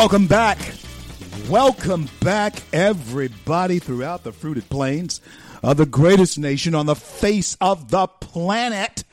[0.00, 0.58] Welcome back.
[1.50, 5.20] Welcome back, everybody throughout the fruited plains
[5.62, 9.04] of the greatest nation on the face of the planet.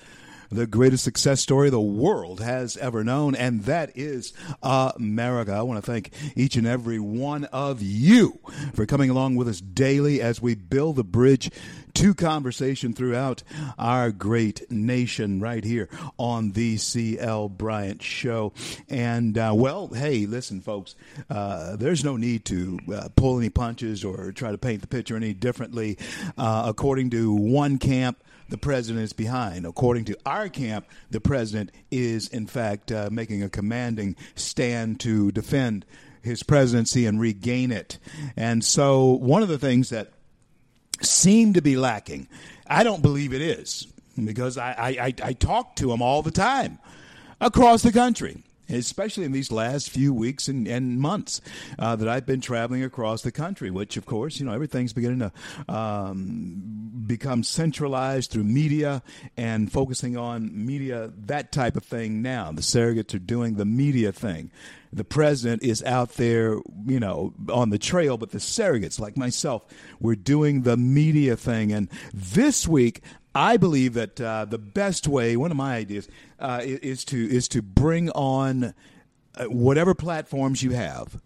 [0.50, 4.32] The greatest success story the world has ever known, and that is
[4.64, 5.52] America.
[5.52, 8.40] I want to thank each and every one of you
[8.74, 11.52] for coming along with us daily as we build the bridge
[11.98, 13.42] to conversation throughout
[13.80, 18.54] our great nation right here on the CL Bryant Show.
[18.88, 20.94] And, uh, well, hey, listen, folks,
[21.28, 25.16] uh, there's no need to uh, pull any punches or try to paint the picture
[25.16, 25.98] any differently.
[26.38, 29.66] Uh, according to one camp, the president is behind.
[29.66, 35.32] According to our camp, the president is, in fact, uh, making a commanding stand to
[35.32, 35.84] defend
[36.22, 37.98] his presidency and regain it.
[38.36, 40.12] And so, one of the things that
[41.02, 42.28] seem to be lacking.
[42.68, 43.88] I don't believe it is
[44.24, 46.80] because I, I, I, talk to them all the time
[47.40, 48.44] across the country.
[48.70, 51.42] Especially in these last few weeks and, and months
[51.80, 55.20] uh, that I've been traveling across the country, which, of course, you know, everything's beginning
[55.20, 59.02] to um, become centralized through media
[59.36, 62.52] and focusing on media, that type of thing now.
[62.52, 64.52] The surrogates are doing the media thing
[64.94, 69.64] the president is out there, you know, on the trail, but the surrogates, like myself,
[70.00, 71.72] we're doing the media thing.
[71.72, 73.02] And this week,
[73.36, 76.08] I believe that uh, the best way, one of my ideas,
[76.40, 78.74] uh, is to is to bring on
[79.36, 81.20] uh, whatever platforms you have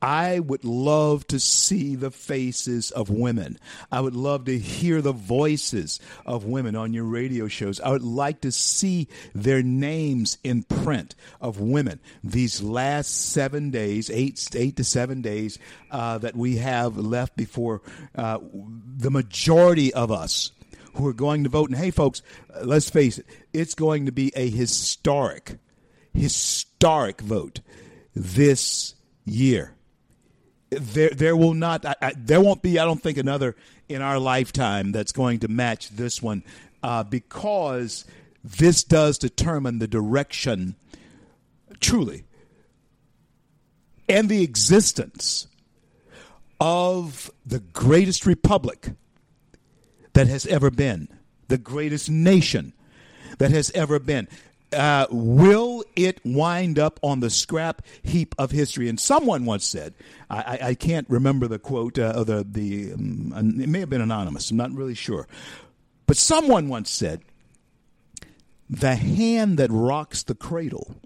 [0.00, 3.58] I would love to see the faces of women.
[3.90, 7.80] I would love to hear the voices of women on your radio shows.
[7.80, 14.10] I would like to see their names in print of women these last seven days,
[14.10, 15.58] eight, eight to seven days
[15.90, 17.82] uh, that we have left before
[18.14, 20.52] uh, the majority of us
[20.94, 21.70] who are going to vote.
[21.70, 22.22] And hey, folks,
[22.62, 25.58] let's face it, it's going to be a historic,
[26.12, 27.60] historic vote
[28.14, 28.94] this
[29.24, 29.74] year
[30.70, 33.56] there there will not I, I, there won't be I don't think another
[33.88, 36.42] in our lifetime that's going to match this one
[36.82, 38.04] uh, because
[38.44, 40.76] this does determine the direction
[41.80, 42.24] truly
[44.08, 45.46] and the existence
[46.60, 48.90] of the greatest republic
[50.18, 51.06] that has ever been
[51.46, 52.72] the greatest nation
[53.38, 54.26] that has ever been
[54.72, 58.88] uh, will it wind up on the scrap heap of history?
[58.88, 59.94] And someone once said,
[60.28, 64.00] I, I can't remember the quote, uh, or the, the um, it may have been
[64.00, 65.28] anonymous, I'm not really sure.
[66.08, 67.22] But someone once said,
[68.68, 70.96] the hand that rocks the cradle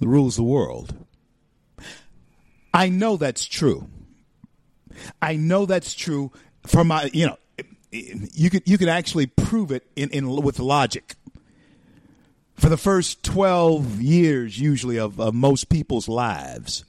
[0.00, 0.94] rules the world.
[2.72, 3.88] I know that's true.
[5.20, 6.30] I know that's true
[6.64, 7.36] for my, you know,
[7.90, 11.16] you could you could actually prove it in, in with logic
[12.58, 16.84] for the first 12 years, usually, of, of most people's lives,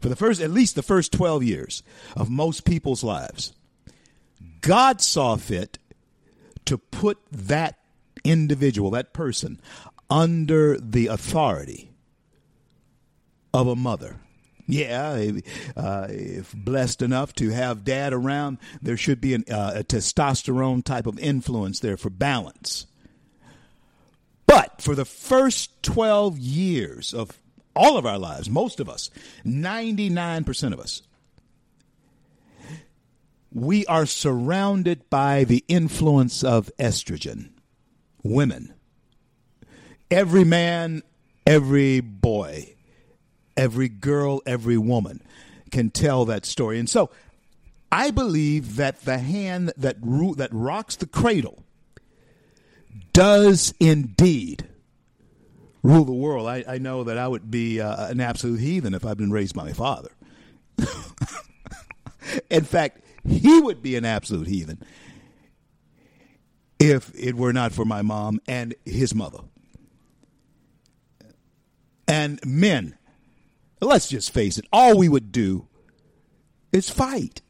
[0.00, 1.82] for the first, at least the first 12 years
[2.16, 3.52] of most people's lives,
[4.60, 5.78] God saw fit
[6.64, 7.78] to put that
[8.24, 9.60] individual, that person,
[10.10, 11.92] under the authority
[13.54, 14.18] of a mother.
[14.66, 15.30] Yeah,
[15.76, 20.84] uh, if blessed enough to have dad around, there should be an, uh, a testosterone
[20.84, 22.86] type of influence there for balance.
[24.46, 27.38] But for the first 12 years of
[27.74, 29.10] all of our lives, most of us,
[29.44, 31.02] 99% of us,
[33.50, 37.50] we are surrounded by the influence of estrogen.
[38.22, 38.72] Women.
[40.10, 41.02] Every man,
[41.46, 42.74] every boy,
[43.56, 45.22] every girl, every woman
[45.70, 46.78] can tell that story.
[46.78, 47.10] And so
[47.90, 51.64] I believe that the hand that, ro- that rocks the cradle
[53.12, 54.68] does indeed
[55.82, 59.04] rule the world, I, I know that I would be uh, an absolute heathen if
[59.04, 60.10] I'd been raised by my father.
[62.50, 64.82] In fact, he would be an absolute heathen
[66.78, 69.38] if it were not for my mom and his mother.
[72.08, 72.96] And men,
[73.86, 75.66] let's just face it, all we would do
[76.72, 77.42] is fight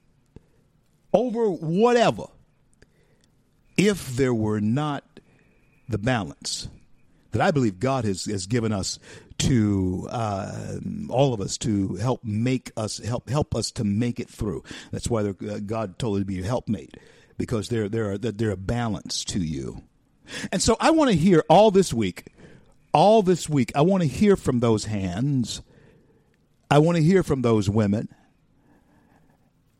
[1.12, 2.26] over whatever
[3.76, 5.04] if there were not
[5.88, 6.68] the balance
[7.32, 8.98] that I believe God has, has given us
[9.38, 14.28] to uh, all of us to help make us help help us to make it
[14.28, 14.62] through.
[14.92, 16.96] That's why uh, God told us to be a helpmate
[17.38, 19.82] because they're they're they're a balance to you.
[20.52, 22.26] And so I want to hear all this week,
[22.92, 23.72] all this week.
[23.74, 25.62] I want to hear from those hands.
[26.72, 28.08] I want to hear from those women.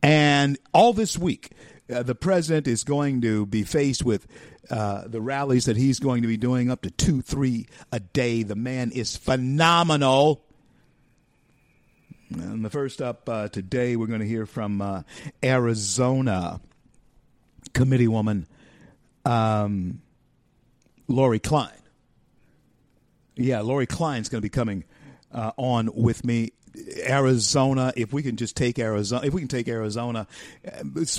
[0.03, 1.49] And all this week,
[1.91, 4.27] uh, the president is going to be faced with
[4.69, 8.43] uh, the rallies that he's going to be doing up to two, three a day.
[8.43, 10.45] The man is phenomenal.
[12.29, 15.01] And the first up uh, today, we're going to hear from uh,
[15.43, 16.61] Arizona
[17.73, 18.45] committee woman
[19.25, 19.99] um,
[21.07, 21.71] Lori Klein.
[23.35, 24.83] Yeah, Lori Klein's going to be coming
[25.31, 26.51] uh, on with me
[27.05, 30.27] Arizona, if we can just take Arizona, if we can take Arizona,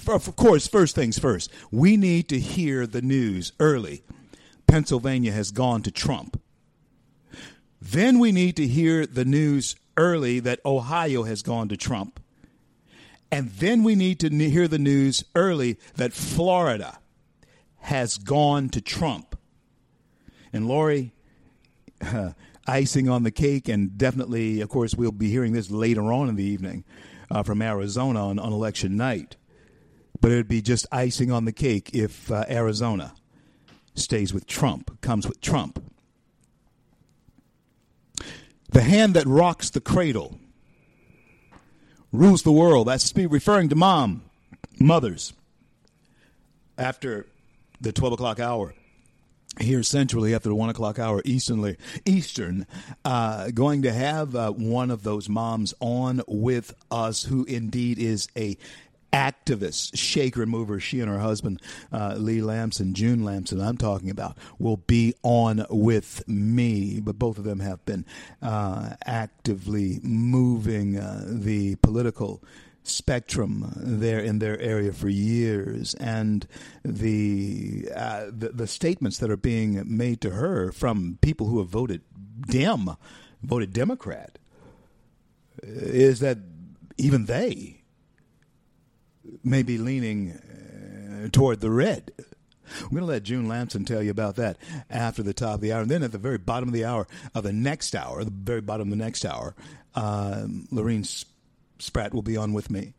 [0.09, 4.03] of course, first things first, we need to hear the news early.
[4.67, 6.41] Pennsylvania has gone to Trump.
[7.81, 12.19] Then we need to hear the news early that Ohio has gone to Trump.
[13.31, 16.99] And then we need to hear the news early that Florida
[17.79, 19.37] has gone to Trump.
[20.53, 21.13] And Lori,
[22.01, 22.31] uh,
[22.67, 26.37] icing on the cake, and definitely, of course, we'll be hearing this later on in
[26.37, 26.85] the evening
[27.31, 29.37] uh, from Arizona on, on, election night.
[30.21, 33.15] But it would be just icing on the cake if uh, Arizona
[33.95, 35.83] stays with Trump, comes with Trump.
[38.71, 40.39] The hand that rocks the cradle
[42.11, 42.89] rules the world.
[42.89, 44.23] That's me referring to mom,
[44.81, 45.33] mothers.
[46.77, 47.27] After
[47.81, 48.75] the 12 o'clock hour
[49.61, 52.67] here centrally after the one o'clock hour easternly eastern
[53.05, 58.29] uh, going to have uh, one of those moms on with us who indeed is
[58.37, 58.57] a
[59.13, 61.63] activist shake remover she and her husband
[61.93, 67.01] uh, lee lamson june lamson i'm talking about will be on with me.
[67.01, 68.05] But both of them have been
[68.43, 72.43] uh, actively moving uh, the political
[72.85, 76.47] spectrum there in their area for years, and
[76.85, 81.69] the, uh, the, the statements that are being made to her from people who have
[81.69, 82.03] voted
[82.43, 82.91] Dem,
[83.43, 84.39] voted Democrat,
[85.63, 86.39] is that
[86.99, 87.83] even they
[89.43, 92.13] may be leaning uh, toward the red.
[92.83, 94.59] I'm going to let June Lamson tell you about that
[94.91, 95.83] after the top of the hour.
[95.83, 98.61] And then at the very bottom of the hour, of the next hour, the very
[98.61, 99.55] bottom of the next hour,
[99.95, 101.05] uh, Lorene
[101.85, 102.95] Spratt will be on with me.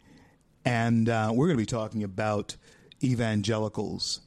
[0.63, 2.55] And uh, we're going to be talking about
[3.03, 4.21] evangelicals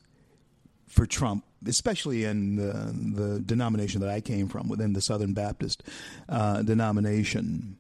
[0.87, 5.83] for Trump, especially in the, the denomination that I came from, within the Southern Baptist
[6.29, 7.77] uh, denomination,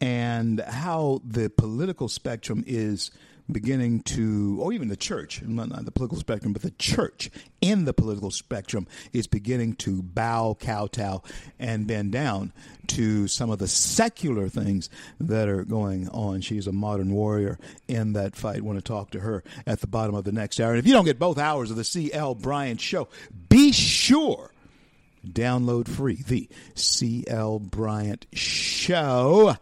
[0.00, 3.10] and how the political spectrum is
[3.52, 7.92] beginning to, or even the church, not the political spectrum, but the church in the
[7.94, 11.22] political spectrum is beginning to bow, kowtow,
[11.58, 12.52] and bend down
[12.88, 14.90] to some of the secular things
[15.20, 16.40] that are going on.
[16.40, 17.58] She's a modern warrior
[17.88, 18.58] in that fight.
[18.58, 20.70] I want to talk to her at the bottom of the next hour.
[20.70, 22.34] And if you don't get both hours of the C.L.
[22.34, 23.08] Bryant Show,
[23.48, 24.50] be sure
[25.26, 27.60] download free the C.L.
[27.60, 29.56] Bryant Show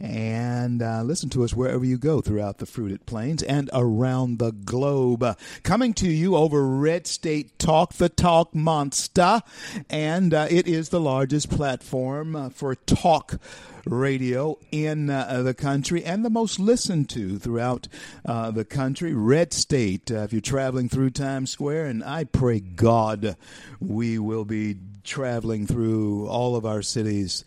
[0.00, 4.52] and uh, listen to us wherever you go throughout the fruited plains and around the
[4.52, 5.22] globe.
[5.22, 9.42] Uh, coming to you over Red State Talk, the Talk Monster,
[9.90, 13.38] and uh, it is the largest platform uh, for talk
[13.86, 17.88] radio in uh, the country and the most listened to throughout
[18.24, 19.12] uh, the country.
[19.12, 23.36] Red State, if you're traveling through Times Square, and I pray God
[23.80, 27.44] we will be traveling through all of our cities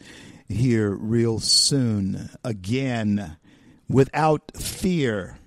[0.53, 3.37] here real soon again
[3.89, 5.37] without fear.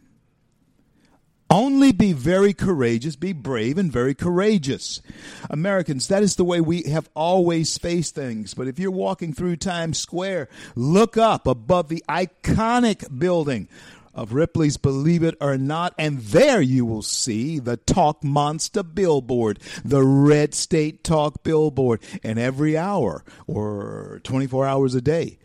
[1.48, 5.00] Only be very courageous, be brave and very courageous.
[5.48, 8.52] Americans, that is the way we have always faced things.
[8.52, 13.68] But if you're walking through Times Square, look up above the iconic building
[14.16, 19.60] of Ripley's Believe It or Not, and there you will see the Talk Monster billboard,
[19.84, 25.38] the Red State Talk billboard, and every hour or 24 hours a day.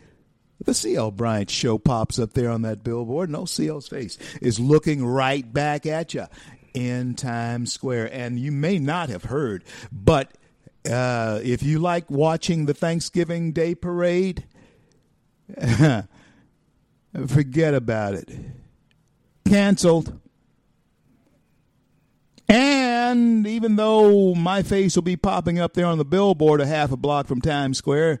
[0.64, 1.10] The C.L.
[1.10, 3.28] Bryant show pops up there on that billboard.
[3.28, 6.26] No CL's face is looking right back at you
[6.72, 8.10] in Times Square.
[8.14, 10.32] And you may not have heard, but
[10.88, 14.44] uh, if you like watching the Thanksgiving Day parade,
[17.26, 18.30] forget about it
[19.52, 20.18] canceled.
[22.48, 26.90] And even though my face will be popping up there on the billboard a half
[26.92, 28.20] a block from Times Square,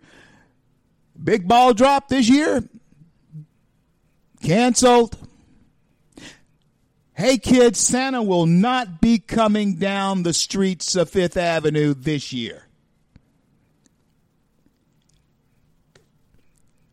[1.22, 2.64] Big ball drop this year.
[4.42, 5.16] Canceled.
[7.14, 12.64] Hey kids, Santa will not be coming down the streets of Fifth Avenue this year.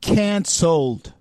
[0.02, 1.14] Canceled.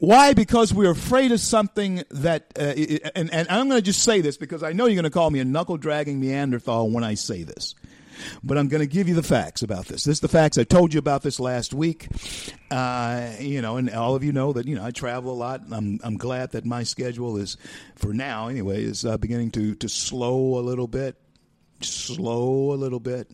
[0.00, 0.32] Why?
[0.32, 2.72] Because we're afraid of something that, uh,
[3.14, 5.30] and, and I'm going to just say this because I know you're going to call
[5.30, 7.74] me a knuckle dragging Neanderthal when I say this.
[8.42, 10.04] But I'm going to give you the facts about this.
[10.04, 10.56] This is the facts.
[10.56, 12.08] I told you about this last week.
[12.70, 15.62] Uh, you know, and all of you know that you know I travel a lot.
[15.70, 17.56] I'm I'm glad that my schedule is,
[17.96, 21.16] for now anyway, is uh, beginning to to slow a little bit,
[21.80, 23.30] slow a little bit.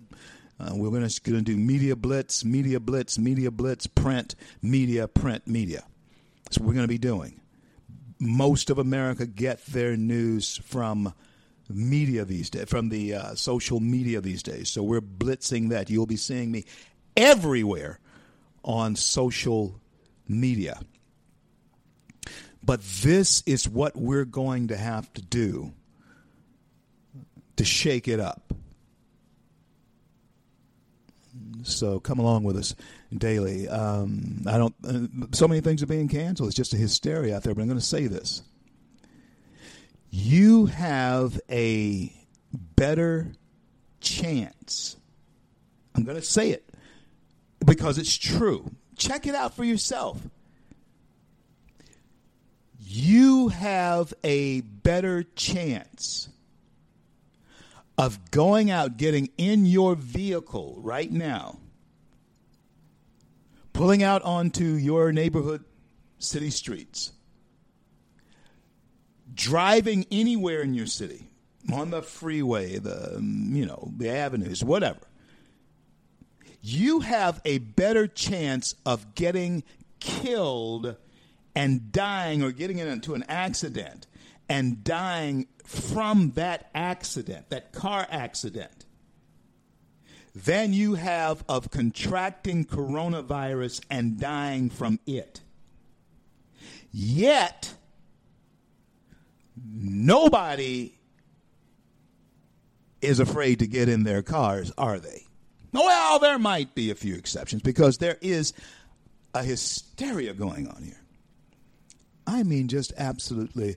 [0.61, 5.09] Uh, we're going to going to do media blitz, media blitz, media blitz, print, media,
[5.09, 5.85] print, media.
[6.47, 7.41] That's what we're going to be doing.
[8.21, 11.13] Most of America get their news from
[11.69, 14.71] media these days, from the uh, social media these days.
[14.71, 15.91] So we're blitzing that.
[15.91, 16.65] You'll be seeing me
[17.17, 17.99] everywhere
[18.63, 19.81] on social
[20.29, 20.79] media.
[22.63, 25.73] But this is what we're going to have to do
[27.57, 28.53] to shake it up.
[31.65, 32.75] So come along with us
[33.17, 33.69] daily.
[33.69, 34.75] Um, I don't.
[34.87, 36.49] Uh, so many things are being canceled.
[36.49, 37.55] It's just a hysteria out there.
[37.55, 38.43] But I'm going to say this:
[40.11, 42.13] you have a
[42.53, 43.33] better
[44.01, 44.97] chance.
[45.95, 46.69] I'm going to say it
[47.65, 48.71] because it's true.
[48.97, 50.21] Check it out for yourself.
[52.79, 56.29] You have a better chance
[57.99, 61.59] of going out, getting in your vehicle right now,
[63.77, 65.63] pulling out onto your neighborhood
[66.19, 67.13] city streets,
[69.35, 71.29] driving anywhere in your city,
[71.71, 75.01] on the freeway, the um, you know, the avenues, whatever.
[76.63, 79.63] You have a better chance of getting
[80.01, 80.97] killed
[81.55, 84.07] and dying or getting into an accident
[84.49, 88.86] and dying from that accident, that car accident,
[90.37, 95.41] than you have of contracting coronavirus and dying from it.
[96.93, 97.73] Yet,
[99.57, 100.93] nobody
[103.01, 105.25] is afraid to get in their cars, are they?
[105.73, 108.53] Well, there might be a few exceptions because there is
[109.33, 111.01] a hysteria going on here.
[112.27, 113.77] I mean, just absolutely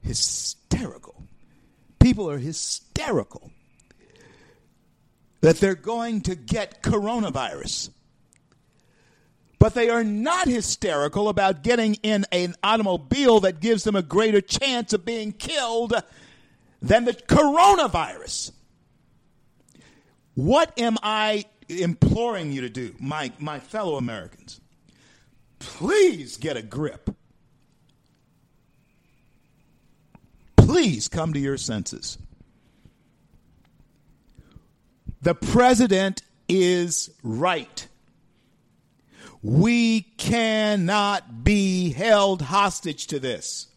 [0.00, 1.22] hysterical.
[1.98, 3.50] People are hysterical
[5.40, 7.90] that they're going to get coronavirus.
[9.58, 14.40] But they are not hysterical about getting in an automobile that gives them a greater
[14.40, 15.94] chance of being killed
[16.80, 18.52] than the coronavirus.
[20.34, 24.60] What am I imploring you to do, my, my fellow Americans?
[25.58, 27.10] Please get a grip.
[30.56, 32.18] Please come to your senses.
[35.22, 37.86] The president is right.
[39.42, 43.68] We cannot be held hostage to this.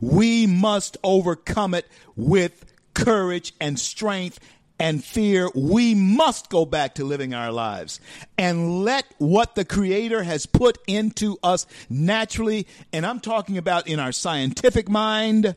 [0.00, 4.40] We must overcome it with courage and strength
[4.80, 8.00] and fear, we must go back to living our lives
[8.38, 14.00] and let what the Creator has put into us naturally, and I'm talking about in
[14.00, 15.54] our scientific mind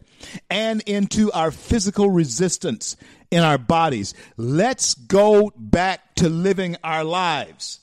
[0.50, 2.98] and into our physical resistance
[3.32, 4.14] in our bodies.
[4.36, 7.80] Let's go back to living our lives.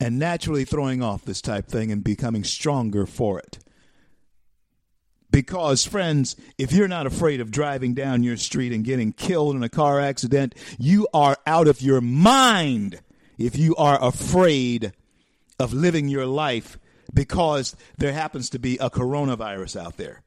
[0.00, 3.58] And naturally throwing off this type thing and becoming stronger for it.
[5.36, 9.62] Because, friends, if you're not afraid of driving down your street and getting killed in
[9.62, 13.02] a car accident, you are out of your mind
[13.36, 14.94] if you are afraid
[15.60, 16.78] of living your life
[17.12, 20.22] because there happens to be a coronavirus out there.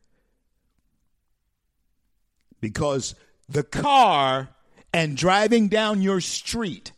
[2.61, 3.15] Because
[3.47, 4.49] the car
[4.93, 6.91] and driving down your street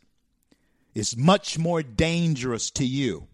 [0.94, 3.30] is much more dangerous to you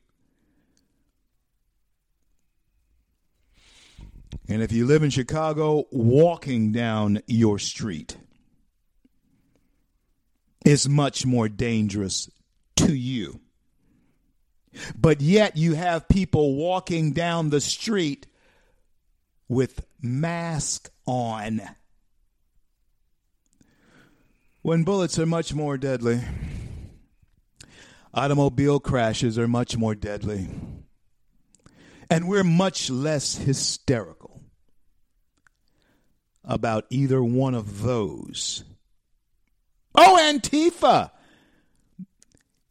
[4.50, 8.16] And if you live in Chicago, walking down your street
[10.66, 12.30] is much more dangerous
[12.78, 13.40] to you.
[14.98, 18.28] But yet you have people walking down the street
[19.50, 21.62] with mask on.
[24.62, 26.22] When bullets are much more deadly,
[28.14, 30.50] automobile crashes are much more deadly,
[32.10, 34.17] and we're much less hysterical
[36.48, 38.64] about either one of those.
[39.94, 41.12] Oh, Antifa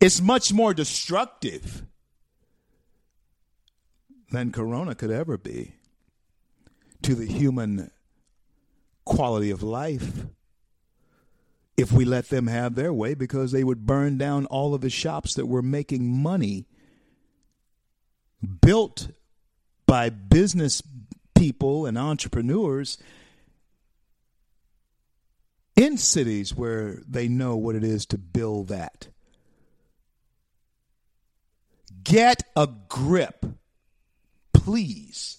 [0.00, 1.82] It's much more destructive
[4.30, 5.74] than Corona could ever be
[7.02, 7.90] to the human
[9.04, 10.26] quality of life
[11.76, 14.90] if we let them have their way because they would burn down all of the
[14.90, 16.66] shops that were making money
[18.62, 19.08] built
[19.86, 20.82] by business
[21.34, 22.98] people and entrepreneurs
[25.76, 29.08] in cities where they know what it is to build that.
[32.02, 33.44] Get a grip,
[34.52, 35.38] please.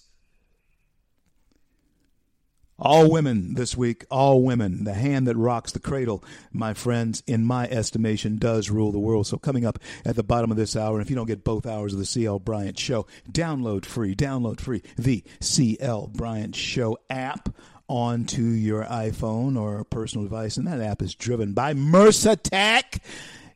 [2.80, 4.84] All women this week, all women.
[4.84, 9.26] The hand that rocks the cradle, my friends, in my estimation, does rule the world.
[9.26, 11.92] So, coming up at the bottom of this hour, if you don't get both hours
[11.92, 17.48] of the CL Bryant Show, download free, download free the CL Bryant Show app
[17.88, 20.56] onto your iPhone or personal device.
[20.56, 23.00] And that app is driven by MRSA.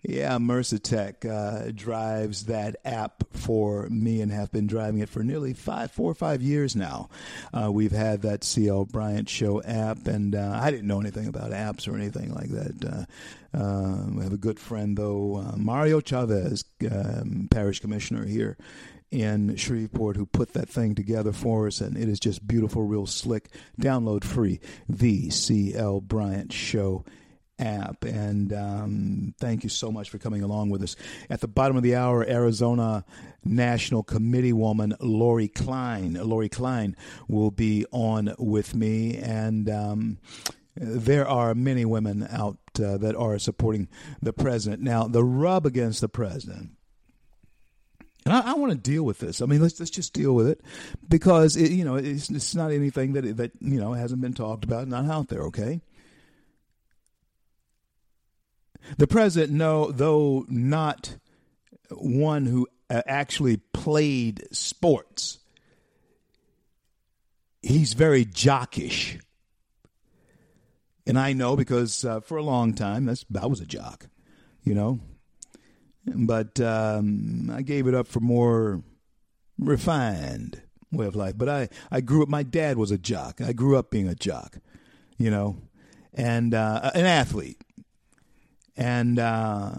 [0.03, 5.55] Yeah, MRSA uh, drives that app for me and have been driving it for nearly
[5.55, 7.09] five, four or five years now.
[7.55, 11.53] Uh, we've had that CL Bryant Show app, and uh, I didn't know anything about
[11.53, 13.07] apps or anything like that.
[13.55, 18.57] Uh, uh, we have a good friend, though, uh, Mario Chavez, um, parish commissioner here
[19.13, 23.07] in Shreveport who put that thing together for us, and it is just beautiful, real
[23.07, 23.49] slick.
[23.81, 27.05] Download free the CL Bryant Show
[27.59, 28.05] app.
[28.05, 30.97] And um, thank you so much for coming along with us.
[31.31, 33.05] At the bottom of the hour, Arizona
[33.45, 36.15] National Committee woman Lori Klein.
[36.15, 36.97] Lori Klein
[37.29, 39.19] will be on with me.
[39.19, 40.19] And um,
[40.75, 43.89] there are many women out uh, that are supporting
[44.21, 44.83] the president.
[44.83, 46.71] Now, the rub against the president.
[48.25, 49.41] And I, I want to deal with this.
[49.41, 50.61] I mean, let's let's just deal with it
[51.09, 54.65] because it, you know it's, it's not anything that that you know hasn't been talked
[54.65, 55.43] about, not out there.
[55.43, 55.81] Okay,
[58.97, 61.17] the president, no, though not
[61.91, 65.39] one who uh, actually played sports,
[67.63, 69.21] he's very jockish.
[71.07, 74.07] And I know because uh, for a long time, that's I was a jock,
[74.63, 75.01] you know.
[76.07, 78.83] But um, I gave it up for more
[79.59, 81.37] refined way of life.
[81.37, 82.29] But I, I grew up.
[82.29, 83.41] My dad was a jock.
[83.41, 84.59] I grew up being a jock,
[85.17, 85.57] you know,
[86.15, 87.61] and uh, an athlete.
[88.77, 89.73] And uh,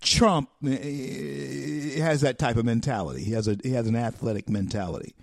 [0.00, 3.24] Trump eh, has that type of mentality.
[3.24, 5.14] He has a he has an athletic mentality.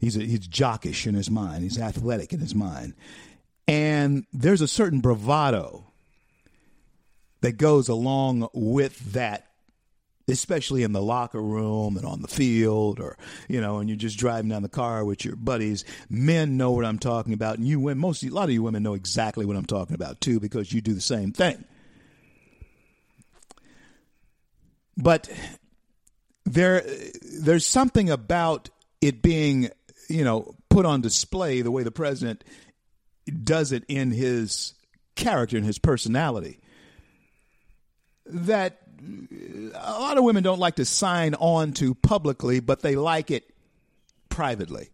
[0.00, 1.62] He's a, he's jockish in his mind.
[1.62, 2.94] He's athletic in his mind,
[3.66, 5.86] and there's a certain bravado
[7.44, 9.46] that goes along with that
[10.26, 14.18] especially in the locker room and on the field or you know and you're just
[14.18, 15.84] driving down the car with your buddies.
[16.08, 17.58] Men know what i'm talking about.
[17.58, 20.22] And you women most a lot of you women know exactly what i'm talking about
[20.22, 21.62] too because you do the same thing.
[24.96, 25.28] But
[26.46, 26.82] there
[27.40, 28.70] there's something about
[29.02, 29.68] it being
[30.08, 32.42] you know put on display the way the president
[33.42, 34.72] does it in his
[35.14, 36.58] character and his personality
[38.26, 38.80] that
[39.74, 43.50] a lot of women don't like to sign on to publicly, but they like it
[44.28, 44.90] privately.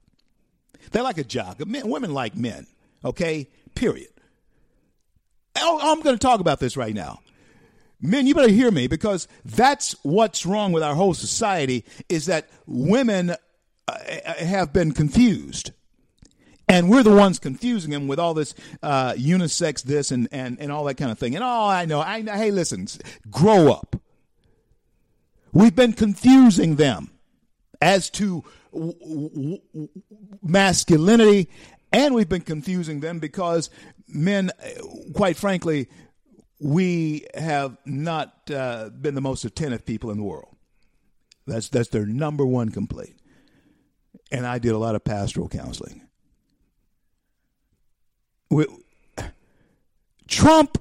[0.92, 1.60] They like a job.
[1.66, 2.66] Men, women like men,
[3.04, 3.48] okay?
[3.74, 4.08] Period.
[5.56, 7.20] Oh, I'm going to talk about this right now.
[8.00, 12.48] Men, you better hear me because that's what's wrong with our whole society is that
[12.66, 13.34] women
[13.86, 13.98] uh,
[14.38, 15.72] have been confused.
[16.70, 20.70] And we're the ones confusing them with all this uh, unisex this and, and, and
[20.70, 21.34] all that kind of thing.
[21.34, 22.00] And oh, I know.
[22.00, 22.86] I Hey, listen,
[23.28, 23.96] grow up.
[25.52, 27.10] We've been confusing them
[27.82, 29.88] as to w- w-
[30.42, 31.50] masculinity,
[31.92, 33.68] and we've been confusing them because
[34.06, 34.52] men,
[35.12, 35.88] quite frankly,
[36.60, 40.54] we have not uh, been the most attentive people in the world.
[41.48, 43.16] That's that's their number one complaint.
[44.30, 46.02] And I did a lot of pastoral counseling.
[50.28, 50.78] Trump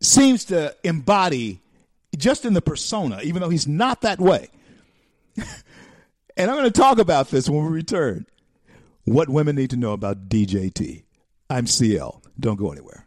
[0.00, 1.60] seems to embody
[2.16, 4.48] just in the persona, even though he's not that way.
[5.36, 8.26] and I'm going to talk about this when we return.
[9.04, 11.04] What women need to know about DJT.
[11.48, 12.22] I'm CL.
[12.38, 13.06] Don't go anywhere.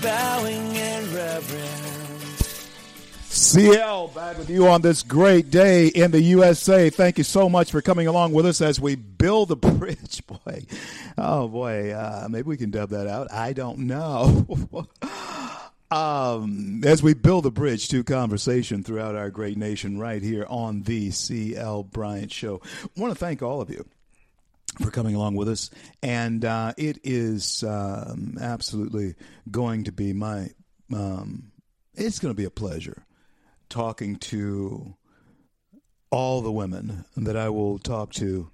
[0.00, 1.90] Bowing in reverence.
[3.32, 6.90] CL back with you on this great day in the USA.
[6.90, 10.22] Thank you so much for coming along with us as we build the bridge.
[10.26, 10.66] Boy,
[11.16, 13.32] oh boy, uh, maybe we can dub that out.
[13.32, 14.46] I don't know.
[15.90, 20.82] um, as we build the bridge to conversation throughout our great nation, right here on
[20.82, 22.60] the CL Bryant Show.
[22.64, 23.86] I want to thank all of you
[24.78, 25.70] for coming along with us,
[26.02, 29.14] and uh, it is um, absolutely
[29.50, 30.50] going to be my.
[30.94, 31.52] Um,
[31.94, 33.04] it's going to be a pleasure
[33.68, 34.94] talking to
[36.10, 38.50] all the women that I will talk to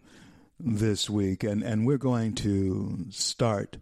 [0.59, 3.79] this week, and and we're going to start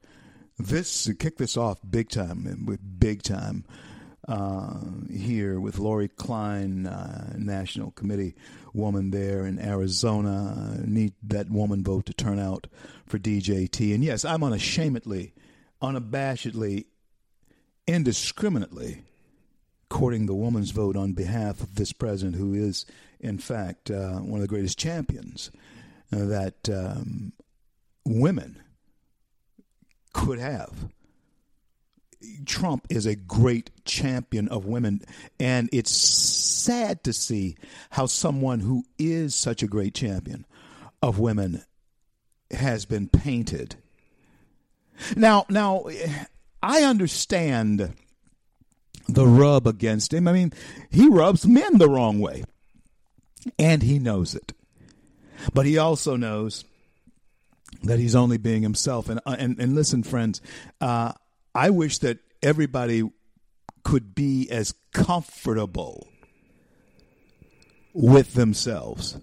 [0.58, 3.64] this kick this off big time with big time
[4.28, 4.78] uh,
[5.10, 8.34] here with Lori Klein, uh, National Committee
[8.74, 10.80] woman there in Arizona.
[10.84, 12.66] Need that woman vote to turn out
[13.06, 15.32] for DJT, and yes, I'm unashamedly,
[15.82, 16.86] unabashedly,
[17.86, 19.02] indiscriminately
[19.88, 22.84] courting the woman's vote on behalf of this president, who is,
[23.20, 25.50] in fact, uh, one of the greatest champions
[26.12, 27.32] uh, that um,
[28.04, 28.60] women
[30.12, 30.88] could have.
[32.46, 35.02] Trump is a great champion of women,
[35.38, 37.56] and it's sad to see
[37.90, 40.46] how someone who is such a great champion
[41.02, 41.62] of women
[42.50, 43.76] has been painted.
[45.16, 45.86] Now, now,
[46.62, 47.92] I understand
[49.08, 50.28] the rub against him.
[50.28, 50.52] I mean,
[50.90, 52.44] he rubs men the wrong way,
[53.58, 54.52] and he knows it.
[55.52, 56.64] But he also knows
[57.82, 59.08] that he's only being himself.
[59.08, 60.40] And uh, and, and listen, friends,
[60.80, 61.12] uh,
[61.54, 63.08] I wish that everybody
[63.84, 66.08] could be as comfortable
[67.92, 69.18] with themselves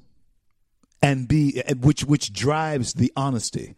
[1.02, 3.76] and be which which drives the honesty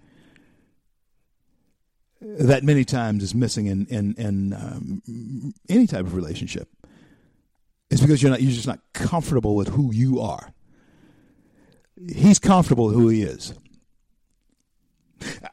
[2.22, 6.70] that many times is missing in in, in um, any type of relationship.
[7.90, 10.54] It's because you're not you're just not comfortable with who you are.
[12.14, 13.54] He's comfortable with who he is.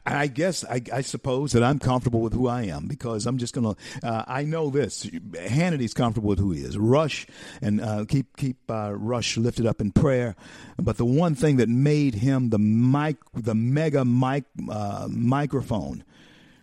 [0.05, 3.53] I guess I, I, suppose that I'm comfortable with who I am because I'm just
[3.53, 3.75] gonna.
[4.03, 5.05] Uh, I know this.
[5.05, 6.77] Hannity's comfortable with who he is.
[6.77, 7.27] Rush
[7.61, 10.35] and uh, keep keep uh, Rush lifted up in prayer.
[10.77, 16.03] But the one thing that made him the mic, the mega mic uh, microphone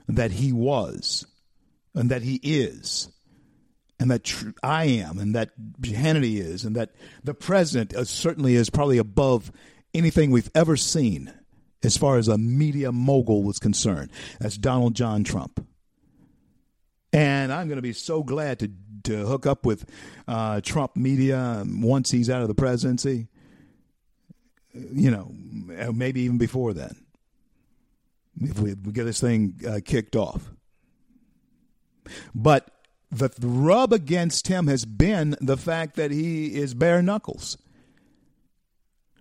[0.09, 1.27] that he was,
[1.95, 3.09] and that he is,
[4.01, 6.91] and that tr- I am, and that Hannity is, and that
[7.23, 9.53] the president uh, certainly is probably above
[9.95, 11.33] anything we've ever seen
[11.83, 14.11] as far as a media mogul was concerned.
[14.41, 15.65] That's Donald John Trump.
[17.13, 18.71] And I'm going to be so glad to,
[19.05, 19.89] to hook up with
[20.27, 23.29] uh, Trump media once he's out of the presidency.
[24.75, 25.33] You know,
[25.93, 26.95] maybe even before then,
[28.41, 30.51] if we, we get this thing uh, kicked off.
[32.35, 32.71] But
[33.11, 37.57] the rub against him has been the fact that he is bare knuckles.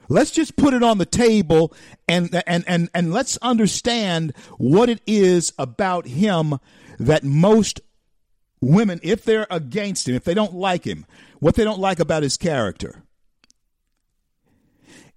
[0.09, 1.73] Let's just put it on the table
[2.07, 6.59] and and and and let's understand what it is about him
[6.99, 7.81] that most
[8.61, 11.05] women if they're against him, if they don't like him,
[11.39, 13.03] what they don't like about his character.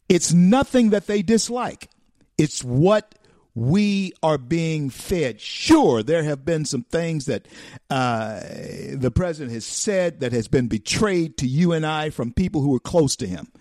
[0.09, 1.88] It's nothing that they dislike.
[2.37, 3.14] It's what
[3.55, 5.40] we are being fed.
[5.40, 7.46] Sure, there have been some things that
[7.88, 8.40] uh,
[8.92, 12.70] the president has said that has been betrayed to you and I from people who
[12.70, 13.53] were close to him.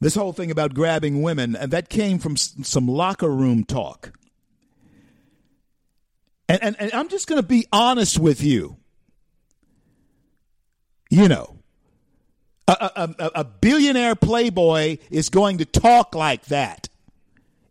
[0.00, 4.12] This whole thing about grabbing women, and that came from some locker room talk.
[6.48, 8.76] And, and, and I'm just going to be honest with you.
[11.10, 11.58] You know,
[12.68, 16.88] a, a, a billionaire playboy is going to talk like that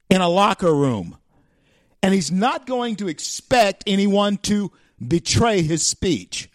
[0.10, 1.18] in a locker room.
[2.02, 4.72] And he's not going to expect anyone to
[5.06, 6.50] betray his speech.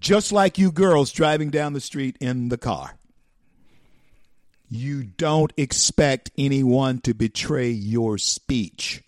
[0.00, 2.96] Just like you girls driving down the street in the car.
[4.70, 9.02] You don't expect anyone to betray your speech.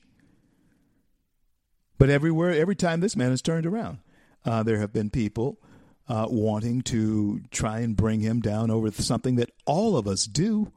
[1.98, 3.98] But everywhere, every time this man has turned around,
[4.44, 5.61] uh, there have been people
[6.09, 10.72] uh, wanting to try and bring him down over something that all of us do.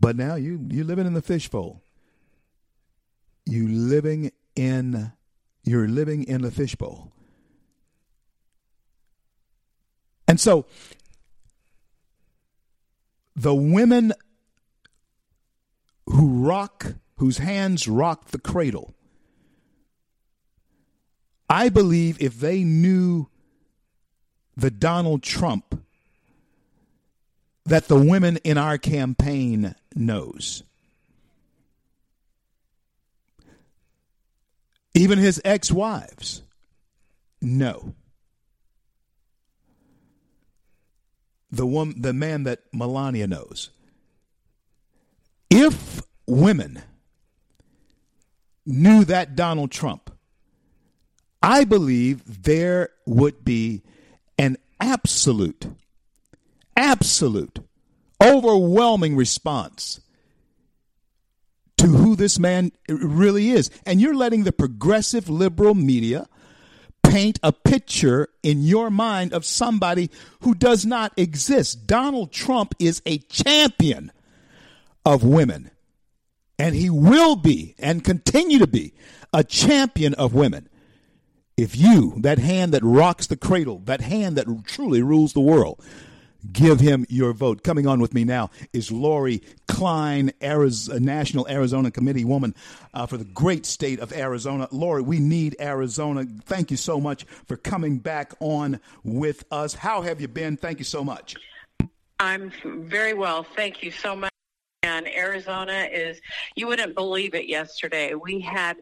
[0.00, 1.82] But now you you living in the fishbowl.
[3.44, 5.12] You living in
[5.64, 7.12] you're living in the fishbowl.
[10.26, 10.64] And so
[13.34, 14.12] the women
[16.06, 18.94] who rock whose hands rock the cradle
[21.48, 23.28] I believe if they knew
[24.56, 25.82] the Donald Trump
[27.66, 30.62] that the women in our campaign knows.
[34.94, 36.42] Even his ex-wives
[37.42, 37.94] know.
[41.52, 43.70] The woman the man that Melania knows.
[45.50, 46.82] If women
[48.64, 50.10] knew that Donald Trump
[51.42, 53.82] I believe there would be
[54.38, 55.66] an absolute,
[56.76, 57.58] absolute,
[58.22, 60.00] overwhelming response
[61.78, 63.70] to who this man really is.
[63.84, 66.28] And you're letting the progressive liberal media
[67.02, 70.10] paint a picture in your mind of somebody
[70.40, 71.86] who does not exist.
[71.86, 74.12] Donald Trump is a champion
[75.04, 75.70] of women,
[76.58, 78.94] and he will be and continue to be
[79.32, 80.68] a champion of women.
[81.56, 85.84] If you, that hand that rocks the cradle, that hand that truly rules the world,
[86.50, 87.62] give him your vote.
[87.62, 92.54] Coming on with me now is Lori Klein, Arizona, National Arizona Committee woman
[92.94, 94.68] uh, for the great state of Arizona.
[94.70, 96.24] Lori, we need Arizona.
[96.44, 99.74] Thank you so much for coming back on with us.
[99.74, 100.56] How have you been?
[100.56, 101.36] Thank you so much.
[102.18, 103.44] I'm very well.
[103.56, 104.30] Thank you so much.
[104.84, 106.20] And Arizona is,
[106.56, 108.14] you wouldn't believe it yesterday.
[108.14, 108.76] We had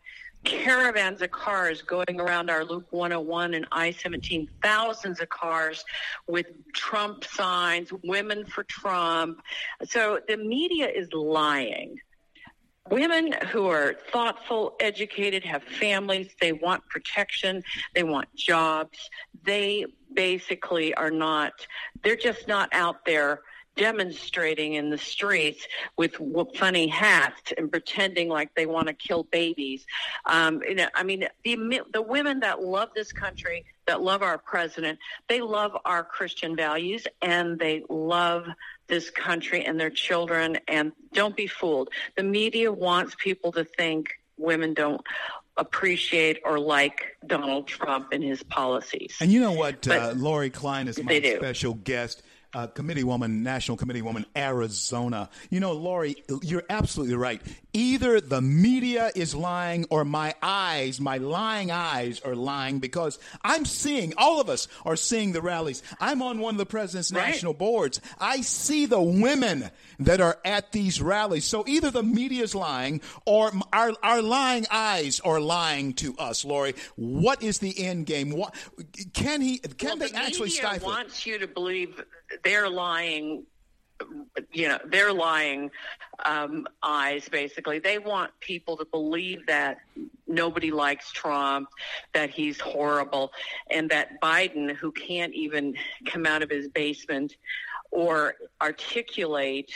[0.45, 5.85] caravans of cars going around our Loop 101 and I-17, thousands of cars
[6.27, 9.43] with Trump signs, women for Trump.
[9.85, 11.99] So the media is lying.
[12.91, 17.63] Women who are thoughtful, educated, have families, they want protection,
[17.95, 18.99] they want jobs.
[19.45, 21.53] They basically are not,
[22.03, 23.43] they're just not out there
[23.77, 26.17] demonstrating in the streets with
[26.57, 29.87] funny hats and pretending like they want to kill babies.
[30.27, 34.39] Um, you know, I mean, the the women that love this country, that love our
[34.39, 38.47] president, they love our Christian values, and they love
[38.87, 40.59] this country and their children.
[40.69, 41.91] And don't be fooled.
[42.17, 45.03] The media wants people to think women don't
[45.57, 49.17] appreciate or like Donald Trump and his policies.
[49.21, 49.87] And you know what?
[49.87, 52.23] But uh, Lori Klein is my special guest
[52.53, 55.29] uh, committee woman, national committee woman, Arizona.
[55.51, 57.41] You know, Lori, you're absolutely right.
[57.73, 63.65] Either the media is lying or my eyes, my lying eyes are lying because I'm
[63.65, 65.83] seeing, all of us are seeing the rallies.
[66.01, 67.29] I'm on one of the president's right.
[67.29, 68.01] national boards.
[68.19, 71.45] I see the women that are at these rallies.
[71.45, 76.45] So either the media is lying or our, our lying eyes are lying to us,
[76.45, 76.75] Lori.
[76.97, 78.31] What is the end game?
[78.31, 78.55] What,
[79.13, 80.89] can he, can well, they the actually stifle?
[80.89, 82.03] wants you to believe
[82.43, 83.45] they're lying
[84.53, 85.71] you know they're lying
[86.25, 87.79] um, eyes basically.
[87.79, 89.79] They want people to believe that
[90.27, 91.69] nobody likes trump
[92.13, 93.33] that he's horrible
[93.71, 95.75] and that biden who can't even
[96.07, 97.37] come out of his basement
[97.91, 99.73] or articulate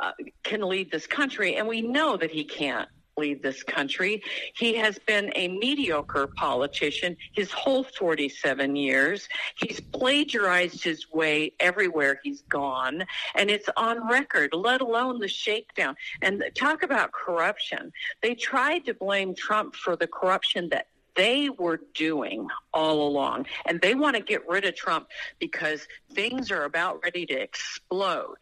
[0.00, 0.12] uh,
[0.42, 1.56] can lead this country.
[1.56, 4.22] And we know that he can't lead this country.
[4.54, 9.28] He has been a mediocre politician his whole 47 years.
[9.56, 15.96] He's plagiarized his way everywhere he's gone, and it's on record, let alone the shakedown.
[16.22, 17.92] And talk about corruption.
[18.22, 23.46] They tried to blame Trump for the corruption that they were doing all along.
[23.66, 28.36] And they want to get rid of Trump because things are about ready to explode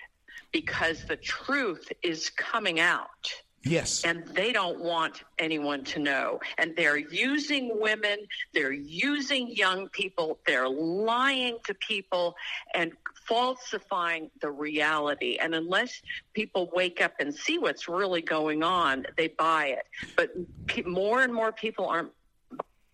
[0.52, 3.32] because the truth is coming out.
[3.62, 4.04] Yes.
[4.04, 6.40] And they don't want anyone to know.
[6.56, 8.18] And they're using women,
[8.54, 12.36] they're using young people, they're lying to people
[12.74, 12.92] and
[13.26, 15.36] falsifying the reality.
[15.40, 16.00] And unless
[16.32, 19.86] people wake up and see what's really going on, they buy it.
[20.16, 20.30] But
[20.86, 22.12] more and more people aren't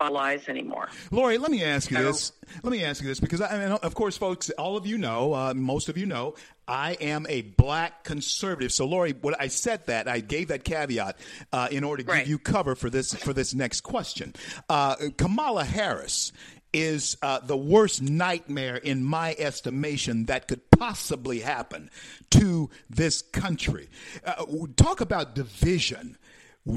[0.01, 0.89] lies anymore.
[1.11, 2.33] Lori, let me ask you this.
[2.63, 5.55] Let me ask you this because, I of course, folks, all of you know, uh,
[5.55, 6.35] most of you know,
[6.69, 8.73] I am a black conservative.
[8.73, 11.19] So, Lori, what I said that I gave that caveat
[11.53, 12.19] uh, in order to right.
[12.21, 14.35] give you cover for this for this next question.
[14.69, 16.33] Uh, Kamala Harris
[16.73, 21.91] is uh, the worst nightmare, in my estimation, that could possibly happen
[22.31, 23.89] to this country.
[24.25, 24.45] Uh,
[24.77, 26.19] talk about division.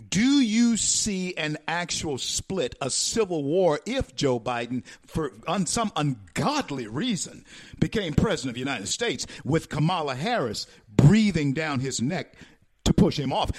[0.09, 5.91] Do you see an actual split, a civil war, if Joe Biden, for on some
[5.95, 7.43] ungodly reason,
[7.79, 12.35] became president of the United States, with Kamala Harris breathing down his neck
[12.85, 13.51] to push him off?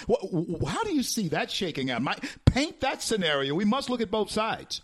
[0.67, 2.03] How do you see that shaking out?
[2.47, 3.55] paint that scenario.
[3.55, 4.83] We must look at both sides.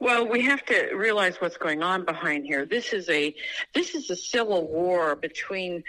[0.00, 2.66] Well, we have to realize what's going on behind here.
[2.66, 3.34] This is a
[3.74, 5.82] this is a civil war between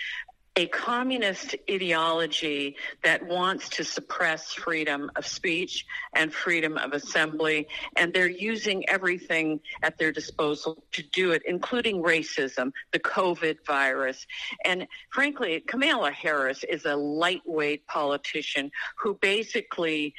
[0.58, 8.12] a communist ideology that wants to suppress freedom of speech and freedom of assembly, and
[8.12, 14.26] they're using everything at their disposal to do it, including racism, the COVID virus.
[14.65, 20.15] And frankly, Kamala Harris is a lightweight politician who basically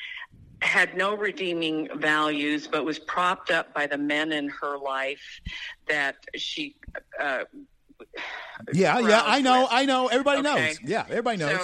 [0.63, 5.41] had no redeeming values, but was propped up by the men in her life
[5.89, 6.77] that she
[7.21, 7.43] uh,
[8.73, 9.71] yeah, yeah, I know, with.
[9.73, 10.09] I know.
[10.09, 10.67] Everybody okay.
[10.67, 10.81] knows.
[10.83, 11.59] Yeah, everybody knows.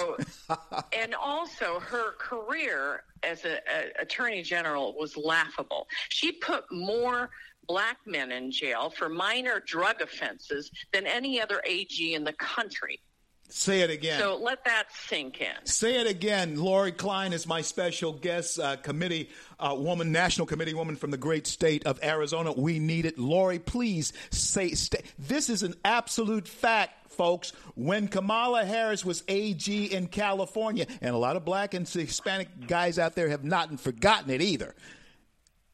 [0.47, 0.57] So,
[0.97, 3.57] and also, her career as an
[3.99, 5.87] attorney general was laughable.
[6.09, 7.29] She put more
[7.67, 12.99] black men in jail for minor drug offenses than any other AG in the country.
[13.49, 14.19] Say it again.
[14.19, 15.53] So let that sink in.
[15.65, 16.59] Say it again.
[16.59, 19.29] Lori Klein is my special guest, uh, committee
[19.59, 22.51] uh, woman, national committee woman from the great state of Arizona.
[22.51, 23.17] We need it.
[23.17, 25.03] Lori, please say, stay.
[25.19, 27.53] this is an absolute fact, folks.
[27.75, 32.99] When Kamala Harris was AG in California, and a lot of black and Hispanic guys
[32.99, 34.75] out there have not forgotten it either.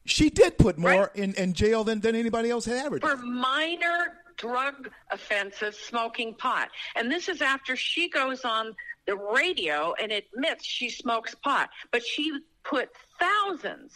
[0.04, 1.16] She did put more right.
[1.16, 3.16] in, in jail than, than anybody else had ever done.
[3.16, 6.68] For minor drug offenses smoking pot.
[6.96, 8.74] And this is after she goes on
[9.06, 11.70] the radio and admits she smokes pot.
[11.92, 12.32] But she
[12.64, 13.92] put thousands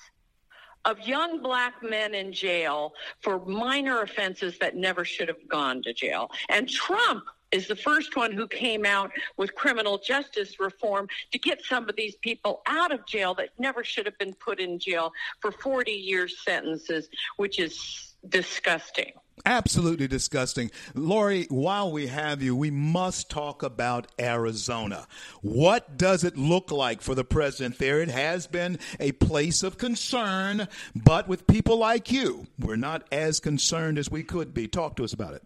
[0.85, 5.93] of young black men in jail for minor offenses that never should have gone to
[5.93, 6.31] jail.
[6.49, 11.65] And Trump is the first one who came out with criminal justice reform to get
[11.65, 15.13] some of these people out of jail that never should have been put in jail
[15.41, 19.13] for 40 year sentences, which is disgusting.
[19.45, 20.71] Absolutely disgusting.
[20.95, 25.07] Lori, while we have you, we must talk about Arizona.
[25.43, 28.01] What does it look like for the president there?
[28.01, 33.39] It has been a place of concern, but with people like you, we're not as
[33.39, 34.67] concerned as we could be.
[34.67, 35.43] Talk to us about it.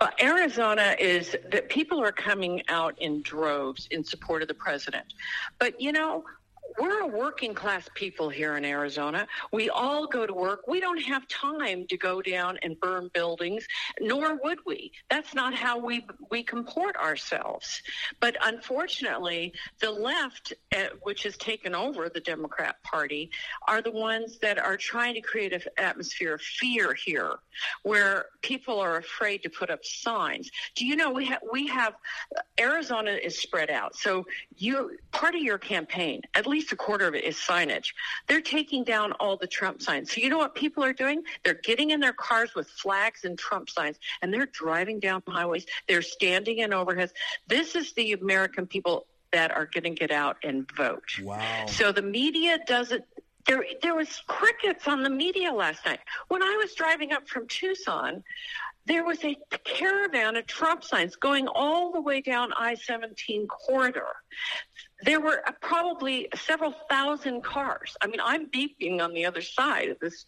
[0.00, 5.12] Well, Arizona is that people are coming out in droves in support of the president.
[5.58, 6.24] But, you know,
[6.78, 9.26] we're a working class people here in Arizona.
[9.52, 10.66] We all go to work.
[10.66, 13.66] We don't have time to go down and burn buildings,
[14.00, 14.92] nor would we.
[15.08, 17.82] That's not how we we comport ourselves.
[18.20, 23.30] But unfortunately, the left, uh, which has taken over the Democrat Party,
[23.66, 27.34] are the ones that are trying to create an atmosphere of fear here,
[27.82, 30.50] where people are afraid to put up signs.
[30.74, 31.94] Do you know we have we have
[32.58, 37.08] Arizona is spread out, so you part of your campaign at least least a quarter
[37.08, 37.94] of it is signage.
[38.28, 40.12] They're taking down all the Trump signs.
[40.12, 41.22] So you know what people are doing?
[41.42, 45.64] They're getting in their cars with flags and Trump signs, and they're driving down highways.
[45.88, 47.12] They're standing in overheads.
[47.46, 51.18] This is the American people that are going to get out and vote.
[51.22, 51.64] Wow.
[51.66, 53.04] So the media doesn't
[53.46, 56.00] there there was crickets on the media last night.
[56.28, 58.22] When I was driving up from Tucson,
[58.84, 64.12] there was a caravan of Trump signs going all the way down I-17 corridor
[65.02, 67.96] there were uh, probably several thousand cars.
[68.00, 70.26] I mean, I'm beeping on the other side of this,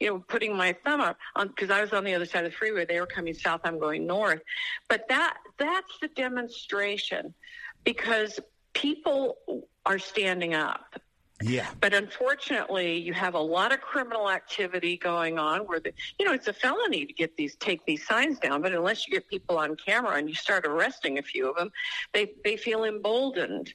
[0.00, 2.52] you know, putting my thumb up on because I was on the other side of
[2.52, 2.84] the freeway.
[2.84, 3.60] They were coming south.
[3.64, 4.42] I'm going north.
[4.88, 7.34] But that that's the demonstration
[7.84, 8.40] because
[8.72, 9.36] people
[9.86, 10.98] are standing up.
[11.42, 11.66] Yeah.
[11.80, 16.32] But unfortunately, you have a lot of criminal activity going on where the, you know,
[16.32, 18.62] it's a felony to get these, take these signs down.
[18.62, 21.70] But unless you get people on camera and you start arresting a few of them,
[22.12, 23.74] they, they feel emboldened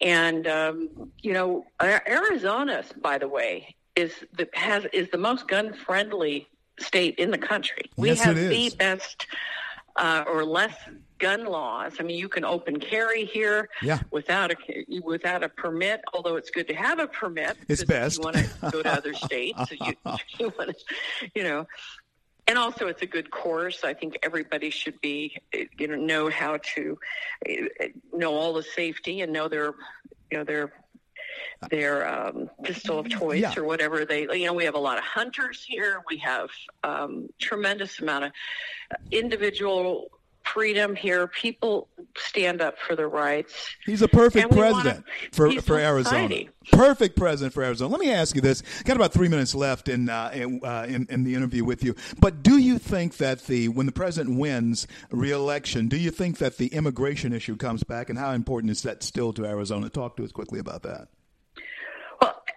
[0.00, 5.74] And um, you know, Arizona by the way is the has is the most gun
[5.74, 6.48] friendly
[6.80, 7.90] state in the country.
[7.96, 9.26] We Yes, have the best
[9.96, 10.74] uh, or less
[11.18, 11.94] gun laws.
[12.00, 14.00] I mean, you can open carry here Yeah.
[14.10, 14.56] without a
[15.04, 16.00] without a permit.
[16.12, 17.56] Although it's good to have a permit.
[17.68, 18.16] It's best.
[18.18, 19.58] You want to go to other states.
[19.68, 19.94] so you,
[20.38, 21.66] you want to, you know.
[22.48, 23.84] And also, it's a good course.
[23.84, 25.36] I think everybody should be,
[25.78, 26.98] you know, know how to
[27.46, 27.66] eh,
[28.12, 29.74] know all the safety and know their,
[30.30, 30.72] you know, their
[31.70, 33.54] their um, pistol of choice Yeah.
[33.56, 34.22] or whatever they.
[34.22, 36.02] You know, we have a lot of hunters here.
[36.08, 36.50] We have
[36.84, 38.32] um, tremendous amount of
[39.10, 40.10] individual
[40.44, 41.28] freedom here.
[41.28, 43.54] People stand up for their rights.
[43.86, 46.44] He's a perfect president for, for Arizona.
[46.72, 47.92] Perfect president for Arizona.
[47.92, 48.62] Let me ask you this.
[48.84, 51.94] Got about three minutes left in, uh, in, uh, in in the interview with you.
[52.18, 56.56] But do you think that the when the president wins re-election, do you think that
[56.56, 59.88] the immigration issue comes back, and how important is that still to Arizona?
[59.90, 61.08] Talk to us quickly about that.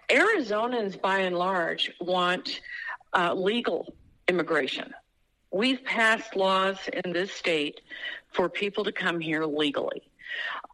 [0.08, 2.60] Arizonans, by and large, want
[3.12, 3.94] uh, legal
[4.28, 4.92] immigration.
[5.50, 7.80] We've passed laws in this state
[8.32, 10.02] for people to come here legally,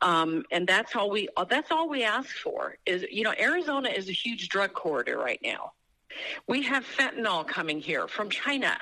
[0.01, 2.77] um, and that's all we uh, that's all we ask for.
[2.87, 5.73] Is you know, Arizona is a huge drug corridor right now.
[6.49, 8.77] We have fentanyl coming here from China.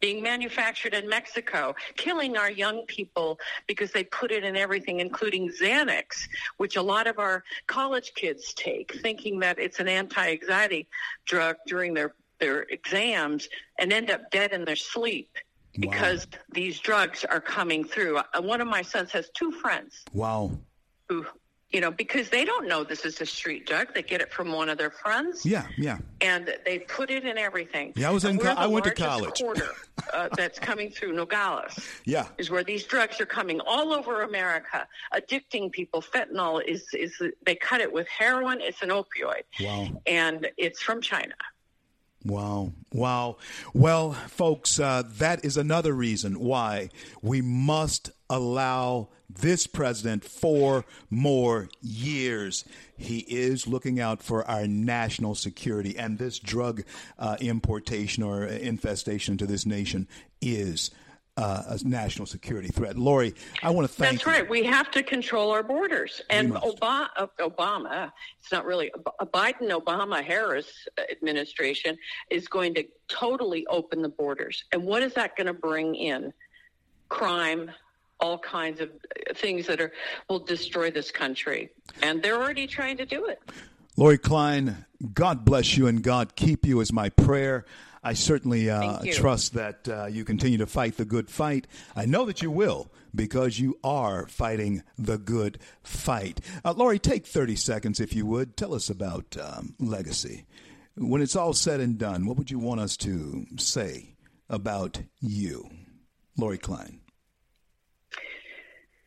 [0.00, 5.50] Being manufactured in Mexico, killing our young people because they put it in everything, including
[5.50, 6.28] Xanax,
[6.58, 10.86] which a lot of our college kids take, thinking that it's an anti-anxiety
[11.24, 15.30] drug during their their exams, and end up dead in their sleep
[15.80, 18.18] because these drugs are coming through.
[18.18, 20.50] Uh, One of my sons has two friends Wow.
[21.08, 21.24] who,
[21.70, 24.52] you know, because they don't know this is a street drug, they get it from
[24.52, 25.98] one of their friends Yeah, yeah.
[26.20, 27.92] and they put it in everything.
[27.96, 29.40] Yeah, I was in co- I went to college.
[29.40, 29.70] Quarter
[30.14, 32.28] uh, that's coming through Nogales Yeah.
[32.38, 36.00] is where these drugs are coming all over America, addicting people.
[36.02, 38.60] Fentanyl is is they cut it with heroin.
[38.60, 40.00] It's an opioid, Wow.
[40.06, 41.34] and it's from China.
[42.24, 42.72] Wow.
[42.92, 43.36] Wow.
[43.72, 46.90] Well, folks, uh, that is another reason why
[47.22, 52.64] we must allow this president four more years.
[52.96, 56.82] He is looking out for our national security, and this drug
[57.18, 60.08] uh, importation or infestation to this nation
[60.40, 60.90] is
[61.36, 62.96] uh, a national security threat.
[62.96, 64.32] Lori, I want to thank That's you.
[64.32, 64.48] right.
[64.48, 66.22] We have to control our borders.
[66.30, 66.54] And.
[66.54, 67.08] Obama,
[67.38, 68.10] Obama,
[68.40, 71.98] it's not really a Biden, Obama, Harris administration
[72.30, 74.64] is going to totally open the borders.
[74.72, 76.32] And what is that going to bring in?
[77.08, 77.70] Crime,
[78.20, 78.90] all kinds of
[79.34, 79.92] things that are
[80.28, 81.70] will destroy this country.
[82.02, 83.40] And they're already trying to do it.
[83.96, 87.64] Lori Klein, God bless you and God keep you is my prayer.
[88.02, 91.66] I certainly uh, trust that uh, you continue to fight the good fight.
[91.96, 96.40] I know that you will because you are fighting the good fight.
[96.64, 98.56] Uh, Lori, take 30 seconds if you would.
[98.56, 100.46] Tell us about um, legacy.
[100.94, 104.14] When it's all said and done, what would you want us to say
[104.48, 105.68] about you,
[106.36, 107.00] Lori Klein?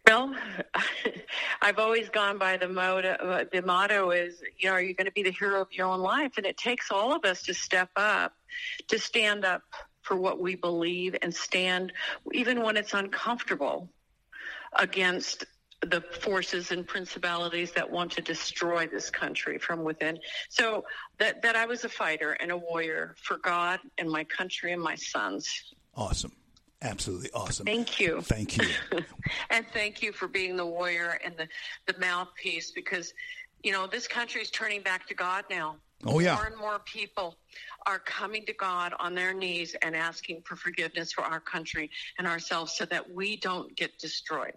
[0.09, 0.33] Well,
[1.61, 3.45] I've always gone by the motto.
[3.51, 5.99] The motto is, you know, are you going to be the hero of your own
[5.99, 6.31] life?
[6.37, 8.33] And it takes all of us to step up,
[8.87, 9.61] to stand up
[10.01, 11.93] for what we believe, and stand
[12.33, 13.87] even when it's uncomfortable
[14.73, 15.45] against
[15.81, 20.17] the forces and principalities that want to destroy this country from within.
[20.49, 20.85] So
[21.19, 24.81] that that I was a fighter and a warrior for God and my country and
[24.81, 25.75] my sons.
[25.95, 26.31] Awesome.
[26.81, 27.65] Absolutely awesome.
[27.65, 28.21] Thank you.
[28.21, 28.67] Thank you.
[29.49, 31.47] and thank you for being the warrior and the,
[31.91, 33.13] the mouthpiece because,
[33.63, 35.75] you know, this country is turning back to God now.
[36.05, 36.35] Oh, yeah.
[36.35, 37.35] More and more people
[37.85, 42.25] are coming to God on their knees and asking for forgiveness for our country and
[42.25, 44.53] ourselves so that we don't get destroyed.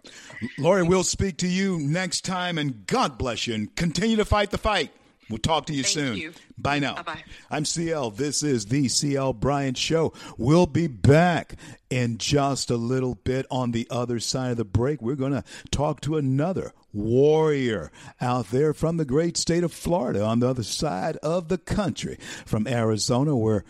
[0.57, 4.51] Lori, we'll speak to you next time, and God bless you, and continue to fight
[4.51, 4.93] the fight.
[5.29, 6.17] We'll talk to you Thank soon.
[6.17, 6.33] you.
[6.57, 6.95] Bye now.
[6.95, 7.23] Bye-bye.
[7.49, 8.11] I'm CL.
[8.11, 10.13] This is the CL Bryant Show.
[10.37, 11.55] We'll be back
[11.89, 15.01] in just a little bit on the other side of the break.
[15.01, 20.23] We're going to talk to another warrior out there from the great state of Florida
[20.23, 23.63] on the other side of the country, from Arizona, where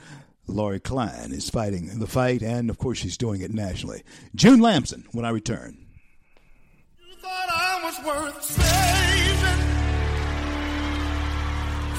[0.48, 4.04] Lori Klein is fighting the fight, and of course, she's doing it nationally.
[4.36, 5.78] June Lamson, when I return.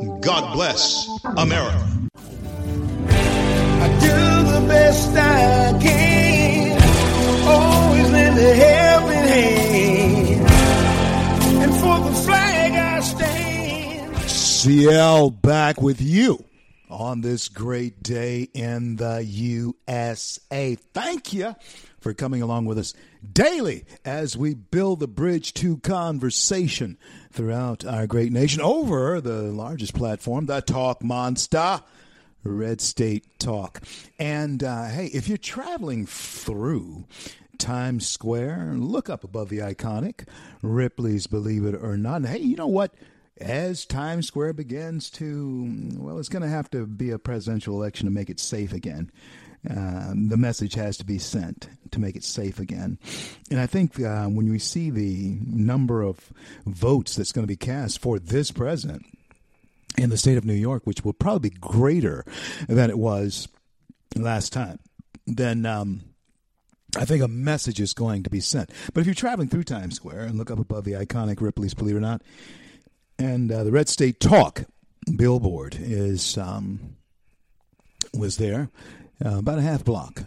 [0.00, 2.08] God bless America.
[3.04, 4.16] I do
[4.52, 6.82] the best I can.
[7.46, 10.48] Always lend a helping hand.
[11.62, 14.30] And for the flag I stand.
[14.30, 16.44] CL back with you
[16.88, 20.76] on this great day in the USA.
[20.94, 21.54] Thank you
[22.00, 22.94] for coming along with us
[23.32, 26.98] daily as we build the bridge to conversation
[27.30, 31.80] throughout our great nation over the largest platform, the Talk Monster.
[32.42, 33.82] Red State Talk.
[34.18, 37.04] And uh, hey, if you're traveling through
[37.58, 40.26] Times Square, look up above the iconic
[40.62, 42.16] Ripley's Believe It or Not.
[42.16, 42.94] And hey, you know what?
[43.38, 48.06] As Times Square begins to, well, it's going to have to be a presidential election
[48.06, 49.10] to make it safe again.
[49.68, 52.98] Um, the message has to be sent to make it safe again.
[53.50, 56.32] And I think uh, when we see the number of
[56.64, 59.04] votes that's going to be cast for this president,
[59.98, 62.24] in the state of New York, which will probably be greater
[62.68, 63.48] than it was
[64.16, 64.78] last time,
[65.26, 66.02] then um,
[66.96, 68.70] I think a message is going to be sent.
[68.94, 71.96] But if you're traveling through Times Square and look up above the iconic Ripley's, believe
[71.96, 72.22] it or not,
[73.18, 74.64] and uh, the Red State Talk
[75.16, 76.96] billboard is um,
[78.14, 78.70] was there
[79.24, 80.24] uh, about a half block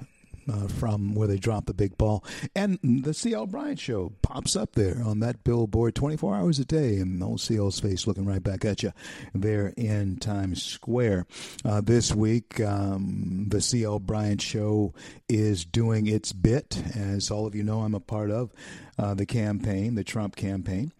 [0.51, 2.23] uh, from where they dropped the big ball.
[2.55, 3.47] And the C.L.
[3.47, 7.79] Bryant show pops up there on that billboard 24 hours a day, and old C.L.'s
[7.79, 8.91] face looking right back at you
[9.33, 11.27] there in Times Square.
[11.63, 13.99] Uh, this week, um, the C.L.
[13.99, 14.93] Bryant show
[15.29, 16.81] is doing its bit.
[16.95, 18.51] As all of you know, I'm a part of
[18.97, 20.91] uh, the campaign, the Trump campaign.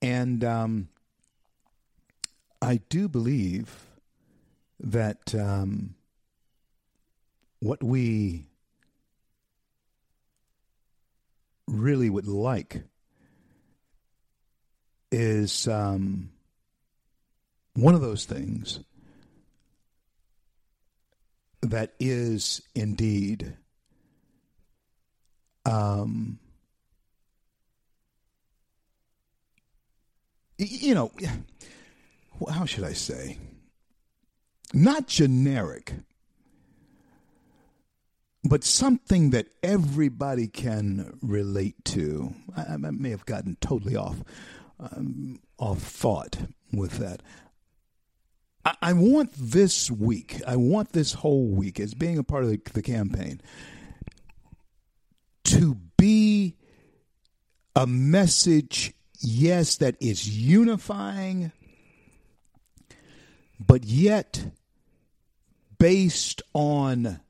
[0.00, 0.88] And um,
[2.60, 3.86] I do believe
[4.80, 5.94] that um,
[7.62, 8.44] what we
[11.68, 12.82] really would like
[15.12, 16.30] is um,
[17.74, 18.80] one of those things
[21.60, 23.56] that is indeed
[25.64, 26.40] um,
[30.58, 31.12] you know
[32.50, 33.38] how should I say?
[34.74, 35.94] Not generic
[38.44, 42.34] but something that everybody can relate to.
[42.56, 44.22] I, I may have gotten totally off
[44.80, 46.38] um, off thought
[46.72, 47.22] with that.
[48.64, 52.50] I, I, want this week, I want this whole week, as being a part of
[52.50, 53.40] the, the campaign,
[55.44, 56.56] to be
[57.76, 61.52] a message, yes, that is unifying,
[63.60, 64.46] but yet
[65.78, 67.20] based on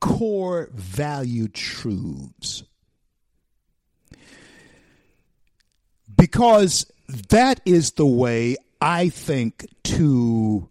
[0.00, 2.64] core value truths.
[6.16, 6.90] Because
[7.28, 10.68] that is the way I think to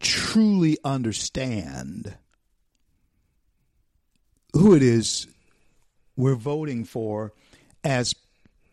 [0.00, 2.16] truly understand
[4.52, 5.26] who it is
[6.16, 7.32] we're voting for
[7.84, 8.14] as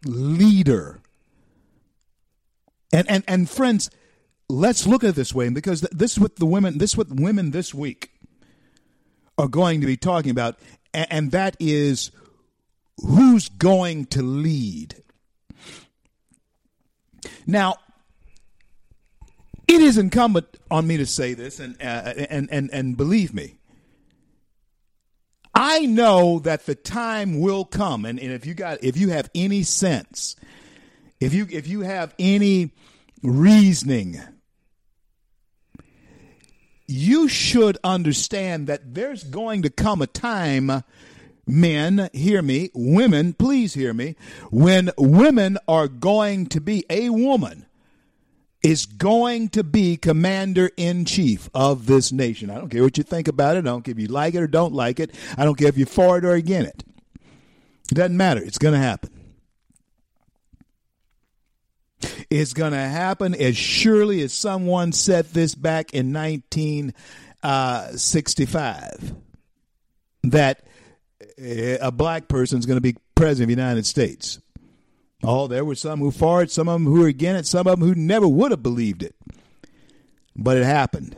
[0.06, 1.00] leader.
[2.92, 3.90] And and and friends,
[4.50, 7.10] let's look at it this way because this is what the women this is what
[7.10, 8.12] women this week
[9.38, 10.58] are going to be talking about,
[10.94, 12.12] and that is
[12.98, 14.96] who's going to lead.
[17.46, 17.76] Now,
[19.68, 23.56] it is incumbent on me to say this, and uh, and and and believe me,
[25.54, 29.30] I know that the time will come, and, and if you got if you have
[29.36, 30.36] any sense,
[31.20, 32.72] if you if you have any
[33.24, 34.20] reasoning
[36.88, 40.84] you should understand that there's going to come a time,
[41.46, 44.16] men, hear me, women, please hear me,
[44.50, 47.66] when women are going to be, a woman
[48.64, 52.50] is going to be commander in chief of this nation.
[52.50, 53.60] I don't care what you think about it.
[53.60, 55.14] I don't care if you like it or don't like it.
[55.38, 56.84] I don't care if you're for it or against it.
[57.92, 58.42] It doesn't matter.
[58.42, 59.17] It's going to happen.
[62.30, 66.94] It's going to happen as surely as someone said this back in 1965
[67.44, 69.14] uh,
[70.24, 70.64] that
[71.38, 74.40] eh, a black person is going to be president of the United States.
[75.24, 77.66] Oh, there were some who for it, some of them who were against it, some
[77.66, 79.16] of them who never would have believed it.
[80.36, 81.16] But it happened.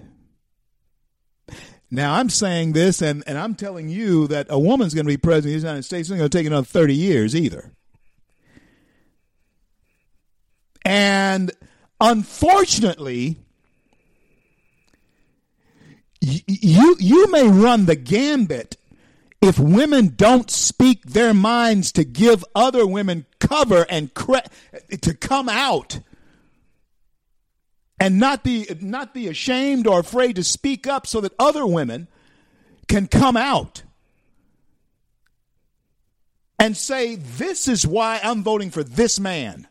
[1.91, 5.17] Now, I'm saying this, and, and I'm telling you that a woman's going to be
[5.17, 6.09] president of the United States.
[6.09, 7.71] It's going to take another 30 years either.
[10.89, 11.51] And
[12.01, 13.37] unfortunately,
[16.19, 18.75] you you may run the gambit
[19.39, 24.37] if women don't speak their minds to give other women cover and cre-
[25.01, 25.99] to come out
[27.99, 32.07] and not be not be ashamed or afraid to speak up so that other women
[32.87, 33.83] can come out
[36.57, 39.67] and say this is why I'm voting for this man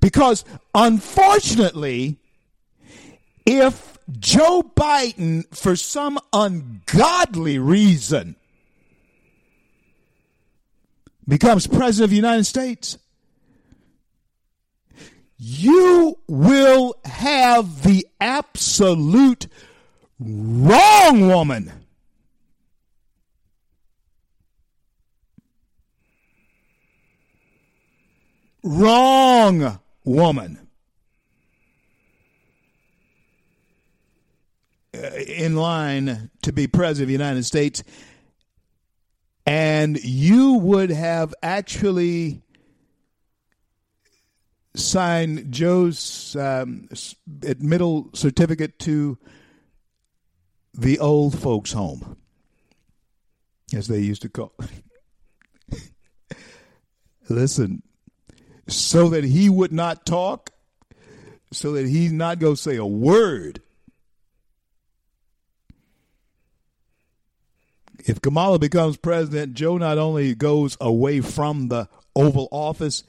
[0.00, 2.18] because unfortunately
[3.48, 8.36] if Joe Biden, for some ungodly reason,
[11.26, 12.98] becomes president of the United States,
[15.38, 19.46] you will have the absolute
[20.20, 21.72] wrong woman.
[28.70, 30.68] Wrong woman.
[34.94, 37.82] Uh, in line to be president of the United States,
[39.46, 42.42] and you would have actually
[44.74, 46.90] signed Joe's um,
[47.42, 49.16] admittal certificate to
[50.74, 52.18] the old folks' home,
[53.74, 54.52] as they used to call.
[57.30, 57.82] Listen,
[58.68, 60.50] so that he would not talk,
[61.52, 63.60] so that he not go say a word
[68.08, 73.04] if Kamala becomes president, Joe not only goes away from the Oval Office,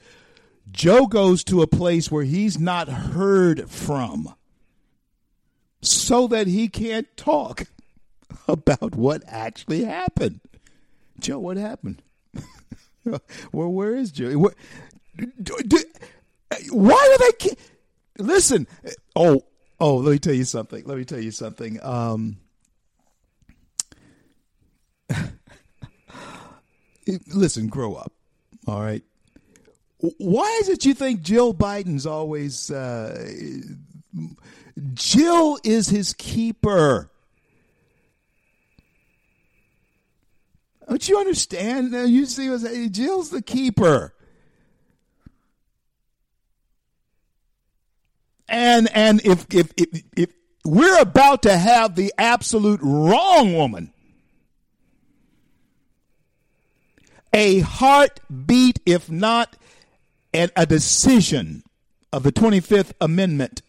[0.70, 4.34] Joe goes to a place where he's not heard from
[5.82, 7.64] so that he can't talk
[8.48, 10.40] about what actually happened.
[11.18, 12.02] Joe, what happened?
[13.04, 14.32] well, where is Joe?
[14.38, 14.54] Where,
[15.42, 15.78] do, do,
[16.70, 17.56] why do they?
[18.22, 18.66] Listen.
[19.16, 19.42] Oh,
[19.78, 19.96] oh.
[19.96, 20.84] Let me tell you something.
[20.84, 21.78] Let me tell you something.
[21.82, 22.38] Um,
[27.28, 28.12] listen, grow up.
[28.66, 29.02] All right.
[30.18, 33.32] Why is it you think Jill Biden's always uh,
[34.94, 37.10] Jill is his keeper?
[40.88, 41.92] Don't you understand?
[41.92, 44.14] You see, Jill's the keeper.
[48.50, 50.30] And and if if if, if
[50.64, 53.92] we're about to have the absolute wrong woman
[57.32, 59.56] a heartbeat, if not
[60.34, 61.62] an, a decision
[62.12, 63.62] of the 25th Amendment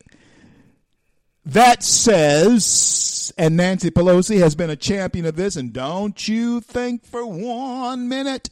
[1.46, 7.06] that says, and Nancy Pelosi has been a champion of this, and don't you think
[7.06, 8.50] for one minute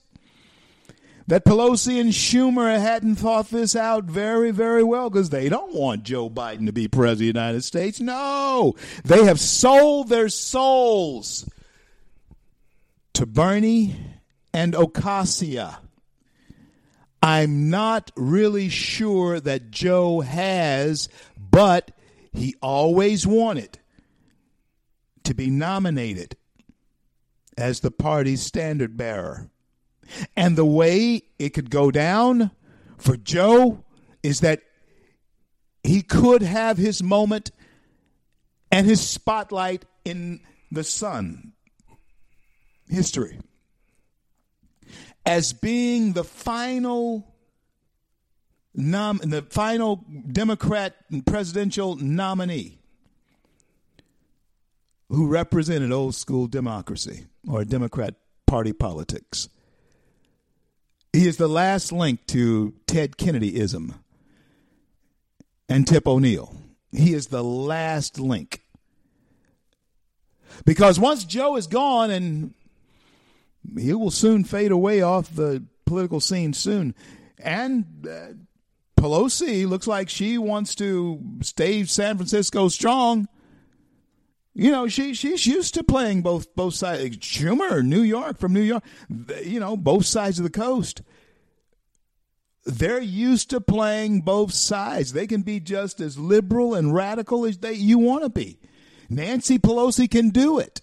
[1.30, 6.02] that Pelosi and Schumer hadn't thought this out very, very well because they don't want
[6.02, 8.00] Joe Biden to be president of the United States.
[8.00, 8.74] No,
[9.06, 11.48] they have sold their souls
[13.14, 13.96] to Bernie
[14.56, 15.78] and Ocasio.
[17.22, 21.92] I'm not really sure that Joe has, but
[22.34, 23.78] he always wanted
[25.26, 26.36] to be nominated
[27.56, 29.52] as the party's standard bearer.
[30.36, 32.52] And the way it could go down
[32.98, 33.84] for Joe
[34.24, 34.62] is that
[35.84, 37.52] he could have his moment
[38.72, 40.42] and his spotlight in
[40.72, 41.54] the sun
[42.88, 43.40] history
[45.26, 47.36] as being the final
[48.74, 50.96] nom- the final Democrat
[51.26, 52.80] presidential nominee
[55.10, 59.50] who represented old school democracy or Democrat party politics.
[61.12, 63.96] He is the last link to Ted Kennedyism
[65.68, 66.56] and Tip O'Neill.
[66.92, 68.64] He is the last link.
[70.66, 72.54] Because once Joe is gone and
[73.78, 76.94] he will soon fade away off the political scene soon.
[77.40, 78.34] And uh,
[79.00, 83.28] Pelosi looks like she wants to stay San Francisco strong.
[84.54, 87.18] You know, she she's used to playing both both sides.
[87.18, 88.84] Schumer, New York, from New York,
[89.44, 91.02] you know, both sides of the coast.
[92.66, 95.14] They're used to playing both sides.
[95.14, 98.60] They can be just as liberal and radical as they you want to be.
[99.10, 100.82] Nancy Pelosi can do it.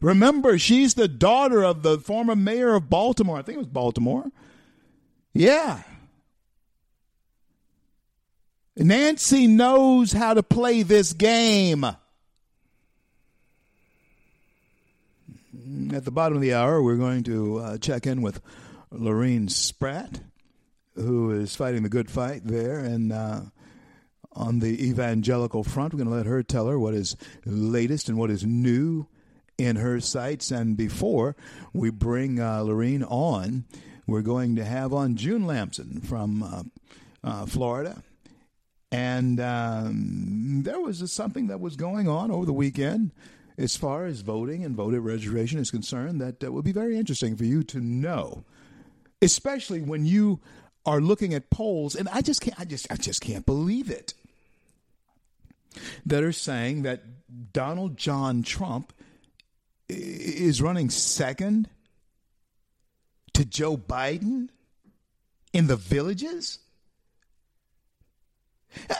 [0.00, 3.38] Remember, she's the daughter of the former mayor of Baltimore.
[3.38, 4.30] I think it was Baltimore.
[5.32, 5.82] Yeah.
[8.76, 11.86] Nancy knows how to play this game.
[15.90, 18.40] At the bottom of the hour, we're going to uh, check in with
[18.90, 20.20] Lorene Spratt,
[20.94, 22.78] who is fighting the good fight there.
[22.78, 23.40] And uh,
[24.32, 28.16] on the evangelical front, we're going to let her tell her what is latest and
[28.16, 29.06] what is new
[29.58, 30.50] in her sights.
[30.50, 31.36] And before
[31.72, 33.64] we bring uh, Lorene on,
[34.06, 36.62] we're going to have on June Lamson from uh,
[37.24, 38.02] uh, Florida.
[38.90, 43.12] And um, there was something that was going on over the weekend
[43.62, 47.36] as far as voting and voter registration is concerned that uh, would be very interesting
[47.36, 48.44] for you to know,
[49.20, 50.40] especially when you
[50.84, 51.94] are looking at polls.
[51.94, 54.14] And I just can't, I just, I just can't believe it.
[56.04, 57.02] That are saying that
[57.52, 58.92] Donald John Trump
[59.88, 61.68] is running second
[63.34, 64.48] to Joe Biden
[65.52, 66.58] in the villages?
[68.88, 68.94] Uh,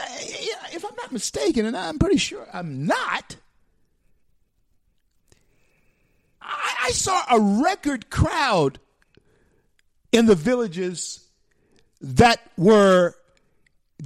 [0.73, 3.37] if I'm not mistaken, and I'm pretty sure I'm not,
[6.43, 8.79] I, I saw a record crowd
[10.11, 11.27] in the villages
[12.01, 13.15] that were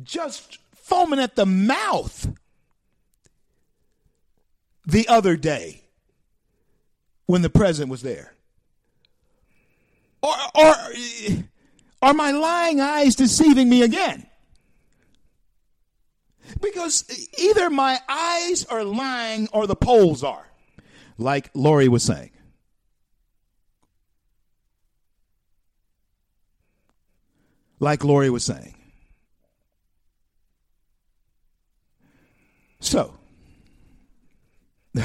[0.03, 2.29] just foaming at the mouth
[4.87, 5.83] the other day
[7.27, 8.35] when the president was there.
[10.23, 10.75] Or, or
[12.03, 14.27] are my lying eyes deceiving me again?
[16.61, 17.05] Because
[17.39, 20.47] either my eyes are lying or the polls are,
[21.19, 22.31] like Lori was saying.
[27.79, 28.75] Like Lori was saying.
[32.81, 33.15] So,
[34.95, 35.03] you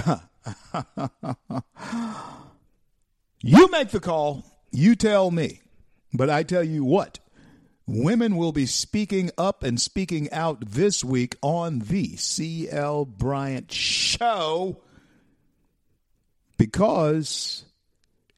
[3.72, 5.62] make the call, you tell me.
[6.14, 7.20] But I tell you what,
[7.88, 14.82] women will be speaking up and speaking out this week on the CL Bryant Show
[16.62, 17.66] because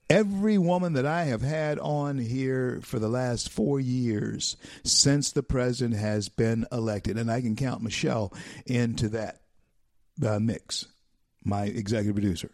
[0.09, 4.55] every woman that I have had on here for the last four years
[4.85, 8.33] since the president has been elected, and I can count Michelle
[8.65, 9.41] into that
[10.25, 10.85] uh, mix,
[11.43, 12.51] my executive producer,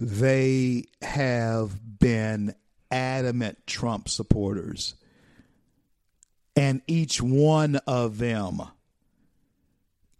[0.00, 2.56] they have been
[2.90, 4.96] adamant Trump supporters.
[6.56, 8.62] And each one of them,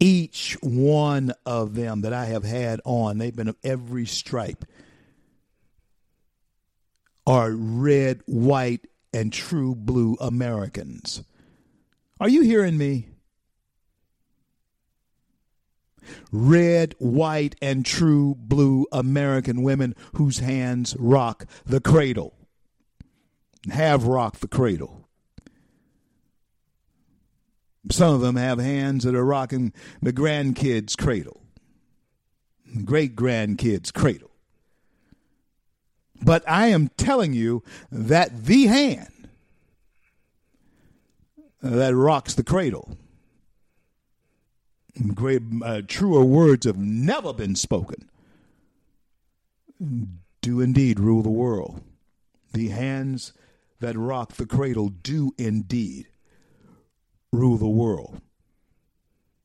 [0.01, 4.64] each one of them that I have had on, they've been of every stripe,
[7.26, 11.22] are red, white, and true blue Americans.
[12.20, 13.09] Are you hearing me?
[16.30, 22.34] Red, white, and true blue American women whose hands rock the cradle
[23.70, 25.03] have rocked the cradle.
[27.91, 31.43] Some of them have hands that are rocking the grandkids' cradle,
[32.85, 34.30] great grandkids' cradle.
[36.22, 37.62] But I am telling you
[37.93, 39.28] that the hand
[41.61, 42.97] that rocks the cradle,
[45.14, 48.09] great, uh, truer words have never been spoken,
[50.41, 51.82] do indeed rule the world.
[52.53, 53.35] The hands
[53.80, 56.07] that rock the cradle do indeed
[57.35, 58.20] rule the world.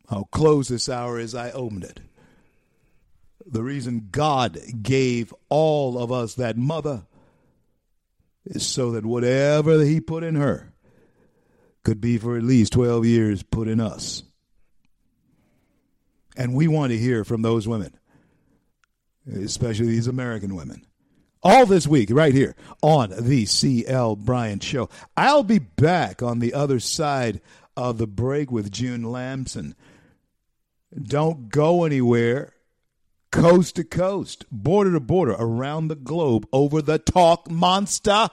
[0.10, 2.00] I'll close this hour as I opened it.
[3.46, 7.04] The reason God gave all of us that mother
[8.46, 10.72] is so that whatever He put in her
[11.84, 14.24] could be for at least 12 years put in us.
[16.38, 17.94] And we want to hear from those women,
[19.32, 20.86] especially these American women
[21.42, 24.90] all this week right here on the CL Bryant Show.
[25.16, 27.42] I'll be back on the other side
[27.80, 29.74] of the break with June Lamson.
[31.02, 32.54] Don't go anywhere.
[33.32, 38.30] Coast to coast, border to border, around the globe, over the Talk Monster,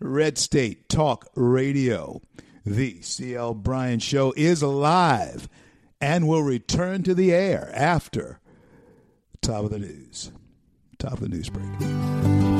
[0.00, 2.22] Red State Talk Radio.
[2.64, 5.48] The CL Bryant Show is live
[6.00, 8.40] and will return to the air after
[9.42, 10.32] top of the news
[10.98, 12.53] top of the news break.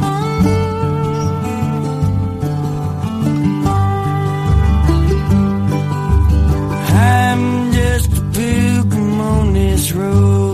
[9.85, 10.53] Just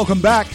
[0.00, 0.46] Welcome back.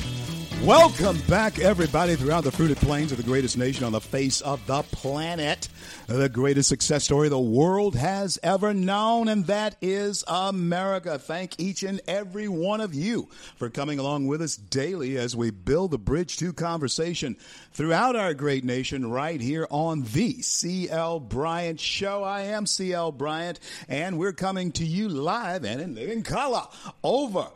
[0.64, 4.66] Welcome back, everybody, throughout the fruited plains of the greatest nation on the face of
[4.66, 5.68] the planet.
[6.08, 11.20] The greatest success story the world has ever known, and that is America.
[11.20, 15.52] Thank each and every one of you for coming along with us daily as we
[15.52, 17.38] build the bridge to conversation
[17.72, 22.24] throughout our great nation right here on the CL Bryant Show.
[22.24, 26.64] I am CL Bryant, and we're coming to you live and in living color
[27.04, 27.50] over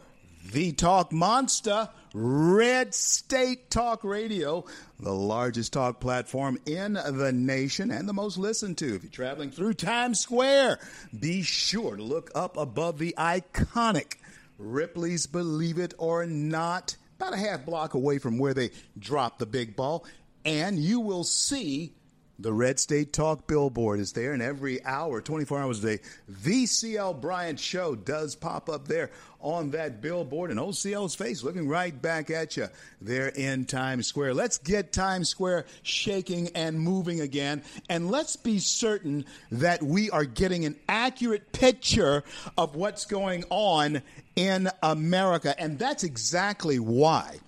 [0.52, 4.66] the Talk Monster, Red State Talk Radio,
[5.00, 8.95] the largest talk platform in the nation and the most listened to.
[8.95, 10.80] If you're traveling through Times Square,
[11.18, 14.16] be sure to look up above the iconic
[14.58, 19.45] Ripley's Believe It or Not, about a half block away from where they drop the
[19.45, 20.06] big ball,
[20.45, 21.93] and you will see
[22.39, 26.66] the Red State Talk billboard is there, and every hour, 24 hours a day, the
[26.66, 31.99] CL Bryant Show does pop up there on that billboard, and OCL's face looking right
[32.01, 32.67] back at you
[33.01, 34.33] there in Times Square.
[34.33, 40.25] Let's get Times Square shaking and moving again, and let's be certain that we are
[40.25, 42.23] getting an accurate picture
[42.57, 44.01] of what's going on
[44.35, 47.39] in America, and that's exactly why.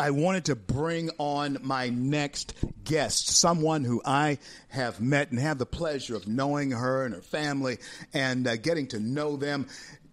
[0.00, 4.38] I wanted to bring on my next guest, someone who I
[4.68, 7.76] have met and have the pleasure of knowing her and her family
[8.14, 9.66] and uh, getting to know them.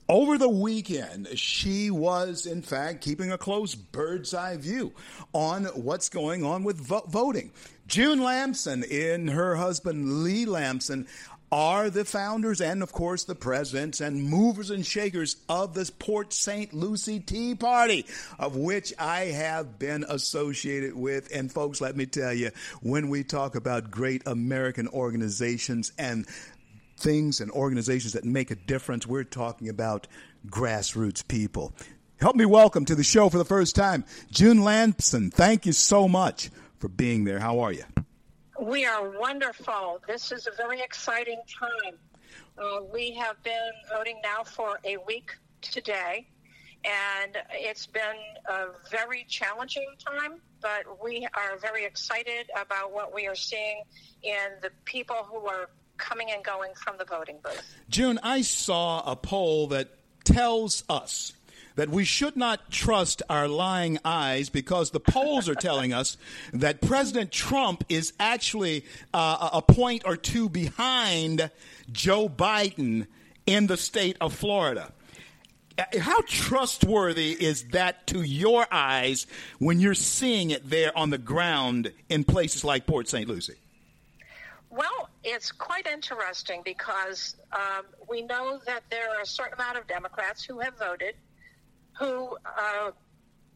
[0.09, 4.93] Over the weekend, she was, in fact, keeping a close bird's eye view
[5.33, 7.51] on what's going on with vo- voting.
[7.87, 11.07] June Lamson and her husband Lee Lamson
[11.51, 16.33] are the founders and, of course, the presidents and movers and shakers of this Port
[16.33, 16.73] St.
[16.73, 18.05] Lucie Tea Party,
[18.39, 21.29] of which I have been associated with.
[21.33, 22.51] And, folks, let me tell you,
[22.81, 26.25] when we talk about great American organizations and
[26.97, 30.07] things and organizations that make a difference, we're talking about
[30.47, 31.73] grassroots people.
[32.19, 35.29] Help me welcome to the show for the first time, June Lamson.
[35.29, 37.39] Thank you so much for being there.
[37.39, 37.83] How are you?
[38.59, 40.01] We are wonderful.
[40.07, 41.93] This is a very exciting time.
[42.57, 45.31] Uh, we have been voting now for a week
[45.61, 46.27] today,
[46.83, 48.17] and it's been
[48.49, 53.83] a very challenging time, but we are very excited about what we are seeing
[54.23, 57.75] in the people who are coming and going from the voting booth.
[57.89, 59.89] June, I saw a poll that
[60.23, 61.33] tells us
[61.77, 66.17] that we should not trust our lying eyes because the polls are telling us
[66.53, 68.83] that President Trump is actually
[69.13, 71.49] uh, a point or two behind
[71.91, 73.07] Joe Biden
[73.45, 74.91] in the state of Florida.
[75.77, 79.27] Uh, how trustworthy is that to your eyes
[79.59, 83.29] when you're seeing it there on the ground in places like Port St.
[83.29, 83.53] Lucie?
[84.69, 89.87] Well, it's quite interesting because um, we know that there are a certain amount of
[89.87, 91.15] Democrats who have voted
[91.99, 92.91] who uh,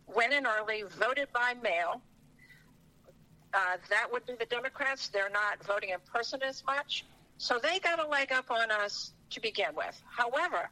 [0.07, 2.01] went in early, voted by mail.
[3.53, 5.09] Uh, that would be the Democrats.
[5.09, 7.05] They're not voting in person as much.
[7.38, 10.01] So they got a leg up on us to begin with.
[10.09, 10.70] However,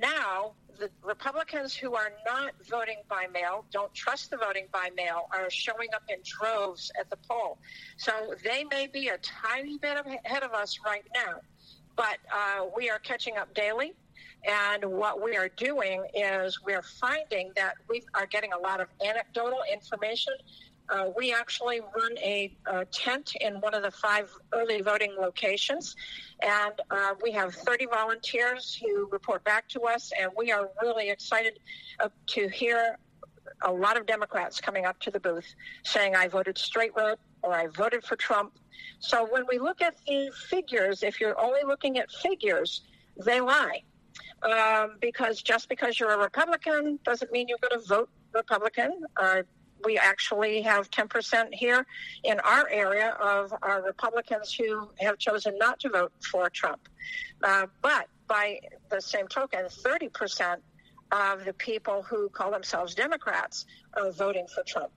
[0.00, 5.28] now the Republicans who are not voting by mail, don't trust the voting by mail,
[5.32, 7.58] are showing up in droves at the poll.
[7.96, 8.12] So
[8.44, 11.40] they may be a tiny bit ahead of us right now,
[11.96, 13.94] but uh, we are catching up daily.
[14.46, 18.88] And what we are doing is we're finding that we are getting a lot of
[19.04, 20.34] anecdotal information.
[20.88, 25.96] Uh, we actually run a, a, tent in one of the five early voting locations,
[26.42, 31.10] and uh, we have 30 volunteers who report back to us, and we are really
[31.10, 31.58] excited
[32.00, 32.98] uh, to hear
[33.62, 37.54] a lot of Democrats coming up to the booth saying, I voted straight right or
[37.54, 38.58] I voted for Trump.
[38.98, 42.82] So when we look at the figures, if you're only looking at figures,
[43.24, 43.82] they lie
[44.42, 49.02] um, because just because you're a Republican doesn't mean you're going to vote Republican.
[49.16, 49.42] Uh,
[49.86, 51.86] we actually have 10% here
[52.24, 56.88] in our area of our Republicans who have chosen not to vote for Trump.
[57.42, 58.58] Uh, but by
[58.90, 60.56] the same token, 30%
[61.12, 63.64] of the people who call themselves Democrats
[63.94, 64.90] are voting for Trump.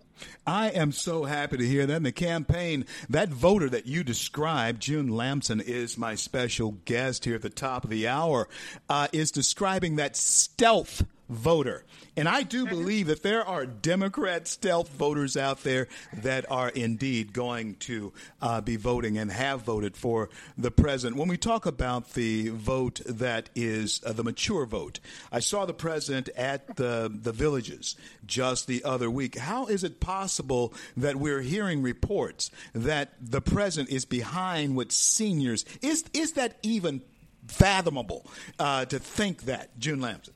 [0.47, 1.97] I am so happy to hear that.
[1.97, 7.35] In the campaign, that voter that you described, June Lamson, is my special guest here
[7.35, 8.49] at the top of the hour,
[8.89, 11.86] uh, is describing that stealth voter.
[12.17, 17.34] And I do believe that there are Democrat stealth voters out there that are indeed
[17.34, 18.11] going to
[18.41, 21.17] uh, be voting and have voted for the president.
[21.17, 24.99] When we talk about the vote that is uh, the mature vote,
[25.32, 29.38] I saw the president at the, the villages just the other week.
[29.38, 35.63] How is it possible that we're hearing reports that the president is behind with seniors?
[35.82, 37.01] Is, is that even
[37.47, 38.25] fathomable
[38.57, 40.34] uh, to think that, June Lamson?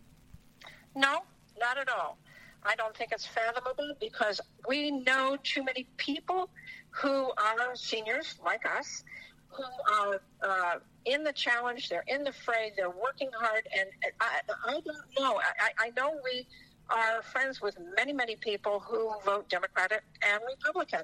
[0.95, 1.19] No,
[1.59, 2.17] not at all.
[2.63, 6.49] I don't think it's fathomable because we know too many people
[6.91, 9.03] who are seniors like us
[9.49, 9.63] who
[9.93, 13.89] are uh, in the challenge, they're in the fray, they're working hard, and
[14.19, 14.85] I, I don't
[15.19, 15.39] know.
[15.59, 16.47] I, I know we
[16.89, 21.01] are friends with many, many people who vote Democratic and Republican.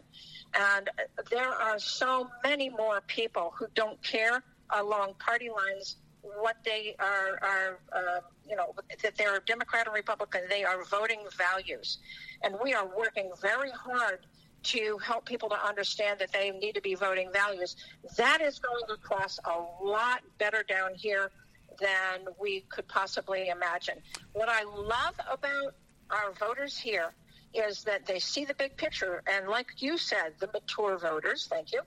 [0.53, 0.89] And
[1.29, 7.39] there are so many more people who don't care along party lines what they are,
[7.41, 10.41] are uh, you know, that they're Democrat or Republican.
[10.49, 11.99] They are voting values.
[12.43, 14.25] And we are working very hard
[14.61, 17.75] to help people to understand that they need to be voting values.
[18.17, 21.31] That is going across a lot better down here
[21.79, 23.99] than we could possibly imagine.
[24.33, 25.75] What I love about
[26.09, 27.13] our voters here
[27.53, 29.23] is that they see the big picture.
[29.27, 31.81] And like you said, the mature voters, thank you,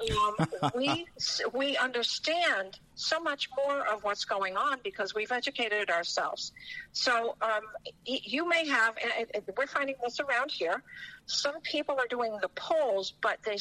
[0.00, 1.06] um, we
[1.52, 6.52] we understand so much more of what's going on because we've educated ourselves.
[6.92, 7.62] So um,
[8.04, 8.94] you may have,
[9.34, 10.82] and we're finding this around here.
[11.26, 13.58] Some people are doing the polls, but they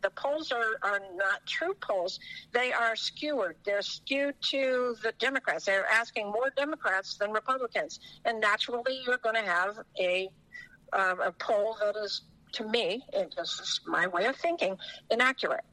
[0.00, 2.18] the polls are, are not true polls.
[2.52, 3.56] They are skewed.
[3.64, 5.66] They're skewed to the Democrats.
[5.66, 10.30] They're asking more Democrats than Republicans, and naturally, you're going to have a
[10.92, 12.22] um, a poll that is
[12.54, 14.76] to me, and this is my way of thinking,
[15.10, 15.64] inaccurate.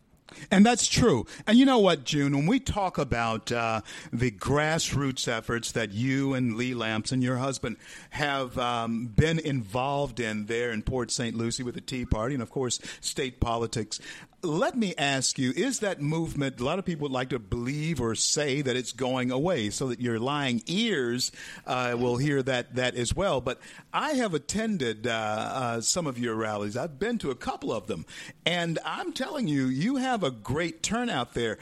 [0.49, 1.25] And that's true.
[1.45, 3.81] And you know what, June, when we talk about uh,
[4.13, 7.77] the grassroots efforts that you and Lee Lamson, your husband,
[8.11, 11.35] have um, been involved in there in Port St.
[11.35, 13.99] Lucie with the Tea Party and, of course, state politics,
[14.43, 18.01] let me ask you is that movement a lot of people would like to believe
[18.01, 21.31] or say that it's going away so that your lying ears
[21.67, 23.41] uh, will hear that that as well.
[23.41, 23.59] But
[23.93, 26.75] i have attended uh, uh, some of your rallies.
[26.75, 28.05] I've been to a couple of them.
[28.45, 31.57] And i'm telling you you have a great turnout there.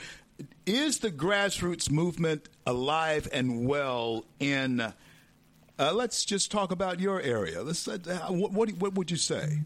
[0.66, 7.62] Is the grassroots movement alive and well in uh, let's just talk about your area.
[7.62, 7.98] Let's uh,
[8.30, 9.60] what, what, what would you say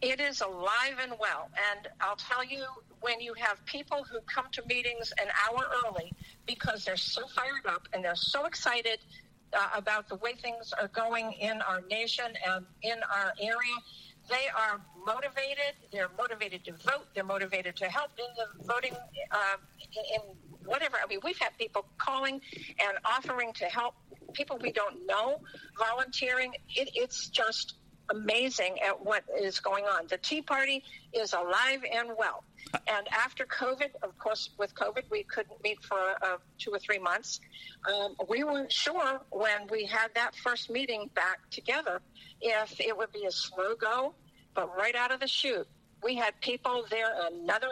[0.00, 1.50] it is alive and well.
[1.72, 2.64] And I'll tell you,
[3.00, 6.12] when you have people who come to meetings an hour early
[6.46, 8.98] because they're so fired up and they're so excited
[9.52, 13.76] uh, about the way things are going in our nation and in our area,
[14.28, 15.74] they are motivated.
[15.92, 17.06] They're motivated to vote.
[17.14, 18.94] They're motivated to help in the voting
[19.30, 19.56] uh,
[20.14, 20.20] in
[20.64, 20.98] whatever.
[21.02, 22.40] I mean, we've had people calling
[22.80, 23.94] and offering to help
[24.34, 25.40] people we don't know,
[25.78, 26.52] volunteering.
[26.76, 27.74] It, it's just
[28.10, 30.06] amazing at what is going on.
[30.08, 30.82] The Tea Party
[31.12, 32.44] is alive and well.
[32.86, 36.98] And after COVID, of course, with COVID, we couldn't meet for uh, two or three
[36.98, 37.40] months.
[37.92, 42.00] Um, we weren't sure when we had that first meeting back together
[42.40, 44.14] if it would be a slow go,
[44.54, 45.66] but right out of the chute,
[46.02, 47.68] we had people there another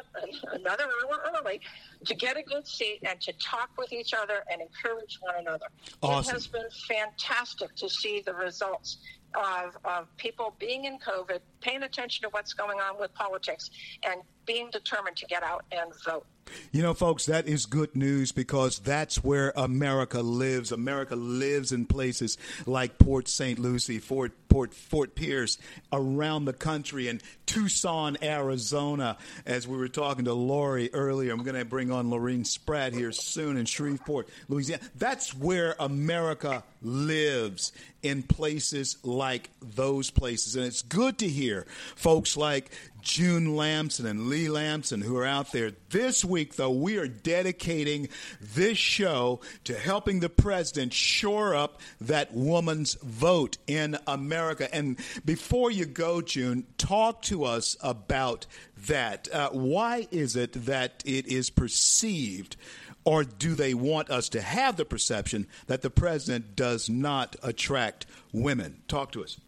[0.53, 1.61] another hour early
[2.05, 5.67] to get a good seat and to talk with each other and encourage one another.
[6.03, 6.31] Awesome.
[6.31, 8.99] It has been fantastic to see the results
[9.35, 13.71] of, of people being in COVID, paying attention to what's going on with politics,
[14.03, 16.27] and being determined to get out and vote.
[16.73, 20.73] You know, folks, that is good news because that's where America lives.
[20.73, 23.59] America lives in places like Port St.
[23.59, 25.59] Lucie, Fort Port Fort Pierce,
[25.93, 29.17] around the country, and Tucson, Arizona.
[29.45, 33.13] As we were talking to Lori earlier, I'm going to bring on Lorene Spratt here
[33.13, 34.83] soon in Shreveport, Louisiana.
[34.97, 37.73] That's where America lives
[38.03, 41.67] in places like those places, and it's good to hear
[41.97, 42.71] folks like
[43.07, 45.71] June Lamson and Lee Lamson who are out there.
[45.91, 48.09] This week, though, we are dedicating
[48.41, 54.75] this show to helping the president shore up that woman's vote in America.
[54.75, 58.47] And before you go, June, talk to us about
[58.89, 59.33] that.
[59.33, 62.57] Uh, why is it that it is perceived?
[63.05, 68.07] Or do they want us to have the perception that the president does not attract
[68.33, 68.83] women?
[68.89, 69.39] Talk to us.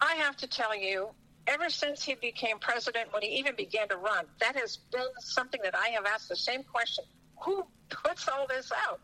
[0.00, 1.10] I have to tell you,
[1.50, 5.60] ever since he became president, when he even began to run, that has been something
[5.64, 7.04] that I have asked the same question.
[7.42, 9.00] Who puts all this out?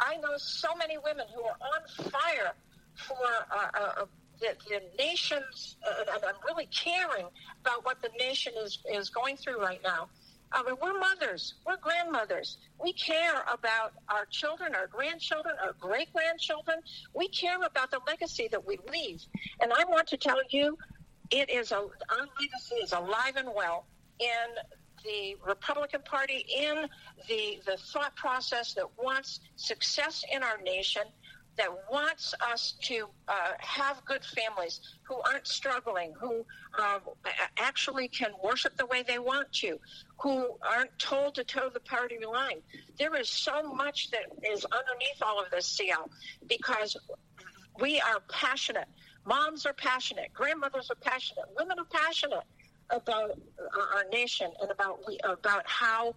[0.00, 2.52] I know so many women who are on fire
[2.94, 3.16] for
[3.50, 4.04] uh, uh,
[4.40, 7.26] the, the nation's, uh, and I'm really caring
[7.62, 10.08] about what the nation is, is going through right now.
[10.50, 12.56] I mean, we're mothers, we're grandmothers.
[12.82, 16.78] We care about our children, our grandchildren, our great grandchildren.
[17.14, 19.22] We care about the legacy that we leave.
[19.60, 20.78] And I want to tell you,
[21.30, 23.86] it is a, our legacy is alive and well
[24.18, 24.26] in
[25.04, 26.88] the Republican Party, in
[27.28, 31.02] the, the thought process that wants success in our nation
[31.58, 36.44] that wants us to uh, have good families who aren't struggling, who
[36.78, 37.00] uh,
[37.58, 39.76] actually can worship the way they want to,
[40.18, 42.58] who aren't told to toe the party line.
[42.96, 46.08] There is so much that is underneath all of this, CL,
[46.46, 46.96] because
[47.80, 48.88] we are passionate.
[49.28, 50.32] Moms are passionate.
[50.32, 51.44] Grandmothers are passionate.
[51.54, 52.44] Women are passionate
[52.88, 53.38] about
[53.94, 56.14] our nation and about we, about how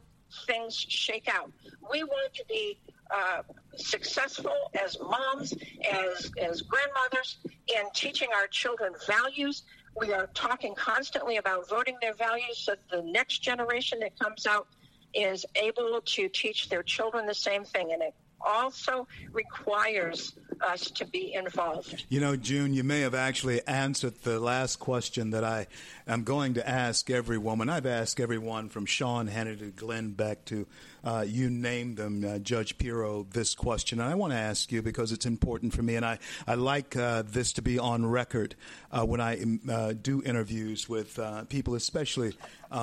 [0.48, 1.52] things shake out.
[1.92, 2.80] We want to be
[3.14, 3.42] uh,
[3.76, 5.54] successful as moms,
[5.92, 9.64] as, as grandmothers, in teaching our children values.
[10.00, 14.68] We are talking constantly about voting their values so the next generation that comes out
[15.14, 17.92] is able to teach their children the same thing.
[17.92, 22.06] And it also requires us to be involved.
[22.10, 25.68] You know, June, you may have actually answered the last question that I
[26.08, 27.70] am going to ask every woman.
[27.70, 30.68] I've asked everyone from Sean Hannity to Glenn Beck to
[31.04, 34.00] uh, you name them, uh, Judge Pirro, this question.
[34.00, 36.96] And I want to ask you because it's important for me, and I, I like
[36.96, 38.56] uh, this to be on record
[38.92, 42.34] uh, when I uh, do interviews with uh, people, especially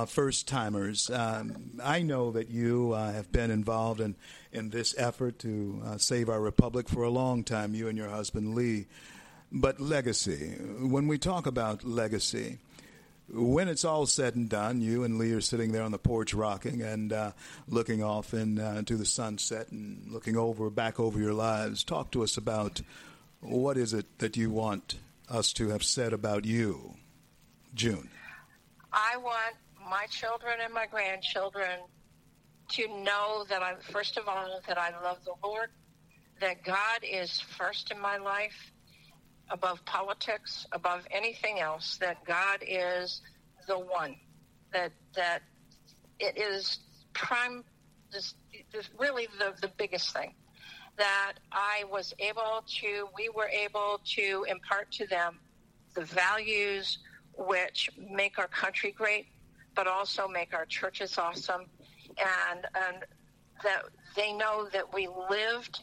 [0.07, 1.11] first timers.
[1.11, 4.17] Um, I know that you have been involved in,
[4.53, 8.55] in this effort to save our republic for a long time, you and your husband,
[8.55, 8.87] Lee.
[9.51, 12.59] But legacy, when we talk about legacy,
[13.31, 16.33] when it's all said and done, you and Lee are sitting there on the porch
[16.33, 17.33] rocking and uh,
[17.69, 21.85] looking off into uh, the sunset and looking over back over your lives.
[21.85, 22.81] Talk to us about
[23.41, 24.97] what is it that you want
[25.29, 26.95] us to have said about you,
[27.75, 28.09] June.
[28.93, 29.55] I want
[29.91, 31.81] my children and my grandchildren
[32.71, 35.71] to know that I'm first of all that I love the Lord,
[36.41, 38.73] that God is first in my life,
[39.51, 43.23] above politics, above anything else, that God is
[43.67, 44.17] the one,
[44.73, 45.43] that that
[46.19, 46.79] it is
[47.13, 47.65] prime,
[48.13, 48.35] this,
[48.73, 50.35] this really the, the biggest thing,
[50.97, 55.39] that I was able to, we were able to impart to them
[55.95, 56.99] the values
[57.37, 59.27] which make our country great,
[59.75, 61.67] but also make our churches awesome,
[62.19, 63.05] and and
[63.63, 63.83] that
[64.17, 65.81] they know that we lived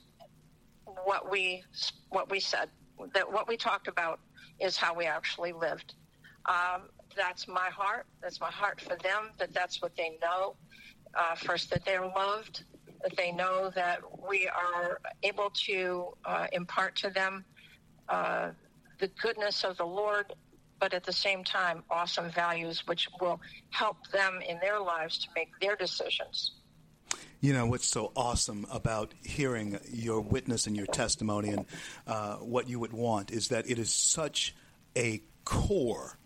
[1.03, 1.63] what we
[2.09, 2.69] what we said
[3.13, 4.19] that what we talked about
[4.59, 5.95] is how we actually lived.
[6.45, 6.83] Um,
[7.15, 8.05] that's my heart.
[8.21, 9.31] That's my heart for them.
[9.37, 10.55] That that's what they know.
[11.13, 12.63] Uh, first, that they're loved.
[13.03, 17.45] That they know that we are able to uh, impart to them
[18.09, 18.51] uh,
[18.99, 20.33] the goodness of the Lord,
[20.85, 25.27] but at the same time, awesome values which will help them in their lives to
[25.35, 26.51] make their decisions.
[27.41, 31.65] You know what's so awesome about hearing your witness and your testimony and
[32.05, 34.53] uh, what you would want is that it is such
[34.95, 36.19] a core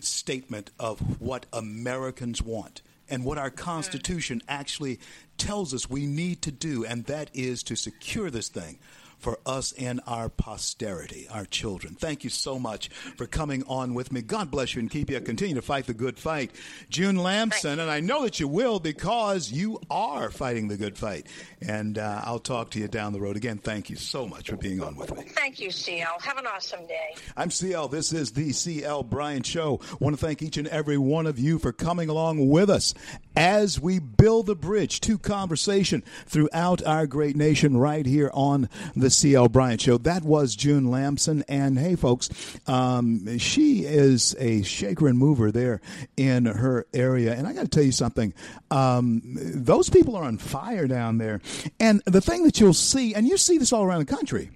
[0.00, 4.98] statement of what Americans want and what our Constitution actually
[5.38, 8.80] tells us we need to do, and that is to secure this thing
[9.22, 11.94] for us and our posterity, our children.
[11.94, 14.20] Thank you so much for coming on with me.
[14.20, 15.20] God bless you and keep you.
[15.20, 16.50] Continue to fight the good fight.
[16.90, 21.26] June Lamson, and I know that you will because you are fighting the good fight.
[21.60, 23.36] And uh, I'll talk to you down the road.
[23.36, 25.24] Again, thank you so much for being on with me.
[25.28, 26.18] Thank you, CL.
[26.20, 27.14] Have an awesome day.
[27.36, 27.88] I'm CL.
[27.88, 29.80] This is the CL Bryant Show.
[29.82, 32.94] I want to thank each and every one of you for coming along with us
[33.36, 39.10] as we build the bridge to conversation throughout our great nation right here on the
[39.10, 39.98] CL Bryant Show.
[39.98, 41.44] That was June Lamson.
[41.48, 42.28] And hey, folks,
[42.66, 45.80] um, she is a shaker and mover there
[46.16, 47.34] in her area.
[47.34, 48.34] And I got to tell you something.
[48.70, 51.40] Um, those people are on fire down there.
[51.80, 54.50] And the thing that you'll see, and you see this all around the country,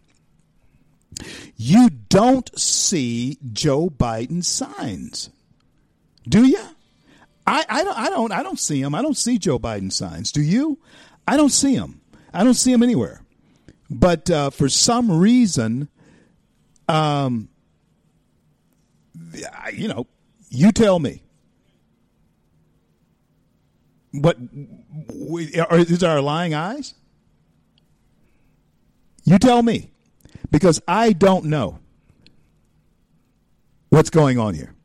[1.57, 5.31] you don't see Joe Biden signs.
[6.28, 6.76] Do you?
[7.47, 8.94] I, I don't I don't I don't see him.
[8.94, 10.32] I don't see Joe Biden signs.
[10.32, 10.78] Do you?
[11.28, 12.01] I don't see him.
[12.32, 13.23] I don't see him anywhere.
[13.89, 15.89] But uh, for some reason,
[16.89, 17.48] um,
[19.73, 20.06] you know,
[20.51, 21.23] you tell me.
[24.12, 26.94] What are, is our lying eyes?
[29.24, 29.90] You tell me,
[30.51, 31.81] because I don't know
[33.90, 34.76] what's going on here.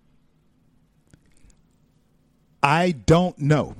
[2.64, 3.76] I don't know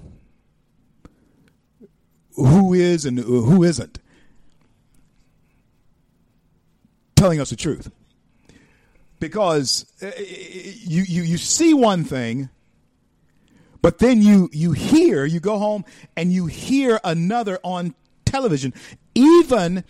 [2.36, 4.00] who is and who isn't
[7.16, 7.92] telling us the truth.
[9.20, 12.50] Because uh, you, you, you see one thing,
[13.84, 15.86] but then you, you hear, you go home
[16.18, 17.94] and you hear another on
[18.26, 18.74] television.
[19.14, 19.84] Even,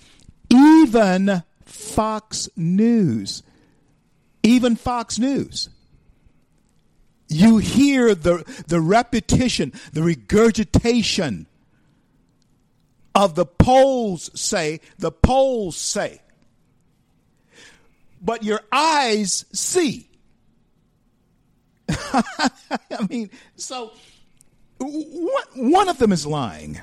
[0.50, 3.44] even Fox News.
[4.44, 5.70] Even Fox News.
[7.32, 11.48] You hear the, the repetition, the regurgitation
[13.16, 16.20] of the polls say, the polls say.
[18.22, 20.10] But your eyes see.
[21.90, 22.52] I
[23.10, 23.94] mean, so
[24.80, 26.82] one of them is lying.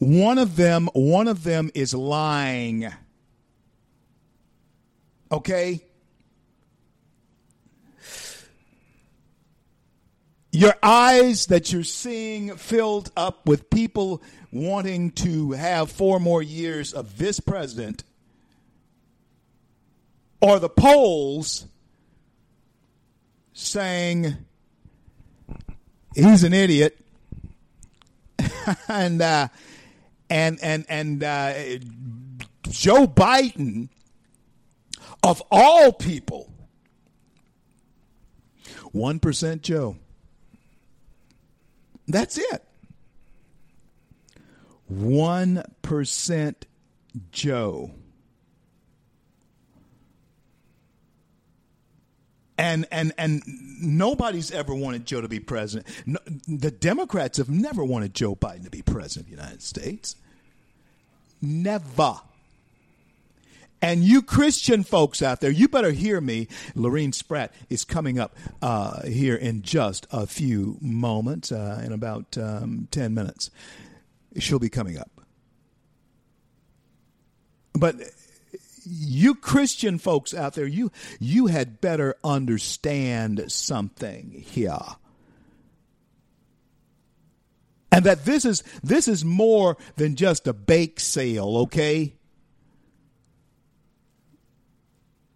[0.00, 2.92] One of them, one of them is lying.
[5.32, 5.80] Okay?
[10.54, 14.22] Your eyes that you're seeing filled up with people
[14.52, 18.04] wanting to have four more years of this president,
[20.40, 21.66] or the polls
[23.52, 24.36] saying
[26.14, 27.00] he's an idiot,
[28.88, 29.48] and uh,
[30.30, 31.52] and and and uh,
[32.68, 33.88] Joe Biden,
[35.20, 36.48] of all people,
[38.92, 39.96] one percent Joe.
[42.06, 42.64] That's it.
[44.92, 46.54] 1%
[47.30, 47.90] Joe.
[52.56, 53.42] And and and
[53.80, 55.88] nobody's ever wanted Joe to be president.
[56.06, 60.14] No, the Democrats have never wanted Joe Biden to be president of the United States.
[61.42, 62.20] Never.
[63.84, 66.48] And you Christian folks out there, you better hear me.
[66.74, 72.38] Lorene Spratt is coming up uh, here in just a few moments, uh, in about
[72.38, 73.50] um, 10 minutes.
[74.38, 75.10] She'll be coming up.
[77.74, 77.96] But
[78.86, 80.90] you Christian folks out there, you
[81.20, 84.78] you had better understand something here.
[87.92, 92.14] And that this is this is more than just a bake sale, okay?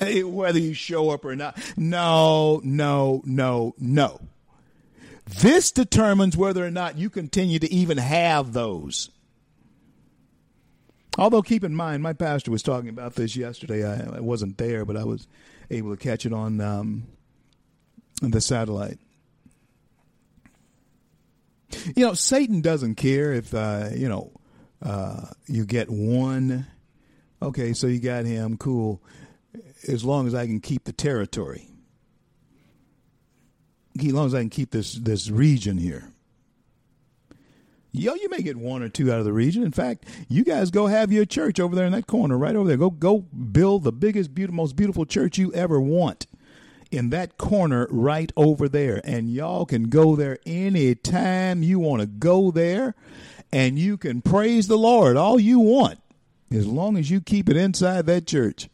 [0.01, 1.59] Whether you show up or not.
[1.77, 4.21] No, no, no, no.
[5.27, 9.11] This determines whether or not you continue to even have those.
[11.19, 13.85] Although, keep in mind, my pastor was talking about this yesterday.
[13.85, 15.27] I, I wasn't there, but I was
[15.69, 17.09] able to catch it on um,
[18.23, 18.99] the satellite.
[21.95, 24.33] You know, Satan doesn't care if, uh, you know,
[24.81, 26.67] uh, you get one.
[27.43, 29.03] Okay, so you got him, cool
[29.89, 31.69] as long as I can keep the territory.
[33.99, 36.13] As long as I can keep this this region here.
[37.91, 39.63] Yo, you may get one or two out of the region.
[39.63, 42.69] In fact, you guys go have your church over there in that corner, right over
[42.69, 42.77] there.
[42.77, 46.27] Go go build the biggest, beautiful, most beautiful church you ever want
[46.91, 49.01] in that corner right over there.
[49.05, 52.95] And y'all can go there anytime you want to go there
[53.53, 55.99] and you can praise the Lord all you want
[56.51, 58.69] as long as you keep it inside that church.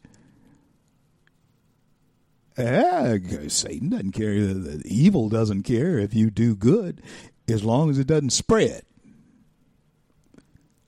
[2.56, 3.16] Yeah,
[3.48, 4.32] Satan doesn't care.
[4.32, 7.02] The evil doesn't care if you do good,
[7.48, 8.82] as long as it doesn't spread.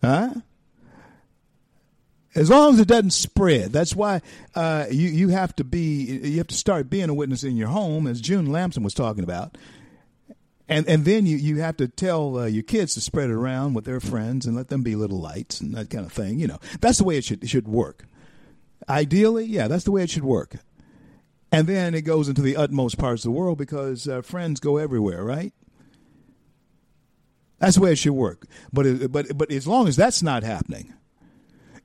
[0.03, 0.35] Huh?
[2.37, 3.73] As long as it doesn't spread.
[3.73, 4.21] That's why
[4.55, 7.69] uh, you you have to be you have to start being a witness in your
[7.69, 9.57] home, as June Lamson was talking about.
[10.69, 13.75] And and then you, you have to tell uh, your kids to spread it around
[13.75, 16.39] with their friends and let them be little lights and that kind of thing.
[16.39, 18.05] You know, that's the way it should it should work.
[18.89, 20.57] Ideally, yeah, that's the way it should work.
[21.52, 24.77] And then it goes into the utmost parts of the world because uh, friends go
[24.78, 25.52] everywhere, right?
[27.59, 28.47] That's the way it should work.
[28.73, 30.93] But but but as long as that's not happening,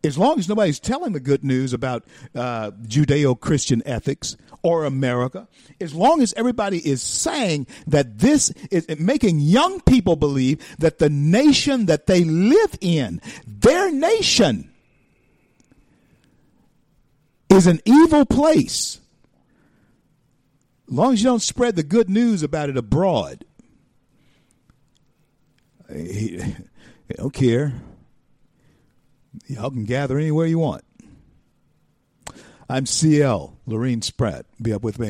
[0.04, 2.06] as long as nobody's telling the good news about
[2.36, 5.48] uh, Judeo-Christian ethics or America,
[5.80, 11.10] as long as everybody is saying that this is making young people believe that the
[11.10, 14.72] nation that they live in, their nation,
[17.50, 19.01] is an evil place
[20.92, 23.46] long as you don't spread the good news about it abroad,
[25.92, 26.40] he
[27.16, 27.74] don't care.
[29.48, 30.84] Y'all can gather anywhere you want.
[32.70, 34.46] I'm CL, Lorene Spratt.
[34.62, 35.10] Be up with me.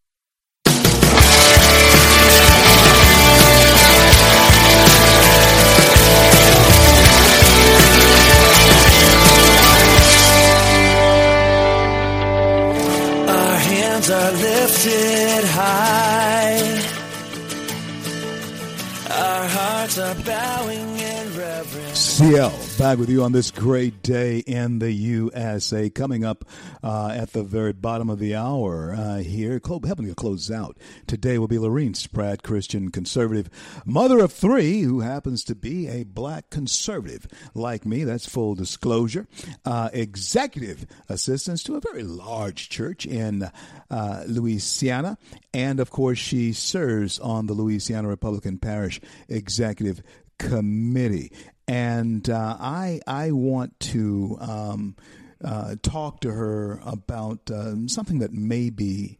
[22.21, 25.89] CL back with you on this great day in the USA.
[25.89, 26.45] Coming up
[26.83, 30.77] uh, at the very bottom of the hour uh, here, clo- helping to close out
[31.07, 33.49] today will be Lorene Spratt, Christian conservative,
[33.87, 37.25] mother of three, who happens to be a black conservative
[37.55, 38.03] like me.
[38.03, 39.25] That's full disclosure.
[39.65, 43.49] Uh, executive assistants to a very large church in
[43.89, 45.17] uh, Louisiana,
[45.55, 50.03] and of course, she serves on the Louisiana Republican Parish Executive
[50.37, 51.31] Committee
[51.67, 54.95] and uh, I I want to um,
[55.43, 59.17] uh, talk to her about uh, something that may be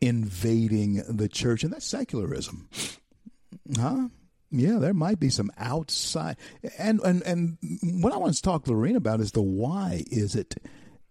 [0.00, 2.68] invading the church, and that's secularism.
[3.76, 4.08] Huh?
[4.50, 6.36] Yeah, there might be some outside,
[6.78, 7.58] and and and
[8.02, 10.56] what I want to talk to Lorene about is the why is it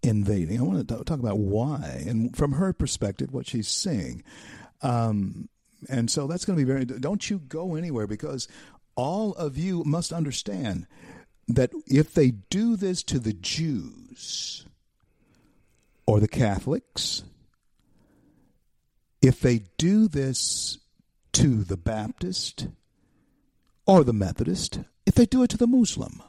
[0.02, 0.58] invading.
[0.58, 4.22] I want to talk about why, and from her perspective, what she's seeing.
[4.82, 5.48] Um,
[5.88, 6.84] and so that's going to be very.
[6.84, 8.48] Don't you go anywhere because
[8.96, 10.86] all of you must understand
[11.48, 14.66] that if they do this to the Jews
[16.06, 17.24] or the Catholics,
[19.22, 20.78] if they do this
[21.32, 22.68] to the Baptist
[23.86, 26.22] or the Methodist, if they do it to the Muslim,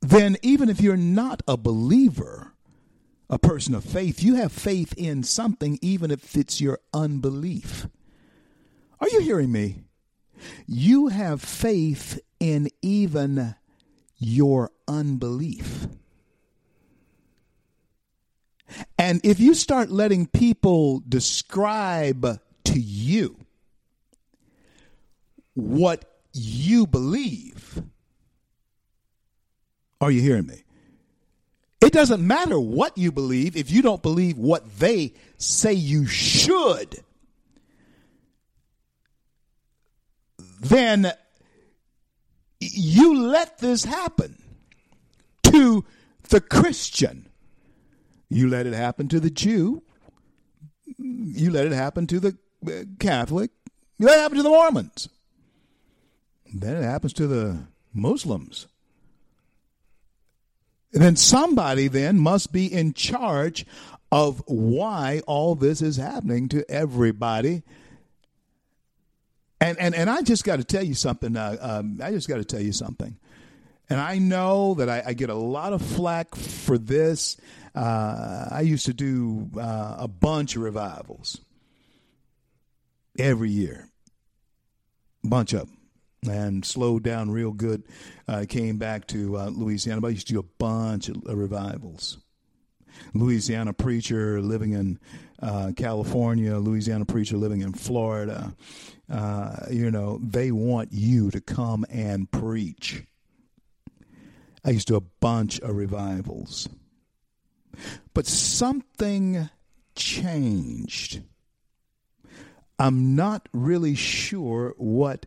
[0.00, 2.52] then even if you're not a believer,
[3.28, 7.86] a person of faith, you have faith in something, even if it's your unbelief.
[9.00, 9.84] Are you hearing me?
[10.66, 13.54] You have faith in even
[14.18, 15.86] your unbelief.
[18.98, 23.36] And if you start letting people describe to you
[25.54, 27.82] what you believe,
[30.00, 30.62] are you hearing me?
[31.80, 37.02] It doesn't matter what you believe if you don't believe what they say you should.
[40.60, 41.12] Then
[42.60, 44.42] you let this happen
[45.44, 45.84] to
[46.28, 47.28] the Christian.
[48.28, 49.82] You let it happen to the Jew.
[50.98, 52.36] You let it happen to the
[52.66, 53.50] uh, Catholic.
[53.98, 55.08] You let it happen to the Mormons.
[56.52, 58.66] Then it happens to the Muslims.
[60.92, 63.66] And then somebody then must be in charge
[64.10, 67.62] of why all this is happening to everybody.
[69.60, 71.36] And and and I just got to tell you something.
[71.36, 73.16] Uh, um, I just got to tell you something.
[73.90, 77.38] And I know that I, I, get a lot of flack for this.
[77.74, 81.40] Uh, I used to do uh, a bunch of revivals
[83.18, 83.88] every year,
[85.24, 85.78] bunch of them
[86.26, 87.84] and slowed down real good.
[88.26, 92.18] Uh, came back to uh, Louisiana, but I used to do a bunch of revivals.
[93.14, 94.98] Louisiana preacher living in
[95.40, 98.54] uh, California, Louisiana preacher living in Florida.
[99.10, 103.04] Uh, you know, they want you to come and preach.
[104.64, 106.68] I used to do a bunch of revivals.
[108.12, 109.48] But something
[109.94, 111.22] changed.
[112.78, 115.26] I'm not really sure what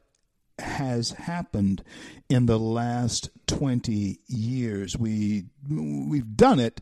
[0.60, 1.84] has happened
[2.30, 4.98] in the last 20 years.
[4.98, 6.82] We we've done it,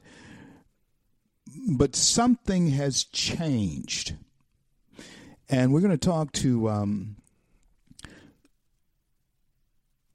[1.67, 4.15] but something has changed.
[5.49, 7.15] And we're going to talk to um,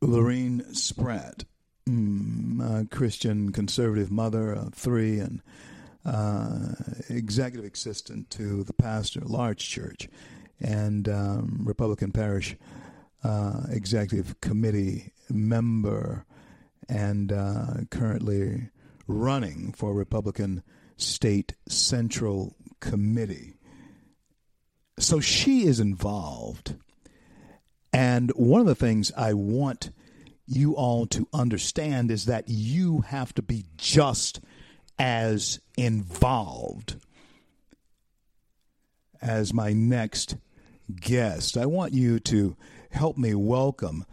[0.01, 1.45] Lorene Spratt,
[1.89, 5.43] mm, a Christian conservative mother of three and
[6.05, 6.75] uh,
[7.09, 10.09] executive assistant to the pastor, large church,
[10.61, 12.57] and um, Republican parish
[13.25, 16.27] uh, executive committee member
[16.89, 18.69] and uh, currently
[19.07, 20.63] running for Republican
[20.97, 23.55] State Central Committee.
[24.99, 26.77] So she is involved.
[27.93, 29.91] And one of the things I want
[30.47, 34.41] you all to understand is that you have to be just
[34.99, 36.97] as involved
[39.23, 40.37] as my next
[40.95, 41.57] guest.
[41.57, 42.57] I want you to
[42.91, 44.05] help me welcome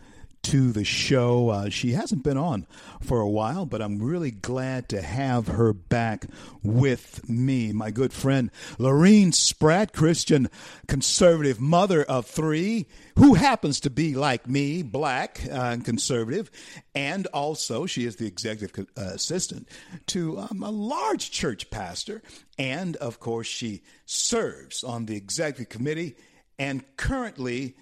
[0.43, 1.49] to the show.
[1.49, 2.65] Uh, she hasn't been on
[3.01, 6.26] for a while, but I'm really glad to have her back
[6.63, 7.72] with me.
[7.72, 10.49] My good friend, Lorene Spratt, Christian
[10.88, 12.88] conservative mother of three,
[13.18, 16.49] who happens to be like me, black uh, and conservative,
[16.95, 19.68] and also she is the executive uh, assistant
[20.07, 22.22] to um, a large church pastor.
[22.57, 26.15] And of course, she serves on the executive committee
[26.57, 27.76] and currently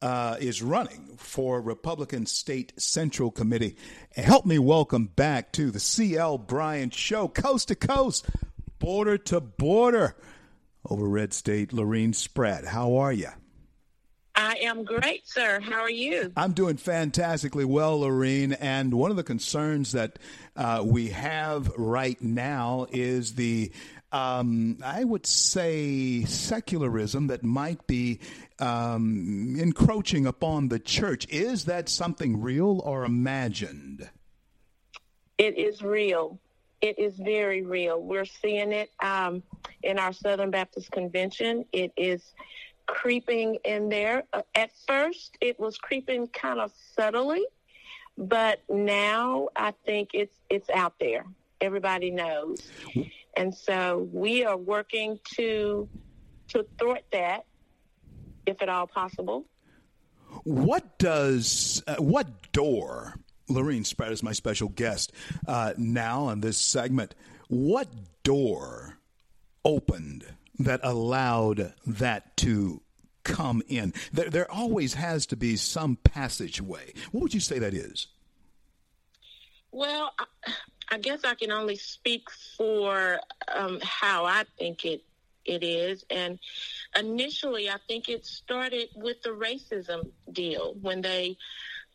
[0.00, 3.76] uh, is running for Republican State Central Committee.
[4.14, 8.26] Help me welcome back to the CL Bryant Show, coast to coast,
[8.78, 10.16] border to border,
[10.88, 12.64] over Red State, Lorene Spratt.
[12.64, 13.28] How are you?
[14.38, 15.58] I am great, sir.
[15.60, 16.32] How are you?
[16.36, 18.52] I'm doing fantastically well, Lorene.
[18.52, 20.20] And one of the concerns that
[20.54, 23.72] uh, we have right now is the
[24.12, 28.20] um, I would say secularism that might be
[28.58, 31.26] um, encroaching upon the church.
[31.28, 34.08] Is that something real or imagined?
[35.36, 36.38] It is real.
[36.80, 38.00] It is very real.
[38.00, 39.42] We're seeing it um,
[39.82, 41.64] in our Southern Baptist Convention.
[41.72, 42.34] It is
[42.86, 44.24] creeping in there.
[44.32, 47.44] Uh, at first, it was creeping kind of subtly,
[48.16, 51.24] but now I think it's it's out there.
[51.60, 52.62] Everybody knows,
[53.38, 55.88] and so we are working to
[56.48, 57.44] to thwart that
[58.46, 59.44] if at all possible.
[60.44, 63.14] What does, uh, what door,
[63.48, 65.12] Lorene Spratt is my special guest
[65.46, 67.14] uh, now on this segment,
[67.48, 67.88] what
[68.22, 68.98] door
[69.64, 70.26] opened
[70.58, 72.82] that allowed that to
[73.24, 73.94] come in?
[74.12, 76.94] There, there always has to be some passageway.
[77.12, 78.08] What would you say that is?
[79.70, 80.24] Well, I,
[80.90, 83.18] I guess I can only speak for
[83.54, 85.02] um, how I think it
[85.44, 86.04] it is.
[86.10, 86.38] And
[86.98, 91.38] initially, I think it started with the racism deal when they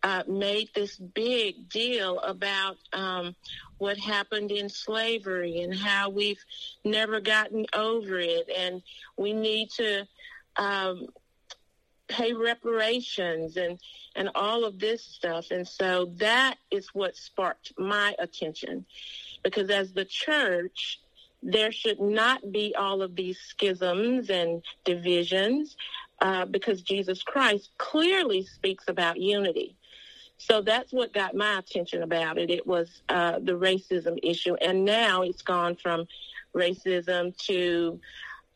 [0.01, 3.35] uh, made this big deal about um,
[3.77, 6.43] what happened in slavery and how we've
[6.83, 8.81] never gotten over it, and
[9.17, 10.05] we need to
[10.57, 11.07] um,
[12.07, 13.79] pay reparations and
[14.15, 15.51] and all of this stuff.
[15.51, 18.85] And so that is what sparked my attention,
[19.43, 20.99] because as the church,
[21.41, 25.75] there should not be all of these schisms and divisions
[26.21, 29.75] uh, because Jesus Christ clearly speaks about unity.
[30.37, 32.49] So that's what got my attention about it.
[32.49, 34.55] It was uh, the racism issue.
[34.55, 36.07] And now it's gone from
[36.55, 37.99] racism to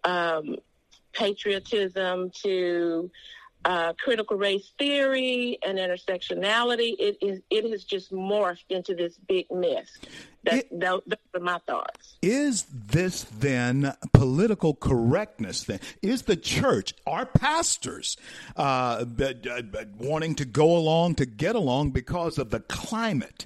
[0.03, 0.57] um,
[1.13, 3.09] patriotism to
[3.67, 6.95] uh, critical race theory and intersectionality.
[6.97, 9.91] It is it has just morphed into this big mess.
[10.45, 11.01] That, it, those
[11.33, 12.15] are my thoughts.
[12.21, 15.65] Is this then political correctness?
[15.65, 18.15] Then is the church, our pastors,
[18.55, 19.03] uh,
[19.97, 23.45] wanting to go along to get along because of the climate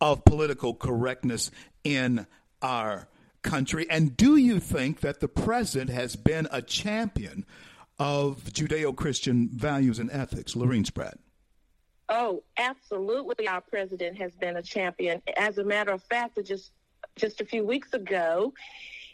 [0.00, 1.52] of political correctness
[1.84, 2.26] in
[2.60, 3.06] our
[3.42, 3.86] country?
[3.88, 7.46] And do you think that the president has been a champion?
[8.00, 11.18] Of Judeo Christian values and ethics, Lorene Spratt?
[12.08, 13.46] Oh, absolutely.
[13.46, 15.22] Our president has been a champion.
[15.36, 16.72] As a matter of fact, just
[17.16, 18.52] just a few weeks ago,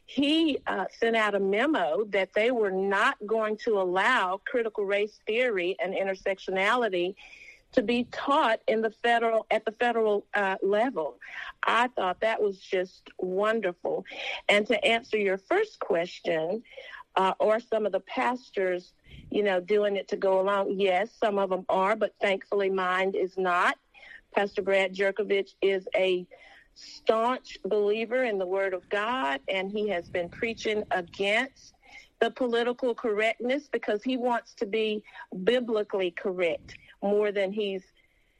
[0.06, 5.18] he uh, sent out a memo that they were not going to allow critical race
[5.26, 7.16] theory and intersectionality
[7.72, 11.18] to be taught in the federal at the federal uh, level.
[11.62, 14.04] I thought that was just wonderful.
[14.48, 16.62] And to answer your first question,
[17.16, 18.92] uh, or some of the pastors,
[19.30, 20.74] you know, doing it to go along.
[20.78, 23.76] Yes, some of them are, but thankfully mine is not.
[24.34, 26.26] Pastor Brad Jurkovich is a
[26.74, 31.72] staunch believer in the Word of God, and he has been preaching against
[32.20, 35.02] the political correctness because he wants to be
[35.44, 37.82] biblically correct more than he's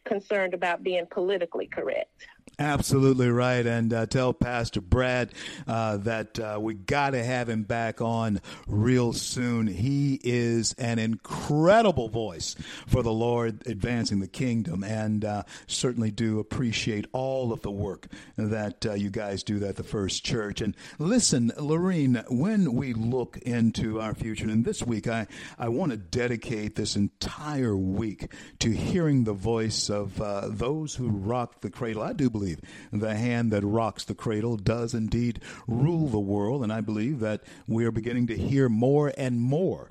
[0.05, 2.27] concerned about being politically correct.
[2.59, 3.67] Absolutely right.
[3.67, 5.31] And uh, tell Pastor Brad
[5.67, 9.67] uh, that uh, we got to have him back on real soon.
[9.67, 12.57] He is an incredible voice
[12.87, 18.07] for the Lord advancing the kingdom and uh, certainly do appreciate all of the work
[18.37, 20.63] that uh, you guys do at the First Church.
[20.63, 25.27] And listen, Lorene, when we look into our future, and this week I,
[25.59, 31.11] I want to dedicate this entire week to hearing the voice of uh, those who
[31.11, 32.03] rock the cradle.
[32.03, 32.61] I do believe believe
[32.93, 36.63] the hand that rocks the cradle does indeed rule the world.
[36.63, 39.91] And I believe that we are beginning to hear more and more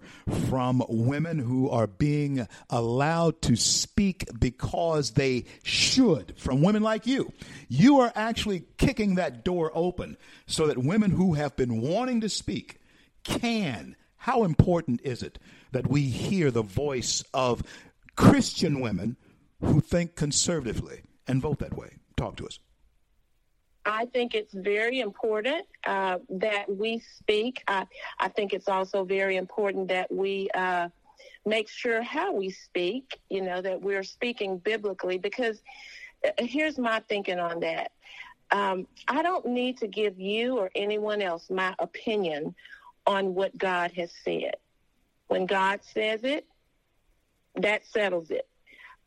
[0.50, 7.32] from women who are being allowed to speak because they should, from women like you.
[7.68, 10.18] You are actually kicking that door open
[10.48, 12.80] so that women who have been wanting to speak
[13.24, 13.96] can.
[14.18, 15.40] How important is it
[15.72, 17.64] that we hear the voice of
[18.16, 19.18] Christian women
[19.62, 21.98] who think conservatively and vote that way?
[22.18, 22.60] Talk to us.
[23.86, 27.64] I think it's very important uh, that we speak.
[27.68, 27.86] I,
[28.20, 30.90] I think it's also very important that we uh,
[31.46, 35.62] make sure how we speak, you know, that we're speaking biblically, because
[36.26, 37.92] uh, here's my thinking on that.
[38.52, 42.56] Um, I don't need to give you or anyone else my opinion
[43.06, 44.56] on what God has said.
[45.28, 46.48] When God says it,
[47.56, 48.48] that settles it.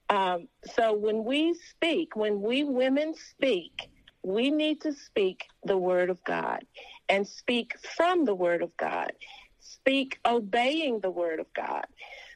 [0.09, 3.91] Um, so when we speak, when we women speak,
[4.23, 6.65] we need to speak the word of God
[7.09, 9.13] and speak from the word of God,
[9.61, 11.87] speak obeying the word of God.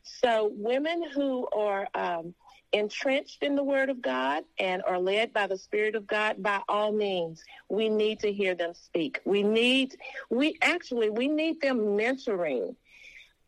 [0.05, 2.35] So women who are um,
[2.73, 6.61] entrenched in the word of God and are led by the spirit of God, by
[6.69, 9.21] all means, we need to hear them speak.
[9.25, 9.97] We need,
[10.31, 12.75] we actually, we need them mentoring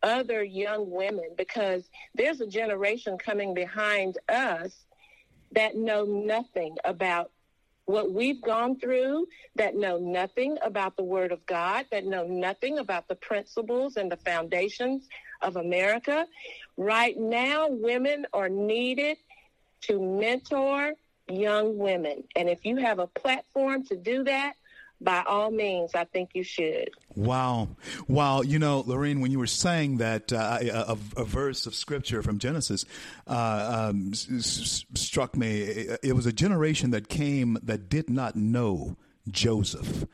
[0.05, 4.85] other young women because there's a generation coming behind us
[5.51, 7.31] that know nothing about
[7.85, 12.79] what we've gone through, that know nothing about the Word of God, that know nothing
[12.79, 15.07] about the principles and the foundations
[15.41, 16.27] of America.
[16.77, 19.17] Right now, women are needed
[19.81, 20.93] to mentor
[21.27, 22.23] young women.
[22.35, 24.53] And if you have a platform to do that,
[25.05, 26.89] by all means, I think you should.
[27.15, 27.69] Wow.
[28.07, 28.41] Wow.
[28.41, 32.39] You know, Lorraine, when you were saying that uh, a, a, verse of scripture from
[32.39, 32.83] Genesis
[33.27, 38.97] uh, um, s- struck me, it was a generation that came that did not know
[39.29, 40.05] Joseph.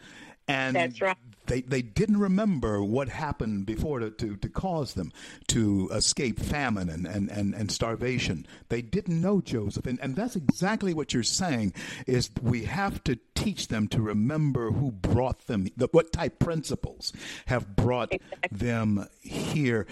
[0.48, 1.18] And That's right
[1.52, 5.11] they, they didn't remember what happened before to, to, to cause them
[5.48, 8.48] to escape famine and, and, and, and starvation.
[8.69, 9.86] They didn't know Joseph.
[9.86, 11.73] And, and that's exactly what you're saying
[12.07, 17.11] is we have to teach them to remember who brought them, the, what type principles
[17.48, 18.14] have brought
[18.49, 19.88] them here.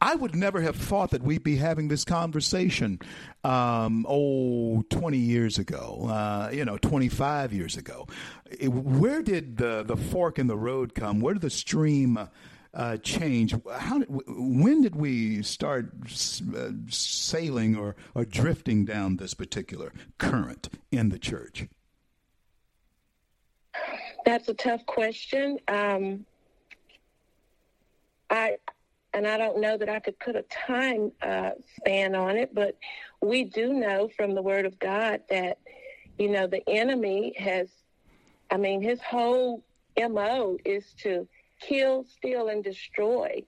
[0.00, 3.00] I would never have thought that we'd be having this conversation,
[3.42, 8.06] um, oh, 20 years ago, uh, you know, 25 years ago.
[8.48, 11.20] It, where did the, the fork in the road come?
[11.20, 12.28] Where did the stream
[12.74, 13.54] uh, change?
[13.76, 15.92] How did, when did we start
[16.56, 21.66] uh, sailing or, or drifting down this particular current in the church?
[24.24, 25.58] That's a tough question.
[25.66, 26.24] Um,
[28.30, 28.58] I
[29.18, 32.78] and I don't know that I could put a time uh, span on it, but
[33.20, 35.58] we do know from the Word of God that,
[36.18, 37.68] you know, the enemy has,
[38.48, 39.64] I mean, his whole
[39.98, 41.26] MO is to
[41.60, 43.42] kill, steal, and destroy.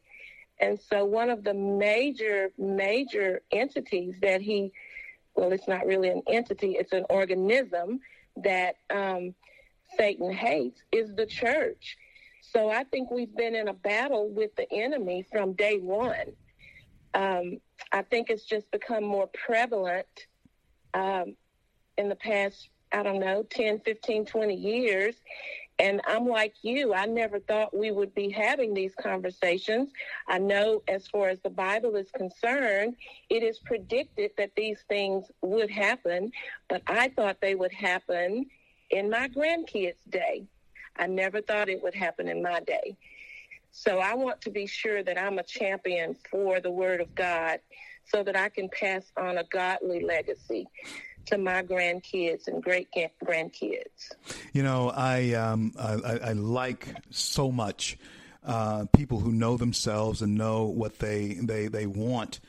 [0.60, 4.72] And so one of the major, major entities that he,
[5.36, 8.00] well, it's not really an entity, it's an organism
[8.38, 9.36] that um,
[9.96, 11.96] Satan hates is the church.
[12.52, 16.32] So I think we've been in a battle with the enemy from day one.
[17.14, 17.58] Um,
[17.92, 20.26] I think it's just become more prevalent
[20.94, 21.36] um,
[21.96, 25.14] in the past, I don't know, 10, 15, 20 years.
[25.78, 29.90] And I'm like you, I never thought we would be having these conversations.
[30.28, 32.96] I know, as far as the Bible is concerned,
[33.30, 36.32] it is predicted that these things would happen,
[36.68, 38.46] but I thought they would happen
[38.90, 40.46] in my grandkids' day.
[41.00, 42.96] I never thought it would happen in my day.
[43.72, 47.60] So I want to be sure that I'm a champion for the Word of God
[48.04, 50.68] so that I can pass on a godly legacy
[51.26, 52.88] to my grandkids and great
[53.24, 54.12] grandkids.
[54.52, 57.96] You know, I, um, I, I like so much
[58.44, 62.40] uh, people who know themselves and know what they, they, they want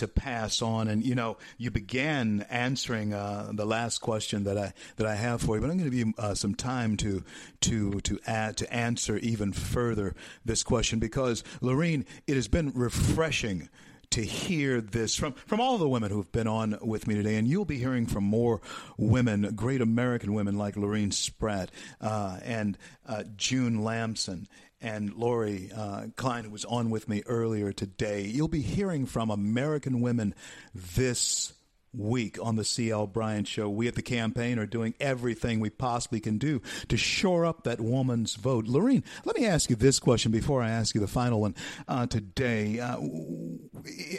[0.00, 0.88] to pass on.
[0.88, 5.40] And you know, you began answering uh, the last question that I that I have
[5.40, 7.22] for you, but I'm going to give you uh, some time to
[7.62, 10.14] to to add to answer even further
[10.44, 13.68] this question because Lorene, it has been refreshing
[14.10, 17.36] to hear this from, from all the women who've been on with me today.
[17.36, 18.60] And you'll be hearing from more
[18.96, 21.70] women, great American women like Lorene Spratt
[22.00, 24.48] uh, and uh, June Lamson
[24.80, 28.22] and Lori uh, Klein, who was on with me earlier today.
[28.22, 30.34] You'll be hearing from American women
[30.74, 31.52] this
[31.92, 33.68] week on the CL Bryant Show.
[33.68, 37.80] We at the campaign are doing everything we possibly can do to shore up that
[37.80, 38.66] woman's vote.
[38.66, 41.54] Lorene, let me ask you this question before I ask you the final one
[41.88, 42.78] uh, today.
[42.78, 42.98] Uh,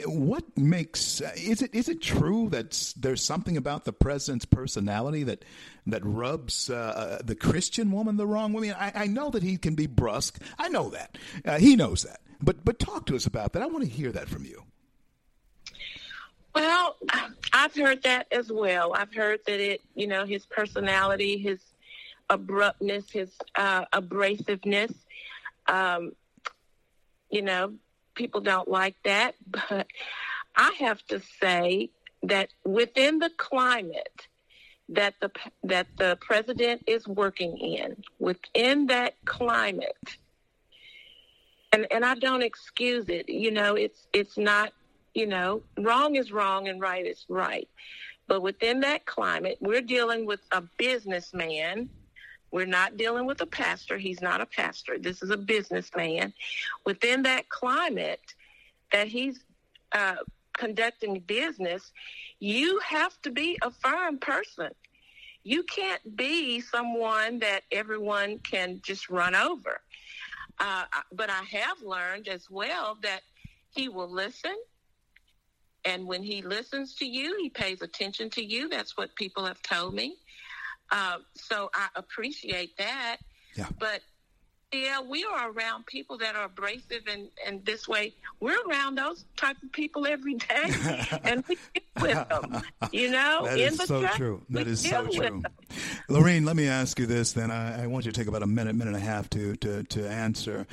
[0.05, 5.43] what makes is it is it true that there's something about the president's personality that
[5.87, 8.71] that rubs uh, the Christian woman the wrong way?
[8.71, 10.41] I, I, know that he can be brusque.
[10.57, 12.21] I know that uh, he knows that.
[12.41, 13.61] But but talk to us about that.
[13.61, 14.63] I want to hear that from you.
[16.53, 16.97] Well,
[17.53, 18.93] I've heard that as well.
[18.93, 21.59] I've heard that it, you know, his personality, his
[22.29, 24.93] abruptness, his uh, abrasiveness.
[25.67, 26.13] Um,
[27.29, 27.73] you know,
[28.21, 29.87] people don't like that, but
[30.55, 31.89] I have to say
[32.23, 34.27] that within the climate
[34.89, 35.31] that the
[35.63, 40.17] that the president is working in, within that climate,
[41.71, 43.27] and and I don't excuse it.
[43.27, 44.71] You know, it's it's not.
[45.13, 47.67] You know, wrong is wrong and right is right.
[48.29, 51.89] But within that climate, we're dealing with a businessman
[52.51, 53.97] we're not dealing with a pastor.
[53.97, 54.97] He's not a pastor.
[54.99, 56.33] This is a businessman.
[56.85, 58.33] Within that climate
[58.91, 59.39] that he's
[59.93, 60.17] uh,
[60.57, 61.91] conducting business,
[62.39, 64.69] you have to be a firm person.
[65.43, 69.81] You can't be someone that everyone can just run over.
[70.59, 73.21] Uh, but I have learned as well that
[73.69, 74.55] he will listen.
[75.83, 78.69] And when he listens to you, he pays attention to you.
[78.69, 80.17] That's what people have told me.
[80.91, 83.17] Um, so I appreciate that.
[83.55, 83.67] Yeah.
[83.79, 84.01] But
[84.73, 88.13] yeah, we are around people that are abrasive and, and this way.
[88.39, 90.71] We're around those type of people every day,
[91.23, 92.61] and we deal with them.
[92.91, 94.41] You know, that in the so truck, true.
[94.49, 95.43] That is so true.
[96.07, 97.33] Lorene, let me ask you this.
[97.33, 99.55] Then I, I want you to take about a minute, minute and a half to
[99.57, 100.67] to to answer.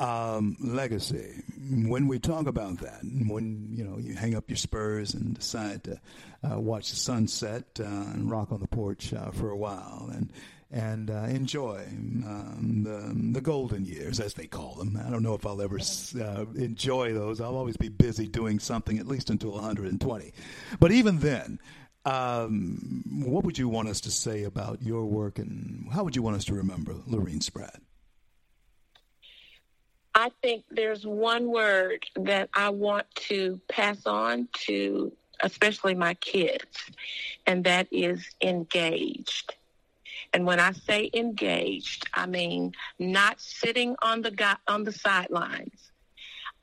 [0.00, 1.42] Um, legacy.
[1.70, 5.82] When we talk about that, when you know you hang up your spurs and decide
[5.84, 6.00] to
[6.48, 10.32] uh, watch the sunset uh, and rock on the porch uh, for a while and
[10.70, 15.00] and uh, enjoy um, the the golden years, as they call them.
[15.04, 17.40] I don't know if I'll ever uh, enjoy those.
[17.40, 20.32] I'll always be busy doing something at least until 120.
[20.78, 21.58] But even then.
[22.04, 26.22] Um, what would you want us to say about your work, and how would you
[26.22, 27.82] want us to remember Lorene Spratt?
[30.18, 36.90] I think there's one word that I want to pass on to especially my kids,
[37.46, 39.54] and that is engaged.
[40.32, 45.87] And when I say engaged, I mean not sitting on the on the sidelines,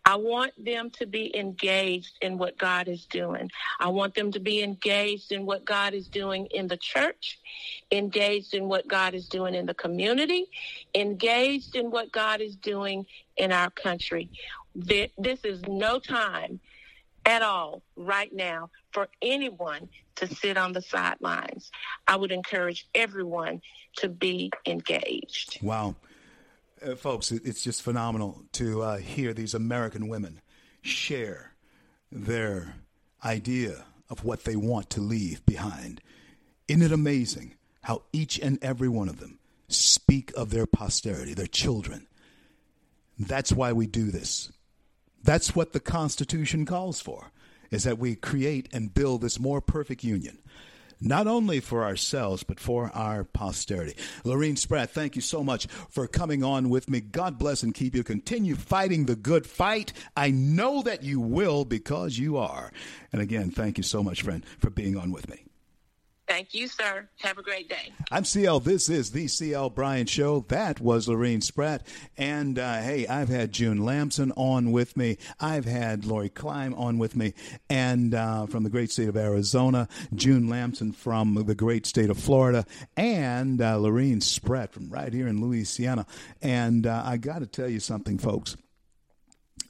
[0.05, 3.49] I want them to be engaged in what God is doing.
[3.79, 7.39] I want them to be engaged in what God is doing in the church,
[7.91, 10.45] engaged in what God is doing in the community,
[10.93, 14.29] engaged in what God is doing in our country.
[14.75, 16.59] This is no time
[17.25, 21.71] at all right now for anyone to sit on the sidelines.
[22.07, 23.61] I would encourage everyone
[23.97, 25.57] to be engaged.
[25.63, 25.95] Wow
[26.83, 30.41] uh, folks, it's just phenomenal to uh, hear these American women
[30.81, 31.53] share
[32.11, 32.75] their
[33.23, 36.01] idea of what they want to leave behind.
[36.67, 41.47] Isn't it amazing how each and every one of them speak of their posterity, their
[41.47, 42.07] children?
[43.17, 44.51] That's why we do this.
[45.23, 47.31] That's what the Constitution calls for,
[47.71, 50.37] is that we create and build this more perfect union
[51.01, 53.95] not only for ourselves, but for our posterity.
[54.23, 57.01] Lorene Spratt, thank you so much for coming on with me.
[57.01, 58.03] God bless and keep you.
[58.03, 59.93] Continue fighting the good fight.
[60.15, 62.71] I know that you will because you are.
[63.11, 65.45] And again, thank you so much, friend, for being on with me.
[66.27, 67.07] Thank you, sir.
[67.21, 67.91] Have a great day.
[68.11, 68.61] I'm CL.
[68.61, 70.45] This is the CL Bryant Show.
[70.47, 71.85] That was Lorene Spratt.
[72.17, 75.17] And uh, hey, I've had June Lamson on with me.
[75.39, 77.35] I've had Lori Klein on with me.
[77.69, 82.17] And uh, from the great state of Arizona, June Lamson from the great state of
[82.17, 82.65] Florida,
[82.97, 86.07] and uh, Lorene Spratt from right here in Louisiana.
[86.41, 88.57] And uh, I got to tell you something, folks.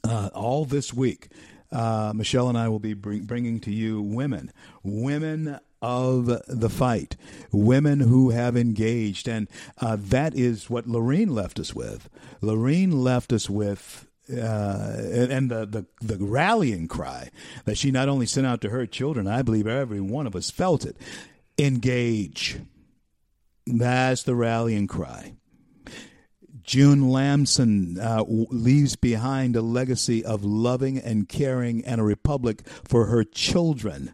[0.02, 1.28] Uh, all this week,
[1.72, 4.52] uh, Michelle and I will be bring, bringing to you women,
[4.82, 7.16] women of the fight,
[7.52, 9.28] women who have engaged.
[9.28, 9.46] And
[9.80, 12.10] uh, that is what Lorene left us with.
[12.40, 14.02] Lorene left us with.
[14.28, 14.96] Uh,
[15.30, 17.30] and the, the the rallying cry
[17.64, 20.50] that she not only sent out to her children, I believe every one of us
[20.50, 20.96] felt it.
[21.58, 22.58] Engage.
[23.68, 25.34] That's the rallying cry.
[26.64, 33.06] June Lamson uh, leaves behind a legacy of loving and caring and a republic for
[33.06, 34.12] her children.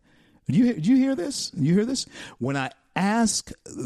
[0.53, 1.51] Do you, do you hear this?
[1.55, 2.05] You hear this?
[2.39, 3.83] When I ask uh,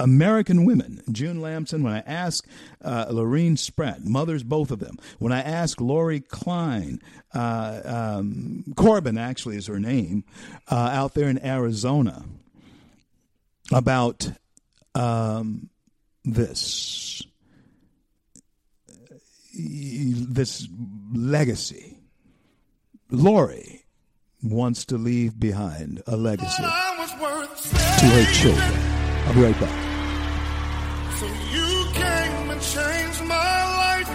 [0.00, 2.44] American women, June Lamson, when I ask
[2.82, 7.00] uh, Lorene Spratt, mothers both of them, when I ask Lori Klein,
[7.32, 10.24] uh, um, Corbin actually is her name,
[10.68, 12.24] uh, out there in Arizona,
[13.72, 14.28] about
[14.96, 15.70] um,
[16.24, 17.22] this,
[19.54, 20.68] this
[21.12, 21.96] legacy
[23.08, 23.85] Lori
[24.50, 28.72] wants to leave behind a legacy I was worth to her children.
[29.26, 29.78] I'll be right back.
[31.18, 34.08] So you came and changed my life.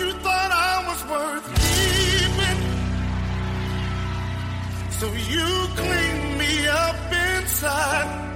[0.00, 2.60] You thought I was worth keeping.
[4.98, 8.35] So you cleaned me up inside.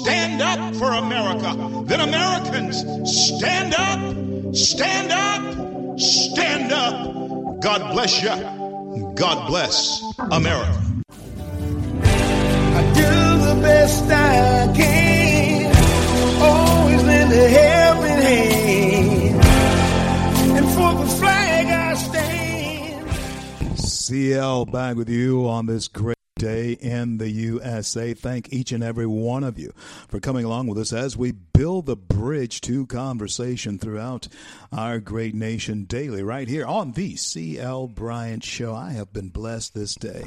[0.00, 1.84] Stand up for America.
[1.84, 2.78] Then Americans,
[3.38, 7.60] stand up, stand up, stand up.
[7.60, 9.12] God bless you.
[9.14, 10.82] God bless America.
[12.74, 15.76] I do the best I can.
[16.42, 19.44] Always lend a helping hand.
[20.56, 23.78] And for the flag I stand.
[23.78, 28.14] CL back with you on this great in the USA.
[28.14, 29.72] Thank each and every one of you
[30.08, 34.28] for coming along with us as we build the bridge to conversation throughout
[34.72, 38.74] our great nation daily, right here on the CL Bryant Show.
[38.74, 40.24] I have been blessed this day.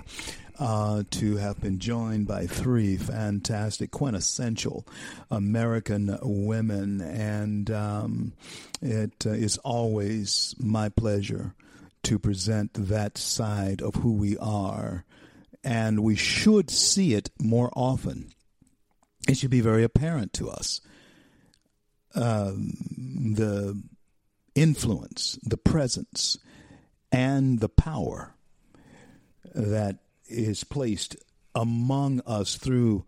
[0.58, 4.88] Uh, to have been joined by three fantastic, quintessential
[5.30, 8.32] American women, and um,
[8.82, 11.54] it uh, is always my pleasure
[12.06, 15.04] to present that side of who we are,
[15.66, 18.32] and we should see it more often.
[19.28, 20.80] It should be very apparent to us.
[22.14, 22.74] Um,
[23.36, 23.82] the
[24.54, 26.38] influence, the presence,
[27.12, 28.36] and the power
[29.54, 29.98] that
[30.28, 31.16] is placed
[31.56, 33.04] among us through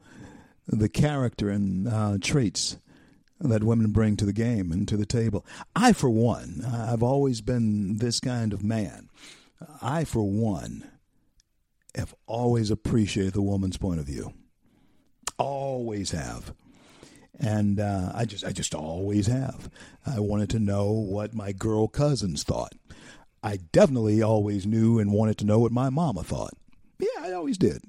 [0.67, 2.77] the character and uh, traits
[3.39, 5.45] that women bring to the game and to the table.
[5.75, 9.09] I, for one, I've always been this kind of man.
[9.81, 10.89] I, for one,
[11.95, 14.33] have always appreciated the woman's point of view.
[15.37, 16.53] Always have.
[17.39, 19.69] And uh, I just, I just always have.
[20.05, 22.73] I wanted to know what my girl cousins thought.
[23.43, 26.53] I definitely always knew and wanted to know what my mama thought.
[26.99, 27.83] Yeah, I always did.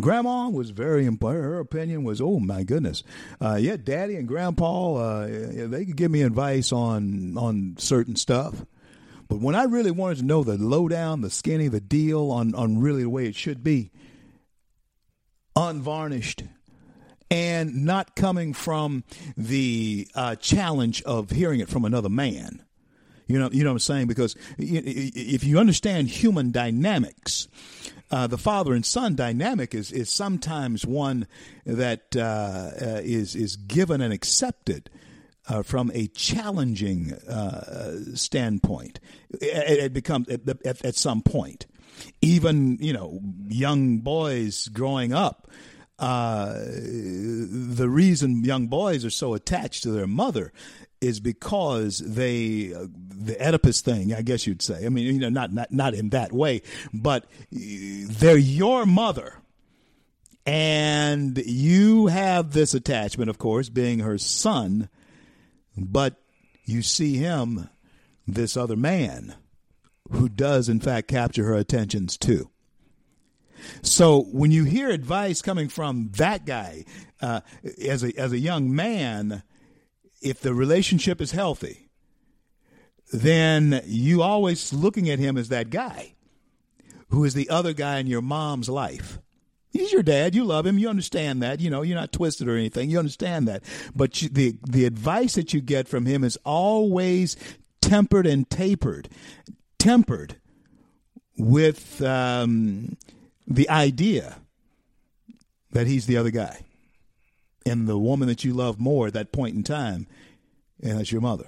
[0.00, 1.44] Grandma was very important.
[1.44, 3.02] Her opinion was, oh my goodness,
[3.40, 8.64] uh, yeah, Daddy and Grandpa, uh, they could give me advice on on certain stuff.
[9.30, 12.80] But when I really wanted to know the lowdown, the skinny, the deal on on
[12.80, 13.92] really the way it should be,
[15.54, 16.42] unvarnished,
[17.30, 19.04] and not coming from
[19.36, 22.64] the uh, challenge of hearing it from another man.
[23.28, 24.08] You know, you know what I'm saying?
[24.08, 27.46] Because if you understand human dynamics,
[28.10, 31.28] uh, the father and son dynamic is is sometimes one
[31.64, 34.90] that uh, uh, is is given and accepted.
[35.48, 39.00] Uh, from a challenging uh, standpoint,
[39.32, 41.66] it, it becomes at, at, at, some point,
[42.20, 45.50] even you know, young boys growing up.
[45.98, 50.52] Uh, the reason young boys are so attached to their mother
[51.00, 54.84] is because they uh, the Oedipus thing, I guess you'd say.
[54.84, 56.62] I mean, you know, not not not in that way,
[56.92, 59.34] but they're your mother.
[60.46, 64.88] And you have this attachment, of course, being her son,
[65.80, 66.16] but
[66.64, 67.68] you see him,
[68.26, 69.34] this other man,
[70.10, 72.50] who does in fact capture her attentions too.
[73.82, 76.84] So when you hear advice coming from that guy
[77.20, 77.40] uh,
[77.82, 79.42] as a as a young man,
[80.22, 81.90] if the relationship is healthy,
[83.12, 86.14] then you always looking at him as that guy
[87.08, 89.18] who is the other guy in your mom's life.
[89.70, 90.34] He's your dad.
[90.34, 90.78] You love him.
[90.78, 91.60] You understand that.
[91.60, 92.90] You know, you're not twisted or anything.
[92.90, 93.62] You understand that.
[93.94, 97.36] But you, the the advice that you get from him is always
[97.80, 99.08] tempered and tapered,
[99.78, 100.36] tempered
[101.36, 102.96] with um,
[103.46, 104.38] the idea
[105.72, 106.64] that he's the other guy
[107.64, 110.06] and the woman that you love more at that point in time,
[110.82, 111.46] and that's your mother.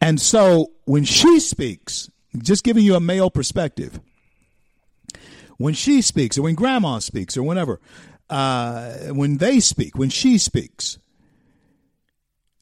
[0.00, 4.00] And so when she speaks, just giving you a male perspective,
[5.62, 7.80] when she speaks, or when grandma speaks, or whenever,
[8.28, 10.98] uh, when they speak, when she speaks,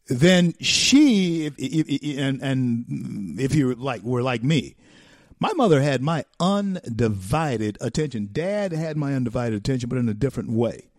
[0.08, 4.74] then she, if, if, and, and if you like, were like me,
[5.38, 8.28] my mother had my undivided attention.
[8.32, 10.90] Dad had my undivided attention, but in a different way.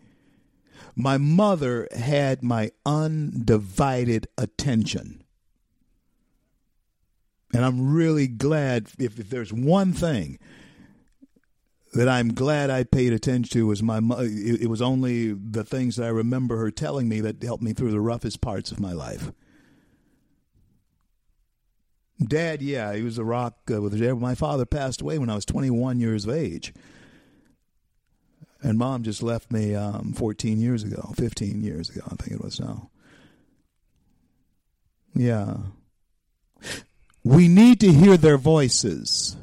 [0.96, 5.24] my mother had my undivided attention.
[7.54, 10.40] And I'm really glad if, if there's one thing
[11.94, 15.98] that I'm glad I paid attention to was my it, it was only the things
[15.98, 18.94] that I remember her telling me that helped me through the roughest parts of my
[18.94, 19.32] life.
[22.20, 25.46] Dad, yeah, he was a rock uh, with my father passed away when I was
[25.46, 26.74] 21 years of age.
[28.62, 32.44] And mom just left me um, 14 years ago, 15 years ago, I think it
[32.44, 32.92] was now.
[35.16, 35.58] Yeah.
[37.24, 39.36] We need to hear their voices.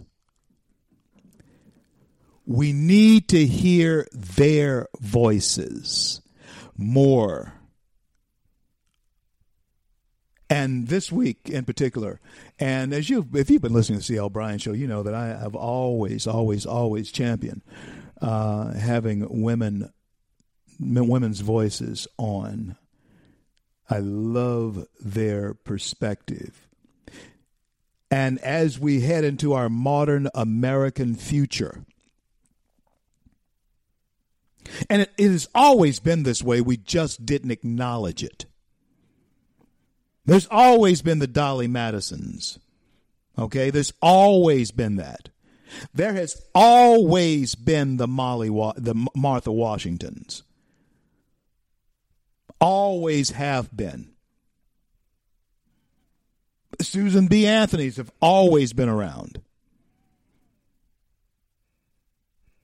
[2.49, 6.23] We need to hear their voices
[6.79, 7.53] more.
[10.49, 12.20] And this week in particular,
[12.59, 14.31] and as you, if you've been listening to the C.L.
[14.31, 17.61] Bryant show, you know that I have always, always, always championed
[18.23, 19.93] uh, having women,
[20.81, 22.77] women's voices on.
[23.91, 26.66] I love their perspective.
[28.11, 31.85] And as we head into our modern American future,
[34.89, 38.47] and it, it, has always been this way, we just didn't acknowledge it.
[40.24, 42.59] There's always been the Dolly Madisons.
[43.39, 45.31] Okay, there's always been that.
[45.95, 50.43] There has always been the Molly, the Martha Washingtons.
[52.61, 54.11] Always have been.
[56.81, 57.47] Susan B.
[57.47, 59.40] Anthony's have always been around.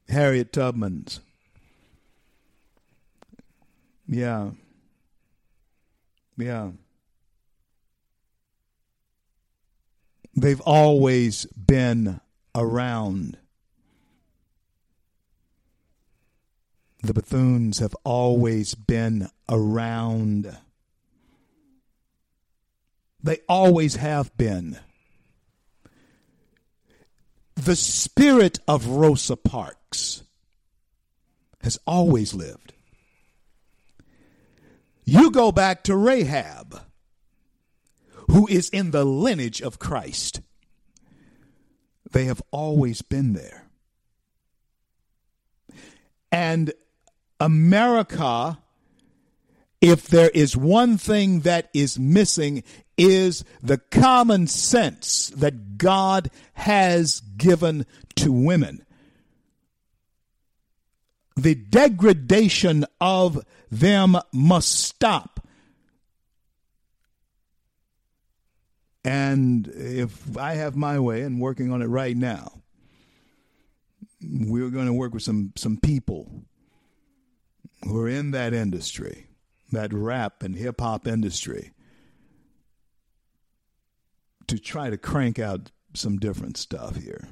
[0.09, 1.21] Harriet Tubman's.
[4.07, 4.51] Yeah.
[6.37, 6.71] Yeah.
[10.37, 12.21] They've always been
[12.55, 13.39] around.
[17.03, 20.57] The Bethunes have always been around.
[23.23, 24.79] They always have been.
[27.55, 30.23] The spirit of Rosa Parks
[31.63, 32.74] has always lived.
[35.05, 36.81] You go back to Rahab
[38.31, 40.41] who is in the lineage of Christ.
[42.11, 43.67] They have always been there.
[46.31, 46.73] And
[47.39, 48.59] America,
[49.81, 52.65] if there is one thing that is missing,
[52.97, 57.87] is the common sense that God has given
[58.17, 58.85] to women.
[61.37, 63.45] The degradation of
[63.81, 65.47] them must stop.
[69.05, 72.63] And if I have my way and working on it right now,
[74.23, 76.45] we're going to work with some some people
[77.85, 79.27] who are in that industry,
[79.73, 81.73] that rap and hip hop industry,
[84.47, 87.29] to try to crank out some different stuff here.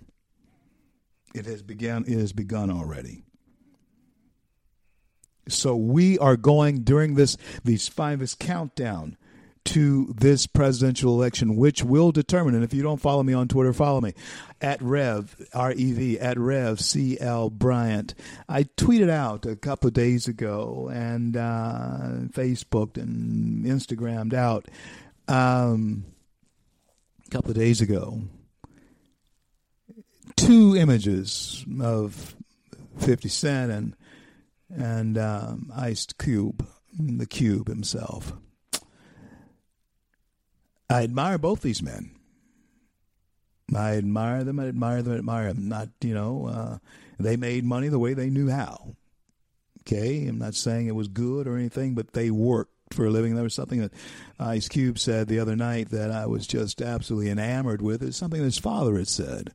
[1.35, 3.24] It has begun it has begun already.
[5.48, 9.16] So we are going during this these five is countdown
[9.64, 12.55] to this presidential election, which will determine.
[12.55, 14.12] And if you don't follow me on Twitter, follow me
[14.60, 18.14] at Rev R E V at Rev C L Bryant.
[18.48, 24.69] I tweeted out a couple of days ago and uh, Facebooked and Instagrammed out
[25.28, 26.05] um,
[27.27, 28.23] a couple of days ago
[30.36, 32.35] two images of
[32.98, 33.97] Fifty Cent and
[34.74, 36.66] and um, Ice Cube,
[36.99, 38.32] the Cube himself.
[40.89, 42.11] I admire both these men.
[43.74, 44.61] I admire them.
[44.61, 45.15] I admire them.
[45.15, 45.69] I admire them.
[45.69, 46.78] Not, you know, uh,
[47.19, 48.97] they made money the way they knew how.
[49.81, 53.35] Okay, I'm not saying it was good or anything, but they worked for a living.
[53.35, 53.93] There was something that
[54.39, 58.03] Ice Cube said the other night that I was just absolutely enamored with.
[58.03, 59.53] It's something his father had said.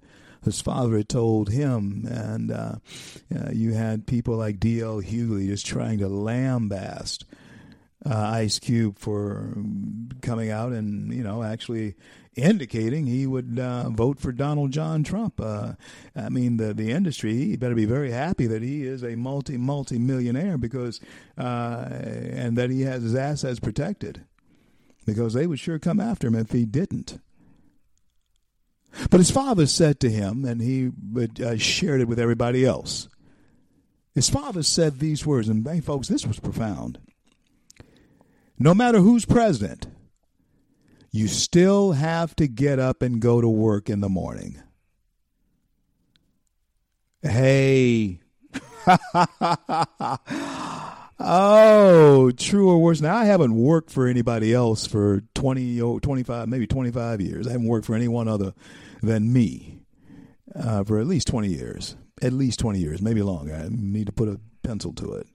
[0.48, 2.76] His father had told him, and uh,
[3.36, 5.02] uh, you had people like D.L.
[5.02, 7.26] Hughley just trying to lambaste
[8.06, 9.54] uh, Ice Cube for
[10.22, 11.96] coming out and you know actually
[12.36, 15.42] indicating he would uh, vote for Donald John Trump.
[15.42, 15.74] Uh,
[16.16, 19.58] I mean, the the industry he better be very happy that he is a multi
[19.58, 21.02] multi millionaire because
[21.38, 24.24] uh, and that he has his assets protected
[25.06, 27.20] because they would sure come after him if he didn't.
[29.10, 30.92] But his father said to him, and he
[31.44, 33.08] uh, shared it with everybody else.
[34.16, 37.00] His father said these words, and hey, folks, this was profound
[38.60, 39.88] no matter who's president,
[41.12, 44.62] you still have to get up and go to work in the morning.
[47.22, 48.20] Hey,
[51.20, 53.02] Oh, true or worse.
[53.02, 57.48] Now, I haven't worked for anybody else for 20, oh, 25, maybe 25 years.
[57.48, 58.54] I haven't worked for anyone other
[59.02, 59.82] than me
[60.56, 61.96] uh, for at least 20 years.
[62.22, 63.54] At least 20 years, maybe longer.
[63.54, 65.28] I need to put a pencil to it.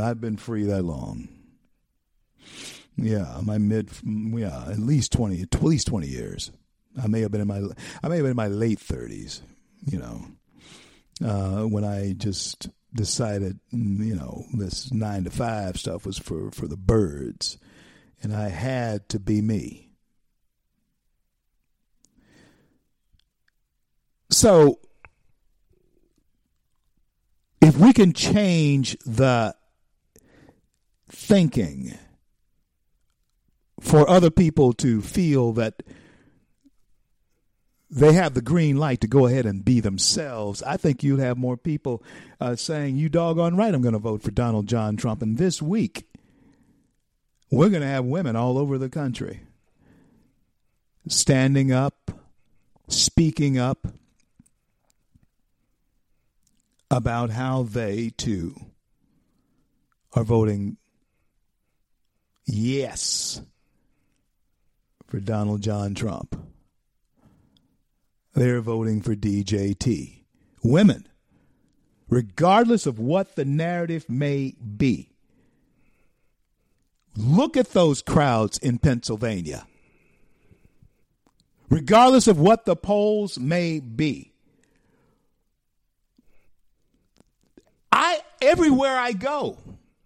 [0.00, 1.28] I've been free that long.
[2.96, 6.50] Yeah, my mid, yeah, at least 20, at least 20 years.
[7.00, 7.62] I may have been in my,
[8.02, 9.42] I may have been in my late 30s,
[9.86, 10.24] you know,
[11.24, 16.66] uh, when I just decided, you know, this nine to five stuff was for, for
[16.66, 17.58] the birds,
[18.20, 19.87] and I had to be me.
[24.30, 24.80] So,
[27.62, 29.54] if we can change the
[31.08, 31.98] thinking
[33.80, 35.82] for other people to feel that
[37.90, 41.38] they have the green light to go ahead and be themselves, I think you'd have
[41.38, 42.02] more people
[42.38, 45.22] uh, saying, You doggone right, I'm going to vote for Donald John Trump.
[45.22, 46.06] And this week,
[47.50, 49.40] we're going to have women all over the country
[51.08, 52.10] standing up,
[52.88, 53.86] speaking up
[56.90, 58.54] about how they too
[60.14, 60.76] are voting
[62.46, 63.42] yes
[65.06, 66.38] for Donald John Trump.
[68.34, 70.22] They're voting for DJT.
[70.62, 71.08] Women,
[72.08, 75.10] regardless of what the narrative may be,
[77.16, 79.66] look at those crowds in Pennsylvania.
[81.70, 84.32] Regardless of what the polls may be,
[87.92, 89.58] I everywhere I go,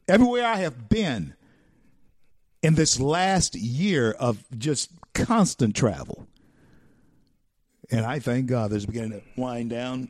[0.09, 1.35] everywhere I have been
[2.63, 6.27] in this last year of just constant travel,
[7.91, 10.09] and I thank God this is beginning to wind down.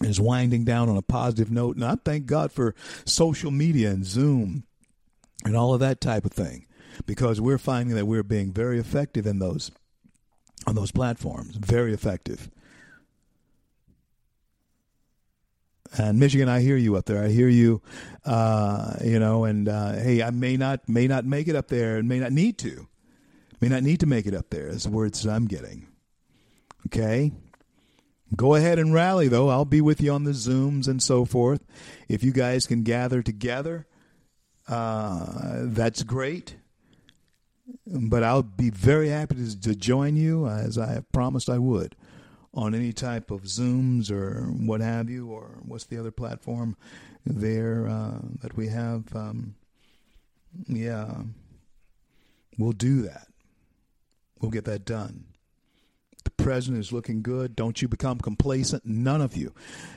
[0.00, 2.74] Is winding down on a positive note, and I thank God for
[3.04, 4.64] social media and Zoom
[5.44, 6.66] and all of that type of thing,
[7.06, 9.70] because we're finding that we're being very effective in those
[10.66, 12.50] on those platforms, very effective.
[15.96, 17.22] And Michigan, I hear you up there.
[17.22, 17.80] I hear you,
[18.24, 19.44] uh, you know.
[19.44, 22.32] And uh, hey, I may not may not make it up there, and may not
[22.32, 22.88] need to,
[23.60, 24.66] may not need to make it up there.
[24.68, 25.88] Is the words that I'm getting.
[26.86, 27.32] Okay.
[28.34, 29.48] Go ahead and rally, though.
[29.48, 31.64] I'll be with you on the Zooms and so forth.
[32.08, 33.86] If you guys can gather together,
[34.66, 36.56] uh, that's great.
[37.86, 41.94] But I'll be very happy to, to join you, as I have promised I would,
[42.54, 46.76] on any type of Zooms or what have you, or what's the other platform
[47.26, 49.14] there uh, that we have.
[49.14, 49.56] Um,
[50.68, 51.14] yeah,
[52.58, 53.26] we'll do that.
[54.40, 55.24] We'll get that done.
[56.24, 57.56] The president is looking good.
[57.56, 58.86] Don't you become complacent.
[58.86, 59.52] None of you.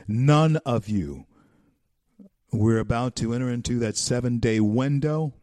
[0.07, 1.25] None of you.
[2.51, 5.34] We're about to enter into that seven day window.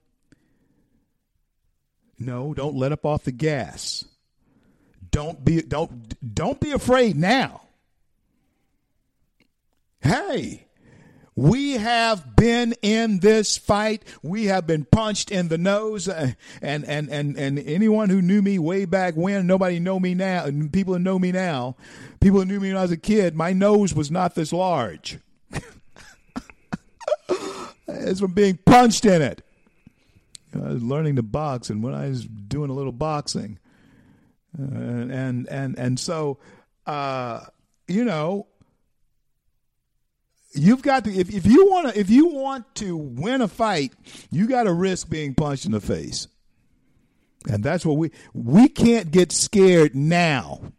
[2.19, 4.05] No, don't let up off the gas.
[5.15, 7.61] Don't be don't don't be afraid now.
[10.01, 10.67] Hey,
[11.37, 14.03] we have been in this fight.
[14.25, 18.43] We have been punched in the nose, uh, and and and and anyone who knew
[18.43, 20.51] me way back when, nobody know me now.
[20.73, 21.77] People who know me now,
[22.19, 25.21] people who knew me when I was a kid, my nose was not this large.
[27.87, 29.47] it's from being punched in it.
[30.53, 33.64] I was learning to box, and when I was doing a little boxing, uh,
[34.57, 36.39] and and and so,
[36.87, 37.41] uh,
[37.89, 38.47] you know,
[40.55, 43.93] you've got to if, if you want to if you want to win a fight,
[44.31, 46.29] you got to risk being punched in the face.
[47.49, 50.73] And that's what we we can't get scared now.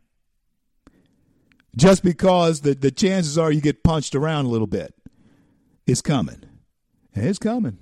[1.75, 4.93] Just because the, the chances are you get punched around a little bit.
[5.85, 6.41] It's coming.
[7.13, 7.79] It's coming.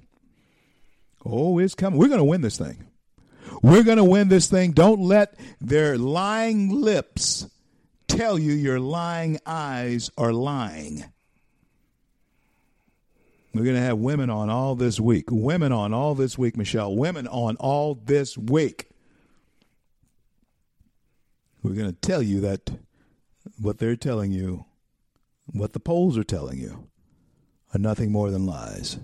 [1.26, 2.00] Oh, it's coming.
[2.00, 2.88] We're going to win this thing.
[3.64, 4.74] We're going to win this thing.
[4.74, 7.48] Don't let their lying lips
[8.10, 11.06] tell you your lying eyes are lying.
[13.54, 15.26] We're going to have women on all this week.
[15.30, 16.94] Women on all this week, Michelle.
[16.94, 18.90] Women on all this week.
[21.62, 22.70] We're going to tell you that
[23.58, 24.66] what they're telling you,
[25.46, 26.90] what the polls are telling you,
[27.74, 29.00] are nothing more than lies.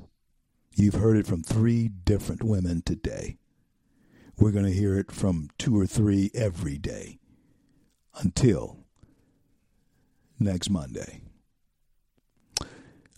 [0.76, 3.39] You've heard it from three different women today.
[4.40, 7.20] We're going to hear it from two or three every day
[8.16, 8.78] until
[10.40, 11.22] next Monday.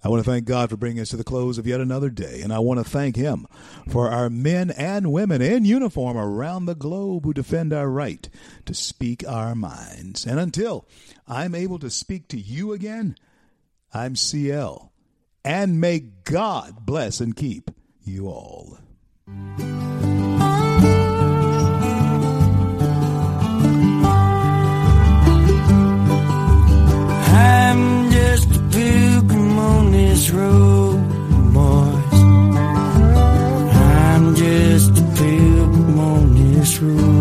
[0.03, 2.41] I want to thank God for bringing us to the close of yet another day,
[2.41, 3.45] and I want to thank Him
[3.87, 8.27] for our men and women in uniform around the globe who defend our right
[8.65, 10.25] to speak our minds.
[10.25, 10.87] And until
[11.27, 13.15] I'm able to speak to you again,
[13.93, 14.91] I'm CL,
[15.45, 17.69] and may God bless and keep
[18.03, 18.79] you all.
[30.21, 30.33] these
[31.51, 32.13] boys,
[33.73, 37.20] I'm just a pilgrim on this road.